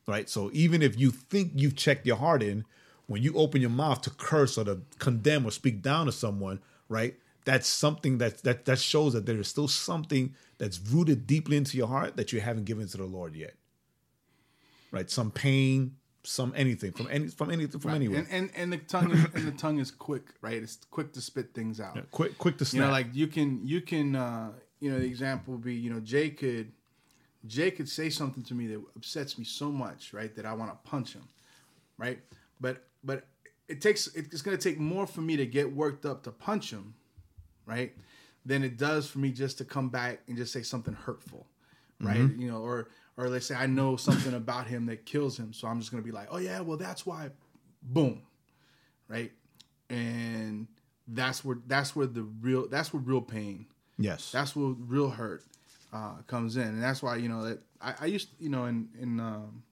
right? 0.06 0.28
So 0.28 0.50
even 0.52 0.82
if 0.82 0.98
you 0.98 1.10
think 1.10 1.52
you've 1.54 1.76
checked 1.76 2.06
your 2.06 2.16
heart 2.16 2.42
in, 2.42 2.64
when 3.06 3.22
you 3.22 3.34
open 3.34 3.60
your 3.62 3.70
mouth 3.70 4.02
to 4.02 4.10
curse 4.10 4.58
or 4.58 4.64
to 4.64 4.82
condemn 4.98 5.46
or 5.46 5.50
speak 5.50 5.80
down 5.80 6.06
to 6.06 6.12
someone, 6.12 6.60
right? 6.88 7.16
That's 7.44 7.66
something 7.66 8.18
that 8.18 8.42
that 8.42 8.66
that 8.66 8.78
shows 8.78 9.14
that 9.14 9.24
there 9.24 9.40
is 9.40 9.48
still 9.48 9.68
something 9.68 10.34
that's 10.58 10.78
rooted 10.78 11.26
deeply 11.26 11.56
into 11.56 11.78
your 11.78 11.88
heart 11.88 12.16
that 12.18 12.32
you 12.32 12.42
haven't 12.42 12.64
given 12.64 12.86
to 12.88 12.98
the 12.98 13.06
Lord 13.06 13.34
yet. 13.34 13.54
Right? 14.92 15.10
Some 15.10 15.30
pain, 15.30 15.96
some 16.24 16.52
anything 16.56 16.92
from 16.92 17.08
any 17.10 17.28
from 17.28 17.50
anything 17.50 17.80
from 17.80 17.92
anywhere. 17.92 18.18
And, 18.18 18.28
and 18.30 18.50
and 18.56 18.72
the 18.72 18.78
tongue 18.78 19.10
is, 19.12 19.24
and 19.34 19.46
the 19.46 19.52
tongue 19.52 19.78
is 19.78 19.90
quick, 19.90 20.34
right? 20.40 20.62
It's 20.62 20.78
quick 20.90 21.12
to 21.14 21.20
spit 21.20 21.54
things 21.54 21.80
out. 21.80 21.98
quick 22.10 22.38
quick 22.38 22.58
to 22.58 22.64
snap. 22.64 22.80
You 22.80 22.86
know, 22.86 22.92
like 22.92 23.06
you 23.12 23.26
can 23.26 23.60
you 23.64 23.80
can 23.80 24.16
uh 24.16 24.50
you 24.80 24.90
know 24.90 24.98
the 24.98 25.06
example 25.06 25.54
would 25.54 25.64
be 25.64 25.74
you 25.74 25.90
know 25.90 26.00
Jae 26.00 26.36
could 26.36 26.72
Jae 27.46 27.74
could 27.74 27.88
say 27.88 28.10
something 28.10 28.42
to 28.44 28.54
me 28.54 28.66
that 28.68 28.82
upsets 28.96 29.38
me 29.38 29.44
so 29.44 29.70
much, 29.70 30.12
right? 30.12 30.34
That 30.34 30.44
I 30.44 30.52
want 30.52 30.70
to 30.70 30.90
punch 30.90 31.14
him, 31.14 31.28
right? 31.96 32.18
But 32.60 32.84
but 33.04 33.26
it 33.68 33.80
takes 33.80 34.08
it's 34.08 34.42
going 34.42 34.56
to 34.56 34.62
take 34.62 34.78
more 34.78 35.06
for 35.06 35.20
me 35.20 35.36
to 35.36 35.46
get 35.46 35.74
worked 35.74 36.04
up 36.04 36.24
to 36.24 36.30
punch 36.32 36.72
him, 36.72 36.94
right? 37.66 37.94
Than 38.44 38.64
it 38.64 38.76
does 38.76 39.08
for 39.08 39.18
me 39.18 39.30
just 39.30 39.58
to 39.58 39.64
come 39.64 39.88
back 39.88 40.20
and 40.26 40.36
just 40.36 40.52
say 40.52 40.62
something 40.62 40.94
hurtful, 40.94 41.46
right? 42.00 42.16
You 42.36 42.50
know, 42.50 42.58
or 42.58 42.88
or 43.18 43.28
let's 43.28 43.46
say 43.46 43.54
I 43.54 43.66
know 43.66 43.96
something 43.96 44.32
about 44.32 44.66
him 44.66 44.86
that 44.86 45.04
kills 45.04 45.38
him, 45.38 45.52
so 45.52 45.68
I'm 45.68 45.80
just 45.80 45.90
going 45.90 46.02
to 46.02 46.06
be 46.06 46.12
like, 46.12 46.28
oh 46.30 46.38
yeah, 46.38 46.60
well 46.60 46.78
that's 46.78 47.04
why, 47.04 47.28
boom, 47.82 48.22
right? 49.08 49.32
And 49.90 50.68
that's 51.08 51.44
where 51.44 51.58
that's 51.66 51.94
where 51.94 52.06
the 52.06 52.22
real 52.22 52.68
that's 52.68 52.94
where 52.94 53.02
real 53.02 53.22
pain 53.22 53.66
yes. 53.98 54.30
that's 54.30 54.54
where 54.54 54.74
real 54.78 55.10
hurt 55.10 55.42
uh, 55.92 56.16
comes 56.26 56.56
in, 56.56 56.62
and 56.62 56.82
that's 56.82 57.02
why 57.02 57.16
you 57.16 57.28
know 57.28 57.44
that 57.44 57.60
I, 57.80 57.94
I 58.00 58.06
used 58.06 58.28
you 58.38 58.48
know 58.48 58.66
in 58.66 58.88
in 59.00 59.20
um, 59.20 59.62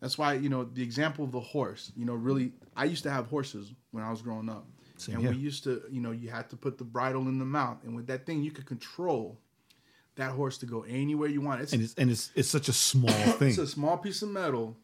that's 0.00 0.18
why 0.18 0.34
you 0.34 0.48
know 0.48 0.64
the 0.64 0.82
example 0.82 1.24
of 1.24 1.32
the 1.32 1.40
horse. 1.40 1.92
You 1.96 2.04
know, 2.04 2.14
really, 2.14 2.52
I 2.76 2.84
used 2.84 3.02
to 3.04 3.10
have 3.10 3.26
horses 3.26 3.72
when 3.92 4.04
I 4.04 4.10
was 4.10 4.22
growing 4.22 4.48
up, 4.48 4.66
Same 4.96 5.16
and 5.16 5.24
here. 5.24 5.32
we 5.32 5.38
used 5.38 5.64
to 5.64 5.82
you 5.90 6.00
know 6.00 6.10
you 6.10 6.30
had 6.30 6.50
to 6.50 6.56
put 6.56 6.78
the 6.78 6.84
bridle 6.84 7.22
in 7.22 7.38
the 7.38 7.44
mouth, 7.44 7.78
and 7.84 7.96
with 7.96 8.06
that 8.08 8.26
thing 8.26 8.42
you 8.42 8.50
could 8.50 8.66
control 8.66 9.38
that 10.16 10.32
horse 10.32 10.58
to 10.58 10.66
go 10.66 10.82
anywhere 10.82 11.28
you 11.28 11.40
want. 11.40 11.60
It's 11.62 11.72
and 11.72 11.82
it's 11.82 11.94
and 11.94 12.10
it's 12.10 12.30
it's 12.34 12.48
such 12.48 12.68
a 12.68 12.72
small 12.72 13.10
thing. 13.10 13.48
it's 13.50 13.58
a 13.58 13.66
small 13.66 13.96
piece 13.96 14.22
of 14.22 14.28
metal. 14.30 14.76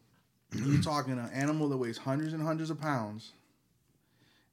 You're 0.53 0.81
talking 0.83 1.13
an 1.13 1.29
animal 1.33 1.69
that 1.69 1.77
weighs 1.77 1.97
hundreds 1.97 2.33
and 2.33 2.43
hundreds 2.43 2.69
of 2.69 2.79
pounds, 2.79 3.31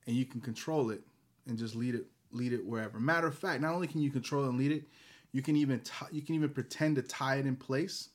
and 0.06 0.16
you 0.16 0.24
can 0.24 0.40
control 0.40 0.90
it 0.90 1.02
and 1.46 1.58
just 1.58 1.74
lead 1.74 1.94
it 1.94 2.06
lead 2.32 2.52
it 2.52 2.64
wherever. 2.64 3.00
Matter 3.00 3.26
of 3.26 3.36
fact, 3.36 3.60
not 3.60 3.74
only 3.74 3.86
can 3.86 4.00
you 4.00 4.10
control 4.10 4.44
it 4.44 4.48
and 4.48 4.58
lead 4.58 4.72
it, 4.72 4.84
you 5.32 5.42
can 5.42 5.56
even 5.56 5.80
t- 5.80 5.92
you 6.12 6.22
can 6.22 6.34
even 6.34 6.50
pretend 6.50 6.96
to 6.96 7.02
tie 7.02 7.36
it 7.36 7.46
in 7.46 7.56
place, 7.56 8.10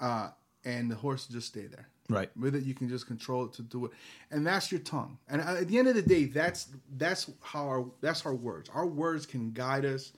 uh, 0.00 0.30
and 0.64 0.90
the 0.90 0.96
horse 0.96 1.28
will 1.28 1.34
just 1.34 1.48
stay 1.48 1.66
there. 1.66 1.88
Right. 2.10 2.30
With 2.38 2.54
it, 2.54 2.64
you 2.64 2.72
can 2.72 2.88
just 2.88 3.06
control 3.06 3.44
it 3.44 3.52
to 3.54 3.62
do 3.62 3.84
it, 3.84 3.92
and 4.30 4.46
that's 4.46 4.72
your 4.72 4.80
tongue. 4.80 5.18
And 5.28 5.42
at 5.42 5.68
the 5.68 5.78
end 5.78 5.88
of 5.88 5.94
the 5.94 6.02
day, 6.02 6.24
that's 6.24 6.68
that's 6.96 7.30
how 7.42 7.66
our 7.66 7.84
that's 8.00 8.24
our 8.26 8.34
words. 8.34 8.70
Our 8.70 8.86
words 8.86 9.26
can 9.26 9.52
guide 9.52 9.84
us 9.84 10.12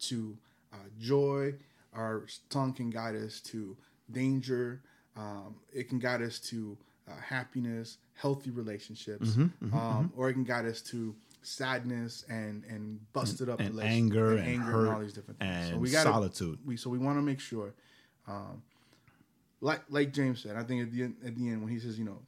to 0.00 0.36
uh, 0.76 0.88
joy. 1.00 1.54
Our 1.94 2.26
tongue 2.50 2.72
can 2.74 2.90
guide 2.90 3.16
us 3.16 3.40
to 3.52 3.76
danger. 4.10 4.82
Um, 5.16 5.56
it 5.72 5.88
can 5.88 5.98
guide 5.98 6.20
us 6.22 6.38
to 6.50 6.76
uh, 7.08 7.12
happiness, 7.20 7.98
healthy 8.14 8.50
relationships, 8.50 9.30
Mm-hmm, 9.30 9.74
um, 9.76 10.12
or 10.16 10.28
it 10.28 10.34
can 10.34 10.44
guide 10.44 10.66
us 10.66 10.80
to 10.82 11.14
sadness 11.42 12.24
and 12.28 12.64
and 12.68 13.00
busted 13.12 13.48
up 13.48 13.60
and 13.60 13.70
relationships, 13.70 13.96
anger 13.96 14.36
and 14.36 14.62
hurt 14.62 14.88
all 14.92 15.00
these 15.00 15.12
different 15.12 15.38
things. 15.40 15.70
and 15.70 15.92
gotta- 15.92 16.10
solitude. 16.10 16.58
We 16.66 16.76
so 16.76 16.90
we 16.90 16.98
want 16.98 17.16
to 17.18 17.22
make 17.22 17.40
sure, 17.40 17.72
um, 18.28 18.62
like 19.60 19.80
like 19.88 20.12
James 20.12 20.42
said, 20.42 20.56
I 20.56 20.64
think 20.64 20.82
at 20.82 20.92
the 20.92 21.04
end, 21.04 21.16
at 21.24 21.34
the 21.36 21.48
end 21.48 21.62
when 21.62 21.72
he 21.72 21.78
says, 21.78 21.98
you 21.98 22.04
know, 22.04 22.18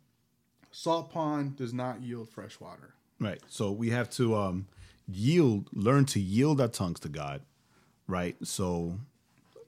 salt 0.71 1.11
pond 1.13 1.57
does 1.57 1.75
not 1.75 2.01
yield 2.01 2.29
fresh 2.31 2.59
water. 2.61 2.95
Right. 3.21 3.41
So 3.49 3.73
we 3.73 3.91
have 3.91 4.09
to 4.11 4.37
um, 4.37 4.69
yield, 5.09 5.69
learn 5.73 6.05
to 6.07 6.21
yield 6.21 6.61
our 6.61 6.69
tongues 6.69 7.01
to 7.01 7.09
God. 7.09 7.43
Right. 8.09 8.37
So 8.43 8.99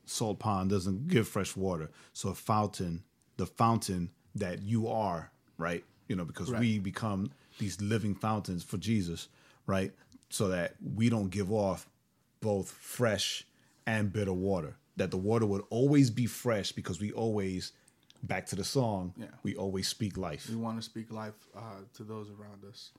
salt 0.06 0.38
pond 0.40 0.70
doesn't 0.70 1.06
give 1.08 1.28
fresh 1.28 1.54
water. 1.54 1.90
So 2.12 2.30
a 2.30 2.34
fountain, 2.34 3.04
the 3.36 3.46
fountain 3.46 4.10
that 4.34 4.62
you 4.62 4.88
are, 4.88 5.30
right? 5.58 5.84
You 6.08 6.16
know, 6.16 6.24
because 6.24 6.50
we 6.50 6.78
become 6.80 7.30
these 7.58 7.80
living 7.80 8.14
fountains 8.14 8.64
for 8.64 8.78
Jesus, 8.78 9.28
right? 9.66 9.92
So 10.30 10.48
that 10.48 10.74
we 10.96 11.08
don't 11.10 11.28
give 11.28 11.52
off 11.52 11.88
both 12.40 12.70
fresh 12.72 13.44
and 13.86 14.12
bitter 14.12 14.32
water. 14.32 14.74
That 14.96 15.10
the 15.10 15.16
water 15.16 15.46
would 15.46 15.62
always 15.70 16.10
be 16.10 16.26
fresh 16.26 16.72
because 16.72 17.00
we 17.00 17.12
always, 17.12 17.72
back 18.22 18.46
to 18.46 18.56
the 18.56 18.64
song, 18.64 19.14
Yeah. 19.16 19.26
we 19.42 19.54
always 19.54 19.86
speak 19.88 20.16
life. 20.16 20.48
We 20.48 20.56
want 20.56 20.78
to 20.78 20.82
speak 20.82 21.12
life 21.12 21.34
uh, 21.56 21.60
to 21.94 22.04
those 22.04 22.28
around 22.30 22.64
us, 22.68 22.90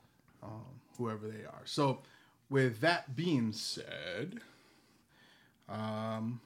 um, 0.43 0.63
whoever 0.97 1.27
they 1.27 1.43
are. 1.45 1.61
So, 1.65 2.01
with 2.49 2.79
that 2.81 3.15
being 3.15 3.51
said, 3.53 4.39
um, 5.69 6.39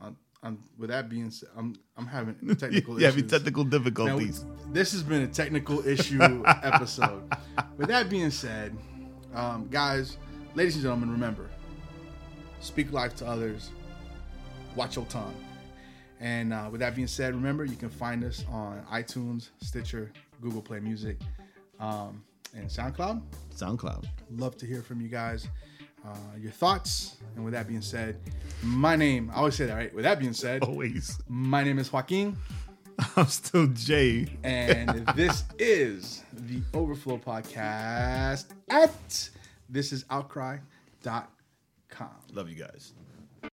I'm, 0.00 0.16
I'm, 0.42 0.58
with 0.78 0.90
that 0.90 1.08
being 1.08 1.30
said, 1.30 1.48
I'm 1.56 1.76
I'm 1.96 2.06
having 2.06 2.34
technical 2.56 3.00
yeah, 3.00 3.08
issues. 3.08 3.30
technical 3.30 3.64
Now, 3.64 3.70
difficulties. 3.70 4.44
this 4.72 4.92
has 4.92 5.02
been 5.02 5.22
a 5.22 5.28
technical 5.28 5.86
issue 5.86 6.42
episode. 6.46 7.22
With 7.76 7.88
that 7.88 8.08
being 8.08 8.30
said, 8.30 8.76
um, 9.34 9.68
guys, 9.70 10.18
ladies 10.54 10.74
and 10.74 10.82
gentlemen, 10.82 11.10
remember 11.10 11.48
speak 12.60 12.92
life 12.92 13.14
to 13.16 13.26
others, 13.26 13.70
watch 14.74 14.96
your 14.96 15.04
tongue. 15.06 15.34
And 16.20 16.52
uh, 16.52 16.68
with 16.70 16.80
that 16.80 16.94
being 16.94 17.06
said, 17.06 17.34
remember 17.34 17.64
you 17.64 17.76
can 17.76 17.90
find 17.90 18.24
us 18.24 18.44
on 18.50 18.82
iTunes, 18.90 19.50
Stitcher, 19.60 20.10
Google 20.40 20.62
Play 20.62 20.80
Music, 20.80 21.18
um, 21.78 22.24
and 22.54 22.68
SoundCloud. 22.68 23.22
SoundCloud. 23.54 24.06
Love 24.30 24.56
to 24.56 24.66
hear 24.66 24.82
from 24.82 25.00
you 25.00 25.08
guys, 25.08 25.46
uh, 26.06 26.16
your 26.38 26.52
thoughts. 26.52 27.16
And 27.34 27.44
with 27.44 27.52
that 27.54 27.66
being 27.68 27.82
said, 27.82 28.18
my 28.62 28.96
name, 28.96 29.30
I 29.34 29.38
always 29.38 29.54
say 29.56 29.66
that, 29.66 29.74
right? 29.74 29.94
With 29.94 30.04
that 30.04 30.18
being 30.18 30.32
said, 30.32 30.62
Always. 30.62 31.18
my 31.28 31.62
name 31.64 31.78
is 31.78 31.92
Joaquin. 31.92 32.36
I'm 33.16 33.26
still 33.26 33.66
Jae. 33.68 34.28
and 34.42 35.06
this 35.14 35.44
is 35.58 36.22
the 36.32 36.62
Overflow 36.72 37.18
Podcast 37.18 38.46
at 38.70 39.28
this 39.68 39.92
is 39.92 40.04
outcry.com. 40.10 42.08
Love 42.32 42.48
you 42.48 42.54
guys. 42.56 42.92